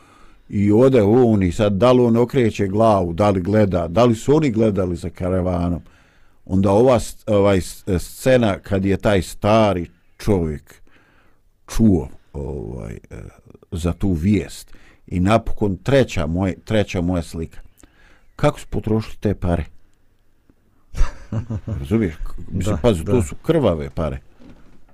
i 0.49 0.71
ode 0.71 1.01
on 1.01 1.43
i 1.43 1.51
sad 1.51 1.73
da 1.73 1.91
li 1.91 2.01
on 2.01 2.17
okreće 2.17 2.67
glavu, 2.67 3.13
da 3.13 3.29
li 3.29 3.41
gleda, 3.41 3.87
da 3.87 4.05
li 4.05 4.15
su 4.15 4.35
oni 4.35 4.51
gledali 4.51 4.95
za 4.95 5.09
karavanom, 5.09 5.81
onda 6.45 6.71
ova 6.71 6.99
ovaj 7.27 7.61
scena 7.99 8.59
kad 8.59 8.85
je 8.85 8.97
taj 8.97 9.21
stari 9.21 9.89
čovjek 10.17 10.81
čuo 11.67 12.09
ovaj 12.33 12.93
e, 12.93 13.15
za 13.71 13.93
tu 13.93 14.11
vijest. 14.11 14.73
I 15.07 15.19
napokon 15.19 15.77
treća 15.77 16.27
moj 16.27 16.55
treća 16.65 17.01
moja 17.01 17.23
slika. 17.23 17.59
Kako 18.35 18.59
su 18.59 18.67
potrošili 18.67 19.17
te 19.19 19.35
pare? 19.35 19.65
Razumiješ? 21.79 22.13
Mislim 22.51 22.75
da, 22.75 22.81
pazi 22.81 23.03
da. 23.03 23.11
to 23.11 23.21
su 23.21 23.35
krvave 23.35 23.89
pare 23.89 24.19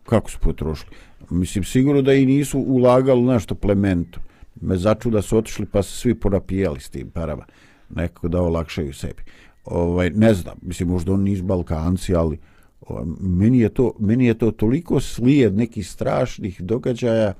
kako 0.09 0.31
su 0.31 0.39
potrošili? 0.39 0.91
Mislim 1.29 1.63
sigurno 1.63 2.01
da 2.01 2.13
i 2.13 2.25
nisu 2.25 2.59
ulagali 2.59 3.21
nešto 3.21 3.55
plemento 3.55 4.19
me 4.61 4.77
začu 4.77 5.09
da 5.09 5.21
su 5.21 5.37
otišli 5.37 5.65
pa 5.65 5.83
su 5.83 5.97
svi 5.97 6.15
porapijali 6.15 6.79
s 6.79 6.89
tim 6.89 7.09
parama. 7.09 7.45
Nekako 7.89 8.27
da 8.27 8.41
olakšaju 8.41 8.93
sebi. 8.93 9.23
Ovaj 9.65 10.09
ne 10.09 10.33
znam 10.33 10.55
mislim 10.61 10.89
možda 10.89 11.13
oni 11.13 11.31
nisu 11.31 11.43
balkanci 11.43 12.15
ali 12.15 12.37
ovaj, 12.81 13.05
meni 13.19 13.59
je 13.59 13.69
to 13.69 13.93
meni 13.99 14.25
je 14.25 14.37
to 14.37 14.51
toliko 14.51 14.99
slijed 14.99 15.55
nekih 15.55 15.87
strašnih 15.87 16.61
događaja 16.61 17.33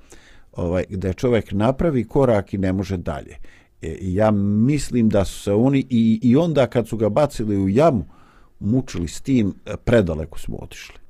ovaj 0.52 0.84
da 0.90 1.14
čovjek 1.14 1.52
napravi 1.52 2.04
korak 2.04 2.54
i 2.54 2.58
ne 2.58 2.74
može 2.74 2.98
dalje. 2.98 3.36
E, 3.82 3.98
ja 4.02 4.32
mislim 4.32 5.10
da 5.10 5.26
su 5.26 5.42
se 5.44 5.54
oni 5.54 5.86
i, 5.90 6.20
i 6.24 6.36
onda 6.36 6.68
kad 6.68 6.88
su 6.88 6.98
ga 6.98 7.10
bacili 7.10 7.58
u 7.58 7.70
jamu 7.70 8.06
mučili 8.60 9.08
s 9.08 9.22
tim 9.22 9.54
predaleko 9.86 10.40
smo 10.40 10.58
otišli 10.58 11.07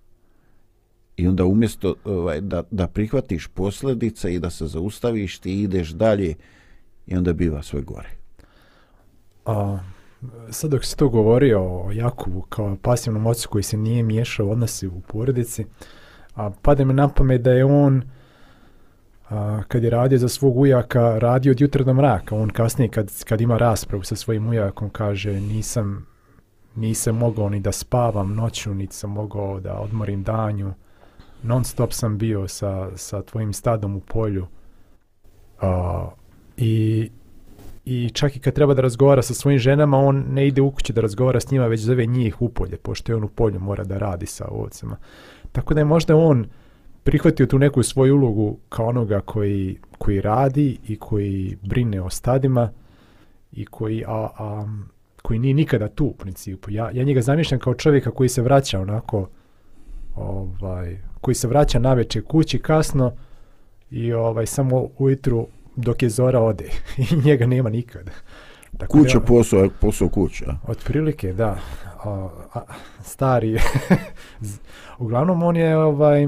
i 1.17 1.27
onda 1.27 1.45
umjesto 1.45 1.95
ovaj, 2.05 2.41
da, 2.41 2.63
da 2.71 2.87
prihvatiš 2.87 3.47
posljedice 3.47 4.33
i 4.33 4.39
da 4.39 4.49
se 4.49 4.67
zaustaviš 4.67 5.39
ti 5.39 5.61
ideš 5.61 5.89
dalje 5.89 6.35
i 7.07 7.15
onda 7.15 7.33
biva 7.33 7.63
sve 7.63 7.81
gore 7.81 8.09
a 9.45 9.79
sad 10.51 10.71
dok 10.71 10.85
si 10.85 10.97
to 10.97 11.09
govorio 11.09 11.61
o 11.61 11.91
Jakovu 11.91 12.41
kao 12.41 12.77
pasivnom 12.81 13.25
ocu 13.25 13.49
koji 13.49 13.63
se 13.63 13.77
nije 13.77 14.03
miješao 14.03 14.49
odnosi 14.49 14.87
u 14.87 15.01
porodici, 15.07 15.65
a 16.35 16.51
pade 16.61 16.85
mi 16.85 16.93
na 16.93 17.09
pamet 17.09 17.41
da 17.41 17.51
je 17.51 17.65
on 17.65 18.01
a, 19.29 19.61
kad 19.67 19.83
je 19.83 19.89
radio 19.89 20.17
za 20.17 20.27
svog 20.27 20.57
ujaka 20.57 21.19
radio 21.19 21.51
od 21.51 21.61
jutra 21.61 21.83
do 21.83 21.93
mraka. 21.93 22.35
On 22.35 22.49
kasnije 22.49 22.89
kad, 22.89 23.23
kad 23.23 23.41
ima 23.41 23.57
raspravu 23.57 24.03
sa 24.03 24.15
svojim 24.15 24.47
ujakom 24.47 24.89
kaže 24.89 25.41
nisam, 25.41 26.05
nisam 26.75 27.17
mogao 27.17 27.49
ni 27.49 27.59
da 27.59 27.71
spavam 27.71 28.35
noću, 28.35 28.73
niti 28.73 28.95
sam 28.95 29.11
mogao 29.11 29.59
da 29.59 29.79
odmorim 29.79 30.23
danju. 30.23 30.73
Non 31.43 31.63
stop 31.63 31.93
sam 31.93 32.17
bio 32.17 32.47
sa, 32.47 32.89
sa 32.97 33.21
tvojim 33.21 33.53
stadom 33.53 33.95
u 33.95 33.99
polju. 33.99 34.47
uh, 35.61 36.11
I 36.57 37.09
i 37.89 38.09
čak 38.09 38.35
i 38.35 38.39
kad 38.39 38.53
treba 38.53 38.73
da 38.73 38.81
razgovara 38.81 39.21
sa 39.21 39.33
svojim 39.33 39.59
ženama, 39.59 39.97
on 39.97 40.25
ne 40.29 40.47
ide 40.47 40.61
u 40.61 40.71
kući 40.71 40.93
da 40.93 41.01
razgovara 41.01 41.39
s 41.39 41.51
njima, 41.51 41.67
već 41.67 41.81
zove 41.81 42.05
njih 42.05 42.41
u 42.41 42.49
polje, 42.49 42.77
pošto 42.77 43.11
je 43.11 43.15
on 43.15 43.23
u 43.23 43.27
polju 43.27 43.59
mora 43.59 43.83
da 43.83 43.97
radi 43.97 44.25
sa 44.25 44.47
ovcama. 44.47 44.97
Tako 45.51 45.73
da 45.73 45.79
je 45.79 45.85
možda 45.85 46.15
on 46.15 46.45
prihvatio 47.03 47.45
tu 47.45 47.59
neku 47.59 47.83
svoju 47.83 48.15
ulogu 48.15 48.57
kao 48.69 48.87
onoga 48.87 49.21
koji, 49.21 49.77
koji 49.97 50.21
radi 50.21 50.77
i 50.87 50.95
koji 50.95 51.57
brine 51.61 52.01
o 52.01 52.09
stadima 52.09 52.69
i 53.51 53.65
koji, 53.65 54.03
a, 54.07 54.27
a, 54.37 54.65
koji 55.21 55.39
nije 55.39 55.53
nikada 55.53 55.87
tu 55.87 56.05
u 56.05 56.13
principu. 56.13 56.71
Ja, 56.71 56.91
ja 56.93 57.03
njega 57.03 57.21
zamišljam 57.21 57.59
kao 57.59 57.73
čovjeka 57.73 58.11
koji 58.11 58.29
se 58.29 58.41
vraća 58.41 58.79
onako, 58.79 59.29
ovaj, 60.15 60.97
koji 61.21 61.35
se 61.35 61.47
vraća 61.47 61.79
na 61.79 61.93
večer 61.93 62.23
kući 62.23 62.59
kasno 62.59 63.11
i 63.91 64.13
ovaj 64.13 64.45
samo 64.45 64.89
ujutru 64.97 65.47
dok 65.75 66.03
je 66.03 66.09
Zora 66.09 66.39
ode 66.39 66.69
i 67.11 67.15
njega 67.25 67.45
nema 67.45 67.69
nikada. 67.69 68.11
Tako 68.77 68.91
kuća, 68.91 69.19
da, 69.19 69.25
posao, 69.25 69.69
posao 69.81 70.09
kuća. 70.09 70.55
Otprilike, 70.67 71.33
da. 71.33 71.57
A, 72.03 72.29
a, 72.53 72.61
stari. 73.01 73.57
Uglavnom, 74.99 75.43
on 75.43 75.57
je, 75.57 75.77
ovaj, 75.77 76.27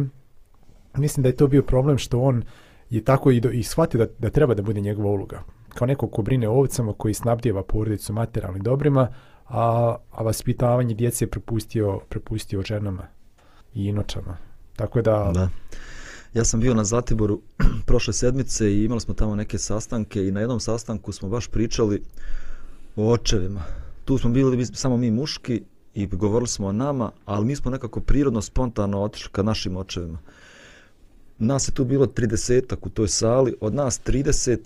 mislim 0.97 1.21
da 1.23 1.29
je 1.29 1.35
to 1.35 1.47
bio 1.47 1.61
problem 1.61 1.97
što 1.97 2.21
on 2.21 2.43
je 2.89 3.03
tako 3.03 3.31
i, 3.31 3.39
do, 3.39 3.49
i 3.49 3.63
shvatio 3.63 4.05
da, 4.05 4.11
da 4.19 4.29
treba 4.29 4.53
da 4.53 4.61
bude 4.61 4.81
njegova 4.81 5.09
uloga. 5.09 5.43
Kao 5.69 5.87
neko 5.87 6.07
ko 6.07 6.21
brine 6.21 6.49
o 6.49 6.53
ovcama, 6.53 6.93
koji 6.93 7.13
snabdjeva 7.13 7.63
porodicu 7.63 8.13
materijalnim 8.13 8.63
dobrima, 8.63 9.07
a, 9.47 9.95
a 10.11 10.23
vaspitavanje 10.23 10.93
djece 10.93 11.25
je 11.25 11.29
prepustio, 11.29 11.99
prepustio 12.09 12.61
ženama 12.61 13.07
i 13.73 13.85
inočama. 13.85 14.49
Tako 14.80 15.01
da... 15.01 15.32
da. 15.34 15.49
Ja 16.34 16.45
sam 16.45 16.59
bio 16.59 16.73
na 16.73 16.84
Zatiboru 16.84 17.41
prošle 17.88 18.13
sedmice 18.13 18.73
i 18.73 18.84
imali 18.84 19.01
smo 19.01 19.13
tamo 19.13 19.36
neke 19.36 19.57
sastanke 19.57 20.27
i 20.27 20.32
na 20.32 20.39
jednom 20.39 20.59
sastanku 20.59 21.11
smo 21.11 21.30
baš 21.30 21.47
pričali 21.47 22.03
o 22.95 23.11
očevima. 23.11 23.63
Tu 24.05 24.17
smo 24.17 24.30
bili 24.30 24.65
samo 24.65 24.97
mi 24.97 25.11
muški 25.11 25.61
i 25.93 26.07
govorili 26.07 26.47
smo 26.47 26.67
o 26.67 26.71
nama, 26.71 27.11
ali 27.25 27.45
mi 27.45 27.55
smo 27.55 27.71
nekako 27.71 27.99
prirodno, 27.99 28.41
spontano 28.41 29.01
otišli 29.01 29.30
ka 29.32 29.43
našim 29.43 29.77
očevima. 29.77 30.19
Nas 31.39 31.67
je 31.67 31.71
tu 31.71 31.86
bilo 31.86 32.05
30 32.05 32.75
u 32.82 32.89
toj 32.89 33.07
sali, 33.07 33.55
od 33.61 33.73
nas 33.73 34.01
30, 34.05 34.57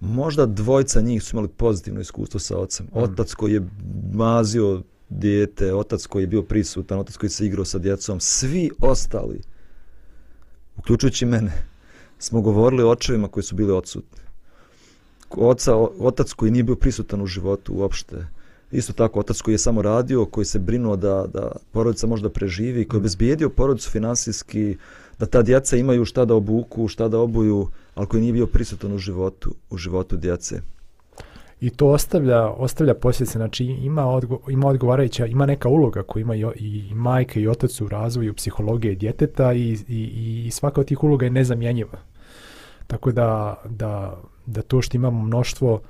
možda 0.00 0.46
dvojca 0.46 1.00
njih 1.00 1.22
su 1.22 1.36
imali 1.36 1.48
pozitivno 1.48 2.00
iskustvo 2.00 2.40
sa 2.40 2.58
ocem. 2.58 2.86
Mm. 2.86 2.98
Otac 2.98 3.34
koji 3.34 3.52
je 3.52 3.68
mazio 4.12 4.82
dijete, 5.08 5.74
otac 5.74 6.06
koji 6.06 6.22
je 6.22 6.26
bio 6.26 6.42
prisutan, 6.42 6.98
otac 6.98 7.16
koji 7.16 7.30
se 7.30 7.46
igrao 7.46 7.64
sa 7.64 7.78
djecom, 7.78 8.20
svi 8.20 8.70
ostali 8.80 9.40
uključujući 10.80 11.26
mene, 11.26 11.52
smo 12.18 12.40
govorili 12.40 12.82
o 12.82 12.90
očevima 12.90 13.28
koji 13.28 13.44
su 13.44 13.54
bili 13.54 13.72
odsutni. 13.72 14.20
Oca, 15.30 15.76
otac 15.76 16.32
koji 16.32 16.50
nije 16.50 16.62
bio 16.62 16.76
prisutan 16.76 17.22
u 17.22 17.26
životu 17.26 17.74
uopšte. 17.74 18.26
Isto 18.72 18.92
tako, 18.92 19.20
otac 19.20 19.40
koji 19.40 19.54
je 19.54 19.58
samo 19.58 19.82
radio, 19.82 20.24
koji 20.24 20.44
se 20.44 20.58
brinuo 20.58 20.96
da, 20.96 21.26
da 21.32 21.52
porodica 21.72 22.06
možda 22.06 22.30
preživi, 22.30 22.88
koji 22.88 22.98
je 22.98 23.02
bezbijedio 23.02 23.50
porodicu 23.50 23.90
finansijski, 23.90 24.76
da 25.18 25.26
ta 25.26 25.42
djeca 25.42 25.76
imaju 25.76 26.04
šta 26.04 26.24
da 26.24 26.34
obuku, 26.34 26.88
šta 26.88 27.08
da 27.08 27.18
obuju, 27.18 27.68
ali 27.94 28.06
koji 28.06 28.20
nije 28.20 28.32
bio 28.32 28.46
prisutan 28.46 28.92
u 28.92 28.98
životu, 28.98 29.54
u 29.70 29.76
životu 29.76 30.16
djece 30.16 30.60
i 31.60 31.70
to 31.70 31.86
ostavlja 31.86 32.48
ostavlja 32.48 32.94
posljedice 32.94 33.38
znači 33.38 33.64
ima 33.64 34.06
odgo, 34.06 34.40
ima 34.48 34.68
odgovarajuća 34.68 35.26
ima 35.26 35.46
neka 35.46 35.68
uloga 35.68 36.02
koju 36.02 36.20
ima 36.20 36.36
i, 36.36 36.44
i 36.56 36.94
majka 36.94 37.40
i 37.40 37.48
otac 37.48 37.80
u 37.80 37.88
razvoju 37.88 38.34
psihologije 38.34 38.94
djeteta 38.94 39.52
i, 39.52 39.76
i, 39.88 40.44
i 40.46 40.50
svaka 40.50 40.80
od 40.80 40.86
tih 40.86 41.04
uloga 41.04 41.26
je 41.26 41.30
nezamjenjiva 41.30 41.98
tako 42.86 43.12
da, 43.12 43.56
da, 43.64 44.20
da 44.46 44.62
to 44.62 44.82
što 44.82 44.96
imamo 44.96 45.22
mnoštvo 45.22 45.80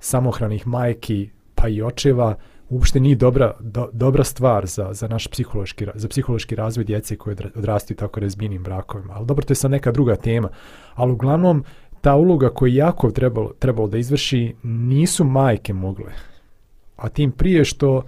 samohranih 0.00 0.66
majki 0.66 1.30
pa 1.54 1.68
i 1.68 1.82
očeva 1.82 2.34
uopšte 2.70 3.00
nije 3.00 3.16
dobra, 3.16 3.54
do, 3.60 3.88
dobra 3.92 4.24
stvar 4.24 4.66
za, 4.66 4.88
za 4.92 5.08
naš 5.08 5.26
psihološki, 5.26 5.86
za 5.94 6.08
psihološki 6.08 6.54
razvoj 6.54 6.84
djece 6.84 7.16
koje 7.16 7.36
odrastaju 7.54 7.96
tako 7.96 8.20
razbijenim 8.20 8.62
brakovima. 8.62 9.14
Ali 9.16 9.26
dobro, 9.26 9.44
to 9.44 9.52
je 9.52 9.56
sad 9.56 9.70
neka 9.70 9.92
druga 9.92 10.16
tema. 10.16 10.48
Ali 10.94 11.12
uglavnom, 11.12 11.64
ta 12.00 12.14
uloga 12.16 12.48
koju 12.48 12.74
jako 12.74 13.10
trebalo, 13.10 13.52
trebalo 13.58 13.88
da 13.88 13.98
izvrši, 13.98 14.54
nisu 14.62 15.24
majke 15.24 15.72
mogle. 15.72 16.12
A 16.96 17.08
tim 17.08 17.32
prije 17.32 17.64
što 17.64 18.02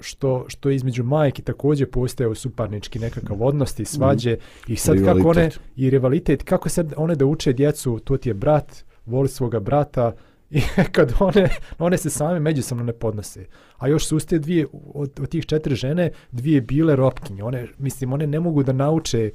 što, 0.00 0.44
što 0.48 0.70
između 0.70 1.04
majke 1.04 1.42
također 1.42 1.90
postaje 1.90 2.34
suparnički 2.34 2.98
nekakav 2.98 3.42
odnos 3.42 3.78
i 3.78 3.84
svađe 3.84 4.36
i 4.66 4.76
sad 4.76 5.04
kako 5.04 5.28
one, 5.28 5.40
Rivalitet. 5.40 5.60
i 5.76 5.90
rivalitet, 5.90 6.42
kako 6.42 6.68
sad 6.68 6.94
one 6.96 7.14
da 7.14 7.26
uče 7.26 7.52
djecu, 7.52 7.98
to 8.04 8.16
ti 8.16 8.28
je 8.28 8.34
brat, 8.34 8.84
voli 9.06 9.28
svoga 9.28 9.60
brata, 9.60 10.12
i 10.50 10.60
kad 10.92 11.14
one, 11.18 11.48
one 11.78 11.98
se 11.98 12.10
same 12.10 12.40
međusobno 12.40 12.84
ne 12.84 12.92
podnose. 12.92 13.46
A 13.78 13.88
još 13.88 14.06
su 14.06 14.16
uz 14.16 14.26
te 14.26 14.38
dvije, 14.38 14.66
od, 14.94 15.20
od 15.20 15.28
tih 15.28 15.46
četiri 15.46 15.74
žene, 15.74 16.10
dvije 16.32 16.60
bile 16.60 16.96
ropkinje. 16.96 17.44
One, 17.44 17.66
mislim, 17.78 18.12
one 18.12 18.26
ne 18.26 18.40
mogu 18.40 18.62
da 18.62 18.72
nauče 18.72 19.30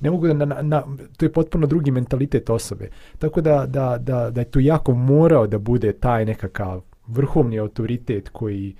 ne 0.00 0.10
mogu 0.10 0.26
da 0.26 0.34
na, 0.34 0.62
na, 0.62 0.82
to 1.16 1.24
je 1.24 1.32
potpuno 1.32 1.66
drugi 1.66 1.90
mentalitet 1.90 2.50
osobe. 2.50 2.88
Tako 3.18 3.40
da, 3.40 3.66
da, 3.66 3.98
da, 3.98 4.30
da 4.30 4.40
je 4.40 4.50
tu 4.50 4.60
jako 4.60 4.94
morao 4.94 5.46
da 5.46 5.58
bude 5.58 5.92
taj 5.92 6.24
nekakav 6.24 6.82
vrhovni 7.06 7.58
autoritet 7.58 8.28
koji 8.28 8.74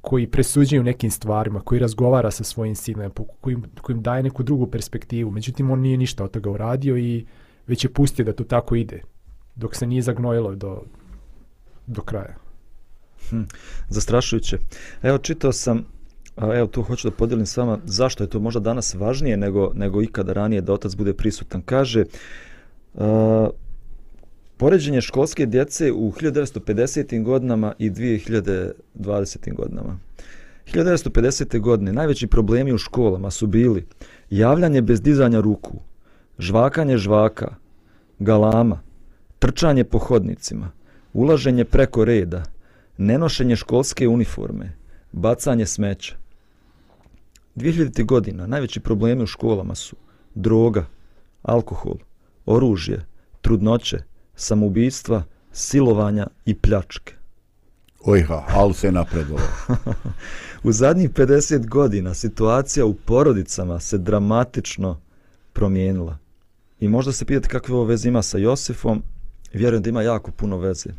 koji 0.00 0.26
presuđuje 0.26 0.80
u 0.80 0.84
nekim 0.84 1.10
stvarima, 1.10 1.60
koji 1.60 1.78
razgovara 1.78 2.30
sa 2.30 2.44
svojim 2.44 2.74
sinom, 2.74 3.10
koji, 3.40 3.56
koji 3.80 3.96
im 3.96 4.02
daje 4.02 4.22
neku 4.22 4.42
drugu 4.42 4.66
perspektivu. 4.66 5.30
Međutim, 5.30 5.70
on 5.70 5.80
nije 5.80 5.96
ništa 5.96 6.24
od 6.24 6.30
toga 6.30 6.50
uradio 6.50 6.96
i 6.96 7.26
već 7.66 7.84
je 7.84 7.92
pustio 7.92 8.24
da 8.24 8.32
to 8.32 8.44
tako 8.44 8.74
ide, 8.74 9.02
dok 9.54 9.74
se 9.74 9.86
nije 9.86 10.02
zagnojilo 10.02 10.54
do, 10.54 10.82
do 11.86 12.02
kraja. 12.02 12.36
Hm, 13.28 13.42
Zastrašujuće. 13.88 14.58
Evo, 15.02 15.18
čitao 15.18 15.52
sam, 15.52 15.84
evo 16.42 16.66
tu 16.66 16.82
hoću 16.82 17.10
da 17.10 17.16
podijelim 17.16 17.46
s 17.46 17.56
vama 17.56 17.78
zašto 17.84 18.24
je 18.24 18.30
to 18.30 18.40
možda 18.40 18.60
danas 18.60 18.94
važnije 18.94 19.36
nego, 19.36 19.72
nego 19.74 20.02
ikada 20.02 20.32
ranije 20.32 20.60
da 20.60 20.72
otac 20.72 20.94
bude 20.94 21.12
prisutan. 21.12 21.62
Kaže, 21.62 22.04
a, 22.94 23.48
poređenje 24.56 25.00
školske 25.00 25.46
djece 25.46 25.92
u 25.92 26.12
1950. 26.12 27.22
godinama 27.22 27.74
i 27.78 27.90
2020. 27.90 29.54
godinama. 29.54 29.98
1950. 30.74 31.60
godine 31.60 31.92
najveći 31.92 32.26
problemi 32.26 32.72
u 32.72 32.78
školama 32.78 33.30
su 33.30 33.46
bili 33.46 33.86
javljanje 34.30 34.82
bez 34.82 35.02
dizanja 35.02 35.40
ruku, 35.40 35.72
žvakanje 36.38 36.98
žvaka, 36.98 37.54
galama, 38.18 38.80
trčanje 39.38 39.84
po 39.84 39.98
hodnicima, 39.98 40.70
ulaženje 41.12 41.64
preko 41.64 42.04
reda, 42.04 42.42
nenošenje 42.98 43.56
školske 43.56 44.08
uniforme, 44.08 44.72
bacanje 45.12 45.66
smeća. 45.66 46.14
2000. 47.60 48.04
godina 48.04 48.46
najveći 48.46 48.80
problemi 48.80 49.22
u 49.22 49.26
školama 49.26 49.74
su 49.74 49.96
droga, 50.34 50.86
alkohol, 51.42 51.94
oružje, 52.46 53.06
trudnoće, 53.40 53.98
samoubistva, 54.34 55.22
silovanja 55.52 56.26
i 56.46 56.54
pljačke. 56.54 57.14
Ojha, 58.04 58.44
ali 58.48 58.74
se 58.74 58.92
napredovalo. 58.92 59.48
U 60.64 60.72
zadnjih 60.72 61.10
50 61.10 61.66
godina 61.66 62.14
situacija 62.14 62.86
u 62.86 62.94
porodicama 62.94 63.80
se 63.80 63.98
dramatično 63.98 65.00
promijenila. 65.52 66.18
I 66.80 66.88
možda 66.88 67.12
se 67.12 67.24
pitate 67.24 67.48
kakve 67.48 67.74
ovo 67.74 67.84
veze 67.84 68.08
ima 68.08 68.22
sa 68.22 68.38
Josifom, 68.38 69.02
vjerujem 69.52 69.82
da 69.82 69.90
ima 69.90 70.02
jako 70.02 70.30
puno 70.30 70.58
veze. 70.58 70.90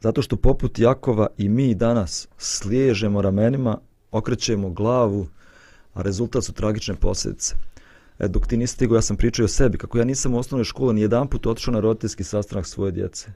Zato 0.00 0.22
što 0.22 0.36
poput 0.36 0.78
Jakova 0.78 1.26
i 1.38 1.48
mi 1.48 1.74
danas 1.74 2.28
sliježemo 2.38 3.22
ramenima, 3.22 3.78
okrećemo 4.10 4.70
glavu, 4.70 5.26
a 5.98 6.02
rezultat 6.02 6.44
su 6.44 6.52
tragične 6.52 6.94
posljedice. 6.94 7.54
E, 8.18 8.28
dok 8.28 8.46
ti 8.46 8.56
nisi 8.56 8.74
stigao, 8.74 8.96
ja 8.96 9.02
sam 9.02 9.16
pričao 9.16 9.44
o 9.44 9.48
sebi, 9.48 9.78
kako 9.78 9.98
ja 9.98 10.04
nisam 10.04 10.34
u 10.34 10.38
osnovnoj 10.38 10.64
školi 10.64 10.94
ni 10.94 11.00
jedan 11.00 11.28
put 11.28 11.46
otišao 11.46 11.74
na 11.74 11.80
roditeljski 11.80 12.24
sastanak 12.24 12.66
svoje 12.66 12.92
djece. 12.92 13.32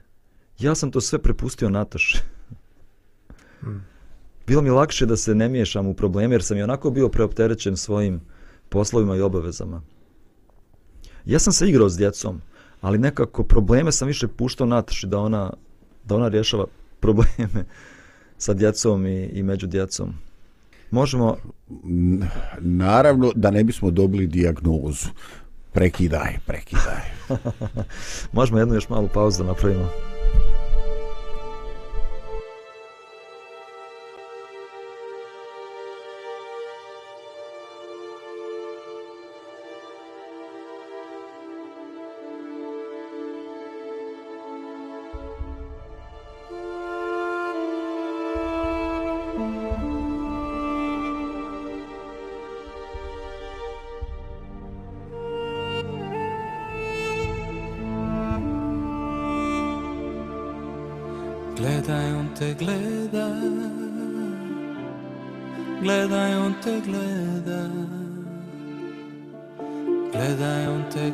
Ja 0.59 0.75
sam 0.75 0.91
to 0.91 1.01
sve 1.01 1.19
prepustio 1.19 1.69
Nataši. 1.69 2.17
Bilo 4.47 4.61
mi 4.61 4.69
lakše 4.69 5.05
da 5.05 5.17
se 5.17 5.35
ne 5.35 5.49
miješam 5.49 5.87
u 5.87 5.93
probleme, 5.93 6.35
jer 6.35 6.43
sam 6.43 6.57
i 6.57 6.63
onako 6.63 6.91
bio 6.91 7.09
preopterećen 7.09 7.77
svojim 7.77 8.21
poslovima 8.69 9.15
i 9.15 9.21
obavezama. 9.21 9.81
Ja 11.25 11.39
sam 11.39 11.53
se 11.53 11.69
igrao 11.69 11.89
s 11.89 11.97
djecom, 11.97 12.41
ali 12.81 12.97
nekako 12.97 13.43
probleme 13.43 13.91
sam 13.91 14.07
više 14.07 14.27
puštao 14.27 14.67
Nataši 14.67 15.07
da 15.07 15.19
ona, 15.19 15.53
da 16.03 16.15
ona 16.15 16.27
rješava 16.27 16.65
probleme 16.99 17.65
sa 18.37 18.53
djecom 18.53 19.05
i, 19.05 19.25
i 19.25 19.43
među 19.43 19.67
djecom. 19.67 20.13
Možemo, 20.93 21.37
Naravno 22.59 23.31
da 23.35 23.51
ne 23.51 23.63
bismo 23.63 23.91
dobili 23.91 24.27
dijagnozu. 24.27 25.07
Prekidaj, 25.71 26.37
prekidaj. 26.45 27.01
možemo 28.33 28.59
jednu 28.59 28.75
još 28.75 28.89
malu 28.89 29.07
pauzu 29.13 29.43
da 29.43 29.47
napravimo. 29.49 29.89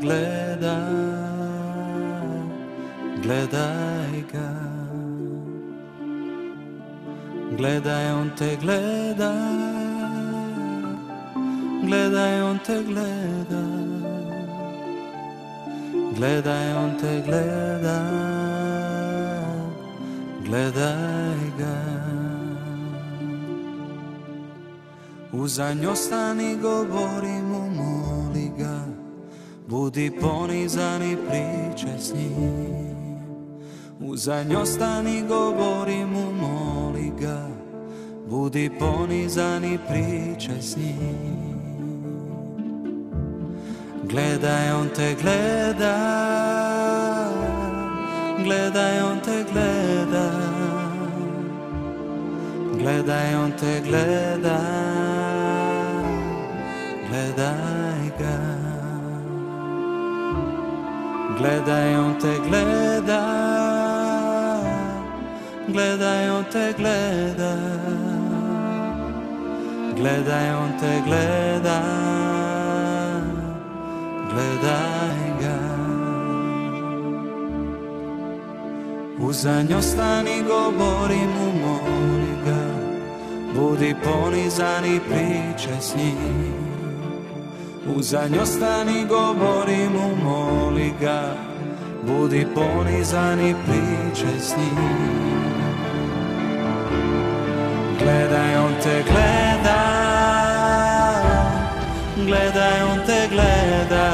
Gleda 0.10 0.76
Gledaj 3.22 4.24
ga 4.34 4.49
Gledaj, 7.57 8.12
on 8.12 8.30
te 8.38 8.55
gleda. 8.62 9.34
Gledaj, 11.84 12.41
on 12.41 12.60
te 12.66 12.84
gleda. 12.84 13.64
Gledaj, 16.16 16.74
on 16.74 16.97
te 17.01 17.22
gleda. 17.26 17.99
Gledaj 20.45 21.41
ga 21.57 21.76
Uzanj 25.32 25.86
ostani, 25.86 26.55
govori 26.55 27.41
mu, 27.49 27.70
moli 27.70 28.51
ga 28.57 28.88
Budi 29.70 30.11
ponizan 30.22 31.03
i 31.03 31.17
pričaj 31.30 31.99
s 31.99 32.13
njim. 32.13 32.89
Uzanj 33.99 34.55
ostani, 34.55 35.24
govori 35.28 36.05
mu, 36.05 36.32
moli 36.32 37.11
ga. 37.22 37.47
Budi 38.30 38.70
ponizan 38.80 39.63
i 39.63 39.78
pričaj 39.89 40.61
s 40.61 40.78
njim. 40.78 41.59
Gledaj, 44.03 44.72
on 44.72 44.89
te 44.95 45.15
gleda. 45.22 45.95
Gledaj, 48.43 49.01
on 49.01 49.20
te 49.26 49.45
gleda. 49.51 50.32
Gledaj, 52.80 53.36
on 53.36 53.51
te 53.51 53.82
gleda. 53.88 54.59
Gledaj 57.09 58.09
ga. 58.20 58.59
Gledaj, 61.39 61.95
on 61.95 62.15
te 62.19 62.33
gleda. 62.49 63.21
Gledaj, 65.67 66.29
on 66.29 66.43
te 66.51 66.73
gleda. 66.77 67.53
Gledaj, 69.95 70.53
on 70.53 70.71
te 70.79 71.01
gleda. 71.05 71.79
Gledaj 74.31 75.19
ga. 75.41 75.59
Uzanj 79.19 79.73
ostani, 79.73 80.43
govori 80.47 81.23
mu, 81.35 81.47
moli 81.61 82.33
ga. 82.45 82.63
Budi 83.55 83.95
ponizan 84.03 84.85
i 84.85 84.99
pričaj 84.99 85.81
s 85.81 85.95
njim. 85.95 86.68
Uzanj 87.95 88.39
ostani, 88.39 89.05
govori 89.05 89.89
mu, 89.89 90.15
moli 90.23 90.93
ga. 91.01 91.35
Budi 92.03 92.47
ponizan 92.55 93.39
i 93.39 93.55
pričaj 93.65 94.39
s 94.39 94.55
njim. 94.57 95.49
Gledaj, 97.99 98.57
on 98.57 98.73
te 98.83 99.03
gleda. 99.03 99.81
Gledaj, 102.25 102.83
on 102.91 102.99
te 103.05 103.27
gleda. 103.31 104.09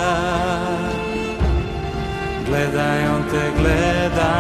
Gledaj, 2.47 3.07
on 3.07 3.23
te 3.32 3.51
gleda. 3.57 4.32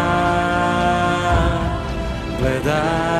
Gledaj. 2.39 3.14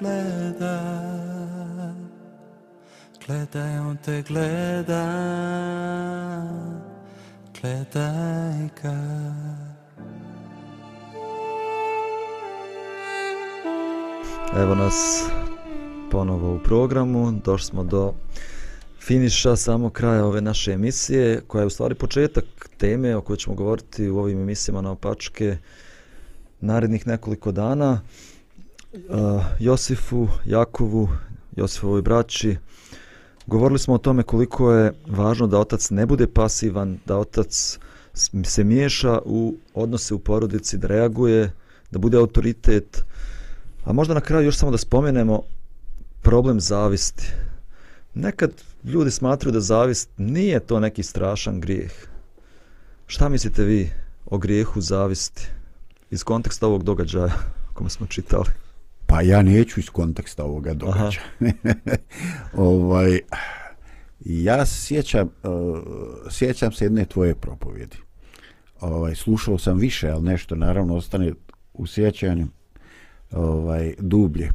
Gleda. 0.00 0.78
Gledaj, 3.26 3.78
on 3.78 3.96
te 3.96 4.22
gleda. 4.22 5.04
Gledaj 7.60 8.68
ga. 8.82 8.96
Evo 14.56 14.74
nas 14.74 15.24
ponovo 16.10 16.54
u 16.54 16.58
programu, 16.58 17.32
došli 17.44 17.66
smo 17.66 17.84
do 17.84 18.14
finiša, 19.00 19.56
samo 19.56 19.90
kraja 19.90 20.24
ove 20.24 20.40
naše 20.40 20.72
emisije, 20.72 21.40
koja 21.46 21.60
je 21.60 21.66
u 21.66 21.70
stvari 21.70 21.94
početak 21.94 22.44
teme 22.78 23.16
o 23.16 23.20
kojoj 23.20 23.36
ćemo 23.36 23.56
govoriti 23.56 24.10
u 24.10 24.18
ovim 24.18 24.40
emisijama 24.40 24.80
na 24.80 24.90
opačke 24.90 25.56
narednih 26.60 27.06
nekoliko 27.06 27.52
dana. 27.52 27.92
Uh, 27.92 28.31
Josifu, 29.58 30.28
Jakovu, 30.44 31.08
Josifovoj 31.56 32.02
braći, 32.02 32.56
govorili 33.46 33.78
smo 33.78 33.94
o 33.94 33.98
tome 33.98 34.22
koliko 34.22 34.72
je 34.72 34.92
važno 35.06 35.46
da 35.46 35.58
otac 35.58 35.90
ne 35.90 36.06
bude 36.06 36.26
pasivan, 36.26 36.98
da 37.06 37.18
otac 37.18 37.78
se 38.44 38.64
miješa 38.64 39.18
u 39.24 39.54
odnose 39.74 40.14
u 40.14 40.18
porodici, 40.18 40.78
da 40.78 40.88
reaguje, 40.88 41.52
da 41.90 41.98
bude 41.98 42.16
autoritet, 42.16 43.04
A 43.84 43.92
možda 43.92 44.14
na 44.14 44.20
kraju 44.20 44.46
još 44.46 44.56
samo 44.56 44.70
da 44.70 44.78
spomenemo 44.78 45.42
problem 46.22 46.60
zavisti. 46.60 47.32
Nekad 48.14 48.52
ljudi 48.84 49.10
smatruju 49.10 49.52
da 49.52 49.60
zavist 49.60 50.10
nije 50.16 50.60
to 50.60 50.80
neki 50.80 51.02
strašan 51.02 51.60
grijeh. 51.60 51.92
Šta 53.06 53.28
mislite 53.28 53.64
vi 53.64 53.90
o 54.26 54.38
grijehu 54.38 54.80
zavisti 54.80 55.48
iz 56.10 56.24
konteksta 56.24 56.66
ovog 56.66 56.82
događaja 56.82 57.32
kome 57.74 57.90
smo 57.90 58.06
čitali? 58.06 58.50
Pa 59.12 59.20
ja 59.20 59.42
neću 59.42 59.80
iz 59.80 59.90
konteksta 59.90 60.44
ovoga 60.44 60.74
događaja. 60.74 61.24
ovaj, 62.56 63.20
ja 64.20 64.66
sjećam, 64.66 65.28
uh, 65.42 65.78
sjećam 66.30 66.72
se 66.72 66.84
jedne 66.84 67.04
tvoje 67.04 67.34
propovjedi. 67.34 67.96
Ovaj, 68.80 69.14
slušao 69.14 69.58
sam 69.58 69.78
više, 69.78 70.10
ali 70.10 70.22
nešto 70.22 70.54
naravno 70.54 70.96
ostane 70.96 71.32
u 71.74 71.86
sjećanju 71.86 72.46
ovaj, 73.32 73.94
dublje. 73.98 74.50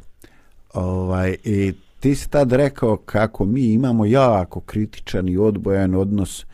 Ovaj, 0.74 1.36
I 1.44 1.72
ti 2.00 2.14
si 2.14 2.30
tad 2.30 2.52
rekao 2.52 2.96
kako 2.96 3.44
mi 3.44 3.64
imamo 3.72 4.06
jako 4.06 4.60
kritičan 4.60 5.28
i 5.28 5.36
odbojan 5.36 5.94
odnos 5.94 6.46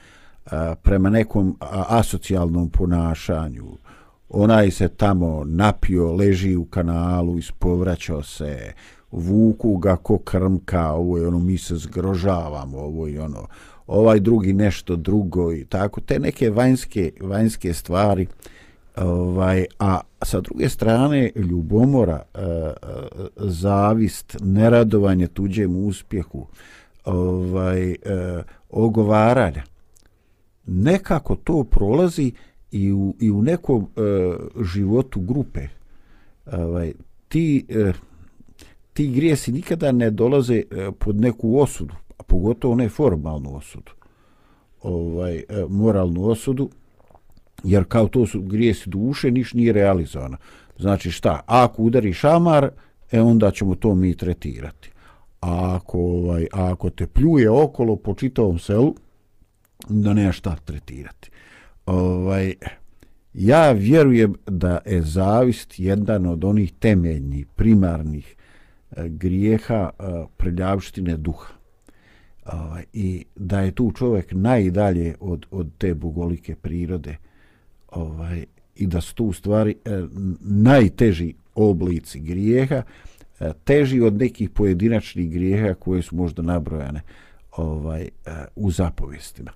a, 0.46 0.74
prema 0.82 1.10
nekom 1.10 1.58
asocijalnom 1.88 2.70
ponašanju. 2.70 3.76
Onaj 4.36 4.70
se 4.70 4.88
tamo 4.88 5.44
napio, 5.46 6.12
leži 6.12 6.56
u 6.56 6.64
kanalu, 6.64 7.38
ispovraćao 7.38 8.22
se, 8.22 8.72
vuku 9.10 9.76
ga 9.76 9.96
ko 9.96 10.18
krmka, 10.18 10.92
ovo 10.92 11.18
je 11.18 11.26
ono, 11.26 11.38
mi 11.38 11.58
se 11.58 11.76
zgrožavamo, 11.76 12.78
ovo 12.78 13.06
je 13.06 13.22
ono, 13.22 13.46
ovaj 13.86 14.20
drugi 14.20 14.52
nešto 14.52 14.96
drugo 14.96 15.52
i 15.52 15.64
tako, 15.64 16.00
te 16.00 16.18
neke 16.18 16.50
vanjske, 16.50 17.12
vanjske 17.20 17.74
stvari, 17.74 18.26
ovaj, 18.96 19.66
a 19.78 20.00
sa 20.22 20.40
druge 20.40 20.68
strane 20.68 21.30
ljubomora, 21.36 22.22
e, 22.34 22.40
e, 22.40 22.74
zavist, 23.36 24.36
neradovanje 24.40 25.26
tuđem 25.26 25.86
uspjehu, 25.86 26.46
ovaj, 27.04 27.90
e, 27.90 27.96
ogovaranja, 28.70 29.62
nekako 30.66 31.36
to 31.36 31.64
prolazi 31.64 32.32
i 32.74 32.92
u, 32.92 33.14
i 33.20 33.30
u 33.30 33.42
nekom 33.42 33.82
e, 33.82 34.00
životu 34.64 35.20
grupe. 35.20 35.60
Ovaj, 36.52 36.92
ti, 37.28 37.66
e, 37.68 37.92
ti 38.92 39.08
grijesi 39.08 39.52
nikada 39.52 39.92
ne 39.92 40.10
dolaze 40.10 40.56
e, 40.56 40.90
pod 40.98 41.20
neku 41.20 41.58
osudu, 41.58 41.94
a 42.18 42.22
pogotovo 42.22 42.74
ne 42.74 42.88
formalnu 42.88 43.56
osudu, 43.56 43.92
ovaj, 44.82 45.36
e, 45.36 45.44
moralnu 45.68 46.26
osudu, 46.28 46.70
jer 47.64 47.84
kao 47.88 48.08
to 48.08 48.26
su 48.26 48.42
grijesi 48.42 48.90
duše, 48.90 49.30
niš 49.30 49.54
nije 49.54 49.72
realizovano. 49.72 50.36
Znači 50.78 51.10
šta, 51.10 51.40
ako 51.46 51.82
udari 51.82 52.12
šamar, 52.12 52.70
e 53.12 53.20
onda 53.20 53.50
ćemo 53.50 53.74
to 53.74 53.94
mi 53.94 54.16
tretirati. 54.16 54.90
A 55.40 55.76
ako, 55.76 55.98
ovaj, 55.98 56.46
a 56.52 56.72
ako 56.72 56.90
te 56.90 57.06
pljuje 57.06 57.50
okolo 57.50 57.96
po 57.96 58.14
čitavom 58.14 58.58
selu, 58.58 58.94
da 59.88 60.14
nema 60.14 60.32
šta 60.32 60.56
tretirati. 60.64 61.30
Ovaj, 61.86 62.54
ja 63.34 63.72
vjerujem 63.72 64.34
da 64.46 64.78
je 64.86 65.02
zavist 65.02 65.78
jedan 65.78 66.26
od 66.26 66.44
onih 66.44 66.72
temeljnih, 66.72 67.46
primarnih 67.46 68.36
e, 68.90 69.08
grijeha 69.08 69.90
e, 69.90 70.04
prljavštine 70.36 71.16
duha. 71.16 71.52
Ovaj, 72.52 72.84
I 72.92 73.24
da 73.36 73.60
je 73.60 73.72
tu 73.72 73.92
čovjek 73.92 74.32
najdalje 74.32 75.14
od, 75.20 75.46
od 75.50 75.68
te 75.78 75.94
bogolike 75.94 76.54
prirode 76.54 77.16
ovaj, 77.92 78.44
i 78.76 78.86
da 78.86 79.00
su 79.00 79.14
tu 79.14 79.32
stvari 79.32 79.74
e, 79.84 80.02
najteži 80.40 81.34
oblici 81.54 82.20
grijeha, 82.20 82.82
e, 83.40 83.52
teži 83.64 84.00
od 84.00 84.14
nekih 84.14 84.50
pojedinačnih 84.50 85.30
grijeha 85.30 85.74
koje 85.74 86.02
su 86.02 86.16
možda 86.16 86.42
nabrojane 86.42 87.00
ovaj 87.56 88.02
e, 88.02 88.08
u 88.56 88.70
zapovjestima. 88.70 89.50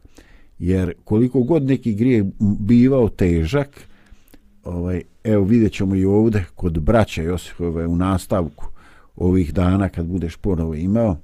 Jer 0.58 0.94
koliko 1.04 1.40
god 1.40 1.62
neki 1.62 1.94
grijeh 1.94 2.24
bivao 2.40 3.08
težak, 3.08 3.88
ovaj 4.64 5.02
evo 5.24 5.44
vidjet 5.44 5.72
ćemo 5.72 5.94
i 5.94 6.04
ovdje 6.04 6.44
kod 6.54 6.80
braća 6.80 7.22
Josifove 7.22 7.86
u 7.86 7.96
nastavku 7.96 8.68
ovih 9.16 9.54
dana 9.54 9.88
kad 9.88 10.06
budeš 10.06 10.36
ponovo 10.36 10.74
imao, 10.74 11.16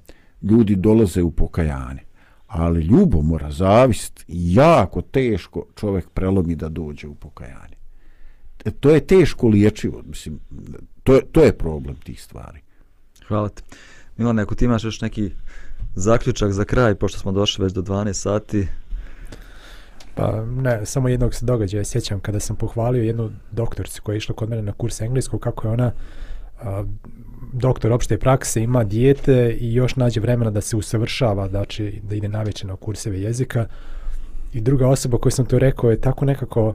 ljudi 0.42 0.76
dolaze 0.76 1.22
u 1.22 1.30
pokajanje. 1.30 2.00
Ali 2.46 2.80
ljubomora, 2.80 3.50
zavist, 3.50 4.24
jako 4.28 5.02
teško 5.02 5.66
čovjek 5.74 6.08
prelomi 6.08 6.56
da 6.56 6.68
dođe 6.68 7.08
u 7.08 7.14
pokajanje. 7.14 7.76
E, 8.64 8.70
to 8.70 8.90
je 8.90 9.06
teško 9.06 9.48
liječivo, 9.48 10.02
mislim, 10.06 10.38
to 11.02 11.14
je, 11.14 11.20
to 11.32 11.42
je 11.42 11.58
problem 11.58 11.96
tih 11.96 12.22
stvari. 12.22 12.60
Hvala 13.28 13.48
ti. 13.48 13.62
Milane, 14.16 14.42
ako 14.42 14.54
ti 14.54 14.64
imaš 14.64 14.84
još 14.84 15.00
neki 15.00 15.30
zaključak 15.94 16.52
za 16.52 16.64
kraj, 16.64 16.94
pošto 16.94 17.18
smo 17.18 17.32
došli 17.32 17.64
već 17.64 17.72
do 17.72 17.82
12 17.82 18.12
sati, 18.12 18.66
Pa 20.14 20.44
ne, 20.44 20.86
samo 20.86 21.08
jednog 21.08 21.34
se 21.34 21.46
događaja 21.46 21.84
sjećam 21.84 22.20
kada 22.20 22.40
sam 22.40 22.56
pohvalio 22.56 23.02
jednu 23.02 23.30
doktoricu 23.50 24.02
koja 24.02 24.14
je 24.14 24.16
išla 24.16 24.34
kod 24.34 24.50
mene 24.50 24.62
na 24.62 24.72
kurs 24.72 25.00
engleskog, 25.00 25.40
kako 25.40 25.66
je 25.68 25.72
ona 25.72 25.92
a, 26.62 26.84
doktor 27.52 27.92
opšte 27.92 28.18
prakse, 28.18 28.62
ima 28.62 28.84
dijete 28.84 29.56
i 29.60 29.74
još 29.74 29.96
nađe 29.96 30.20
vremena 30.20 30.50
da 30.50 30.60
se 30.60 30.76
usavršava, 30.76 31.48
znači 31.48 32.00
da 32.02 32.14
ide 32.14 32.28
naveče 32.28 32.66
na 32.66 32.76
kurseve 32.76 33.20
jezika. 33.20 33.66
I 34.52 34.60
druga 34.60 34.88
osoba 34.88 35.18
koju 35.18 35.32
sam 35.32 35.46
to 35.46 35.58
rekao 35.58 35.90
je 35.90 36.00
tako 36.00 36.24
nekako 36.24 36.74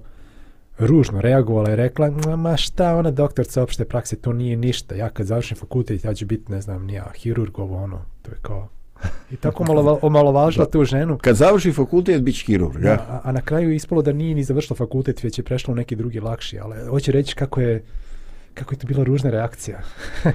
ružno 0.80 1.22
reagovala 1.22 1.72
i 1.72 1.76
rekla, 1.76 2.12
"Ma, 2.12 2.36
ma 2.36 2.58
šta 2.58 2.96
ona 2.96 3.12
doktorca 3.12 3.64
opšte 3.64 3.86
prakse, 3.86 4.16
to 4.16 4.34
nije 4.34 4.56
ništa. 4.56 4.96
Ja 4.96 5.10
kad 5.10 5.26
završim 5.26 5.58
fakultet, 5.58 6.04
ja 6.06 6.14
ću 6.14 6.26
biti, 6.26 6.52
ne 6.52 6.62
znam, 6.62 6.86
nija, 6.86 7.12
hirurg, 7.16 7.60
ovo 7.60 7.84
ono. 7.84 8.02
To 8.22 8.32
je 8.32 8.38
kao... 8.42 8.70
I 9.32 9.36
tako 9.36 9.64
omalo, 9.64 10.00
omalovažila 10.02 10.66
tu 10.66 10.84
ženu. 10.84 11.18
Kad 11.18 11.36
završi 11.36 11.72
fakultet, 11.72 12.22
bit 12.22 12.36
će 12.36 12.45
kirurg, 12.45 12.84
ja? 12.84 12.93
A, 12.93 13.22
a 13.24 13.32
na 13.32 13.41
kraju 13.41 13.70
je 13.70 13.76
ispalo 13.76 14.02
da 14.02 14.14
nije 14.14 14.36
ni 14.36 14.43
završila 14.43 14.78
fakultet, 14.78 15.24
već 15.24 15.39
je 15.39 15.43
prešla 15.43 15.72
u 15.72 15.76
neki 15.76 15.95
drugi 15.95 16.20
lakši, 16.20 16.60
ali 16.60 16.89
hoće 16.89 17.12
reći 17.12 17.36
kako 17.36 17.62
je, 17.62 17.84
kako 18.54 18.74
je 18.74 18.80
to 18.80 18.88
bila 18.88 19.04
ružna 19.04 19.30
reakcija. 19.30 19.80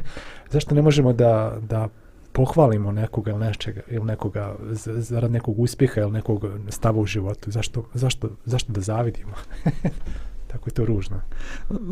Zašto 0.50 0.74
ne 0.74 0.82
možemo 0.82 1.12
da, 1.12 1.58
da 1.68 1.88
pohvalimo 2.32 2.92
nekoga 2.92 3.30
ili 3.30 3.40
nečega 3.40 3.80
ili 3.90 4.04
nekoga 4.04 4.54
zarad 4.84 5.30
nekog 5.30 5.60
uspjeha 5.60 6.00
ili 6.00 6.12
nekog 6.12 6.44
stava 6.68 7.00
u 7.00 7.06
životu. 7.06 7.50
Zašto, 7.50 7.84
zašto, 7.94 8.28
zašto 8.44 8.72
da 8.72 8.80
zavidimo? 8.80 9.32
Tako 10.52 10.68
je 10.68 10.74
to 10.74 10.84
ružno. 10.84 11.20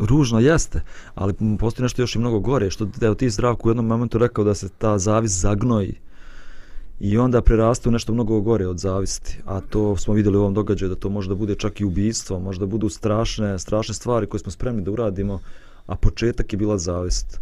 Ružno 0.09 0.39
jeste, 0.39 0.81
ali 1.15 1.33
postoji 1.59 1.83
nešto 1.83 2.01
još 2.01 2.15
i 2.15 2.19
mnogo 2.19 2.39
gore, 2.39 2.69
što 2.69 2.87
evo 3.01 3.15
ti 3.15 3.29
zdravku 3.29 3.67
u 3.67 3.71
jednom 3.71 3.85
momentu 3.85 4.17
rekao 4.17 4.43
da 4.43 4.55
se 4.55 4.69
ta 4.69 4.97
zavis 4.97 5.31
zagnoji 5.31 5.99
i 6.99 7.17
onda 7.17 7.41
preraste 7.41 7.89
u 7.89 7.91
nešto 7.91 8.13
mnogo 8.13 8.41
gore 8.41 8.67
od 8.67 8.79
zavisti, 8.79 9.39
a 9.45 9.61
to 9.61 9.97
smo 9.97 10.13
vidjeli 10.13 10.37
u 10.37 10.41
ovom 10.41 10.53
događaju 10.53 10.89
da 10.89 10.95
to 10.95 11.09
može 11.09 11.29
da 11.29 11.35
bude 11.35 11.55
čak 11.55 11.81
i 11.81 11.85
ubijstvo, 11.85 12.39
može 12.39 12.59
da 12.59 12.65
budu 12.65 12.89
strašne, 12.89 13.59
strašne 13.59 13.93
stvari 13.93 14.27
koje 14.27 14.39
smo 14.39 14.51
spremni 14.51 14.81
da 14.81 14.91
uradimo, 14.91 15.39
a 15.85 15.95
početak 15.95 16.53
je 16.53 16.57
bila 16.57 16.77
zavist. 16.77 17.39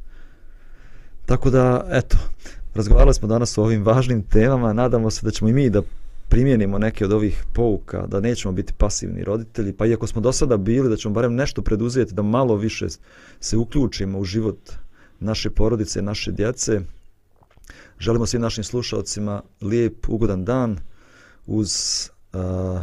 Tako 1.25 1.49
da, 1.49 1.87
eto, 1.91 2.17
razgovarali 2.75 3.13
smo 3.13 3.27
danas 3.27 3.57
o 3.57 3.63
ovim 3.63 3.85
važnim 3.85 4.23
temama, 4.23 4.73
nadamo 4.73 5.09
se 5.11 5.25
da 5.25 5.31
ćemo 5.31 5.49
i 5.49 5.53
mi 5.53 5.69
da 5.69 5.81
primijenimo 6.29 6.77
neke 6.77 7.05
od 7.05 7.11
ovih 7.11 7.43
pouka, 7.53 8.07
da 8.07 8.19
nećemo 8.19 8.51
biti 8.51 8.73
pasivni 8.73 9.23
roditelji, 9.23 9.73
pa 9.73 9.85
iako 9.85 10.07
smo 10.07 10.21
do 10.21 10.31
sada 10.31 10.57
bili, 10.57 10.89
da 10.89 10.95
ćemo 10.95 11.13
barem 11.13 11.35
nešto 11.35 11.61
preduzeti, 11.61 12.13
da 12.13 12.21
malo 12.21 12.55
više 12.55 12.87
se 13.39 13.57
uključimo 13.57 14.19
u 14.19 14.23
život 14.23 14.71
naše 15.19 15.49
porodice, 15.49 16.01
naše 16.01 16.31
djece. 16.31 16.81
Želimo 18.01 18.25
svim 18.25 18.41
našim 18.41 18.63
slušalcima 18.63 19.41
lijep, 19.61 20.09
ugodan 20.09 20.45
dan 20.45 20.77
uz 21.45 21.71
uh, 22.33 22.81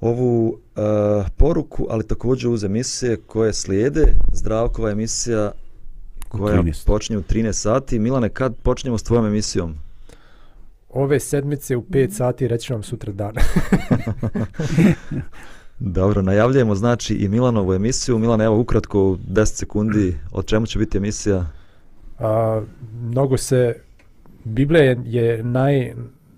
ovu 0.00 0.48
uh, 0.48 1.26
poruku, 1.36 1.86
ali 1.90 2.06
također 2.06 2.50
uz 2.50 2.64
emisije 2.64 3.16
koje 3.16 3.52
slijede. 3.52 4.06
Zdravkova 4.32 4.90
emisija 4.90 5.52
koja 6.28 6.62
13. 6.62 6.86
počinje 6.86 7.18
u 7.18 7.22
13 7.22 7.52
sati. 7.52 7.98
Milane, 7.98 8.28
kad 8.28 8.56
počinjemo 8.56 8.98
s 8.98 9.02
tvojom 9.02 9.26
emisijom? 9.26 9.74
Ove 10.88 11.20
sedmice 11.20 11.76
u 11.76 11.82
5 11.82 12.10
sati 12.10 12.48
reći 12.48 12.72
vam 12.72 12.82
sutra 12.82 13.12
dan. 13.12 13.34
Dobro, 15.78 16.22
najavljujemo 16.22 16.74
znači 16.74 17.14
i 17.14 17.28
Milanovu 17.28 17.74
emisiju. 17.74 18.18
Milan, 18.18 18.40
evo 18.40 18.60
ukratko 18.60 19.02
u 19.02 19.16
10 19.16 19.44
sekundi, 19.44 20.18
o 20.32 20.42
čemu 20.42 20.66
će 20.66 20.78
biti 20.78 20.98
emisija? 20.98 21.46
A, 22.18 22.62
mnogo 23.02 23.36
se, 23.36 23.74
Biblija 24.44 24.84
je, 24.84 24.98
je 25.04 25.42
naj, 25.42 25.94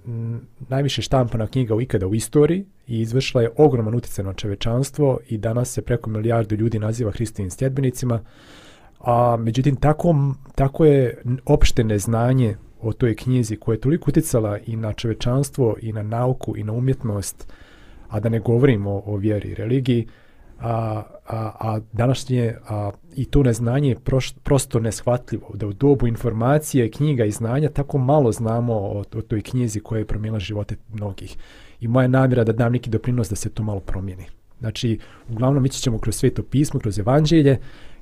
n- 0.07 0.41
najviše 0.69 1.03
štampana 1.03 1.47
knjiga 1.47 1.75
u 1.75 1.81
ikada 1.81 2.07
u 2.07 2.15
istoriji 2.15 2.65
i 2.87 3.01
izvršila 3.01 3.43
je 3.43 3.51
ogroman 3.57 3.95
utjecaj 3.95 4.25
na 4.25 4.33
čovečanstvo 4.33 5.19
i 5.29 5.39
danas 5.39 5.73
se 5.73 5.83
preko 5.83 6.11
milijardu 6.11 6.57
ljudi 6.57 6.79
naziva 6.79 7.11
Hristovim 7.11 7.51
stjedbenicima, 7.51 8.21
A 9.01 9.37
međutim, 9.37 9.77
tako, 9.77 10.15
tako 10.55 10.85
je 10.85 11.23
opšte 11.45 11.85
neznanje 11.85 12.57
o 12.81 12.93
toj 12.93 13.17
knjizi 13.17 13.57
koja 13.57 13.75
je 13.75 13.81
toliko 13.81 14.11
utjecala 14.11 14.59
i 14.67 14.77
na 14.77 14.93
čovečanstvo 14.93 15.77
i 15.81 15.93
na 15.93 16.03
nauku 16.03 16.57
i 16.57 16.65
na 16.65 16.73
umjetnost, 16.73 17.53
a 18.09 18.21
da 18.21 18.29
ne 18.29 18.41
govorimo 18.41 18.91
o, 18.91 19.03
o 19.07 19.17
vjeri 19.17 19.49
i 19.49 19.55
religiji, 19.55 20.07
a, 20.61 21.03
a, 21.27 21.53
a 21.61 21.81
današnje 21.93 22.55
a, 22.69 22.91
i 23.17 23.25
to 23.25 23.43
neznanje 23.43 23.89
je 23.89 23.99
proš, 23.99 24.33
prosto 24.33 24.81
neshvatljivo, 24.81 25.51
da 25.55 25.67
u 25.67 25.73
dobu 25.73 26.07
informacije, 26.07 26.91
knjiga 26.91 27.25
i 27.25 27.31
znanja 27.31 27.69
tako 27.69 27.99
malo 27.99 28.33
znamo 28.33 28.75
o, 28.75 29.05
o 29.15 29.23
toj 29.23 29.43
knjizi 29.43 29.81
koja 29.81 29.99
je 29.99 30.07
promijenila 30.07 30.41
živote 30.41 30.77
mnogih. 30.93 31.37
I 31.81 31.89
moja 31.89 32.09
namjera 32.09 32.45
da 32.45 32.53
dam 32.53 32.73
neki 32.73 32.91
doprinos 32.91 33.29
da 33.29 33.37
se 33.37 33.49
to 33.49 33.63
malo 33.63 33.81
promijeni. 33.81 34.25
Znači, 34.61 34.99
uglavnom 35.29 35.67
ići 35.67 35.81
ćemo 35.81 35.99
kroz 35.99 36.17
sveto 36.17 36.43
pismo, 36.43 36.81
kroz 36.81 36.99
evanđelje 36.99 37.59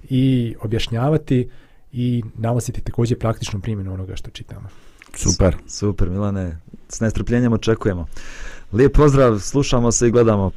i 0.09 0.55
objašnjavati 0.61 1.48
i 1.92 2.22
nalaziti 2.34 2.80
također 2.80 3.18
praktičnu 3.18 3.61
primjenu 3.61 3.92
onoga 3.94 4.16
što 4.16 4.30
čitamo. 4.30 4.68
Super. 5.14 5.57
Super, 5.66 6.11
Milane, 6.11 6.59
s 6.88 7.00
nestrpljenjem 7.00 7.52
očekujemo. 7.52 8.07
Lijep 8.72 8.92
pozdrav, 8.92 9.38
slušamo 9.38 9.92
se 9.92 10.09
i 10.09 10.11
gledamo 10.11 10.50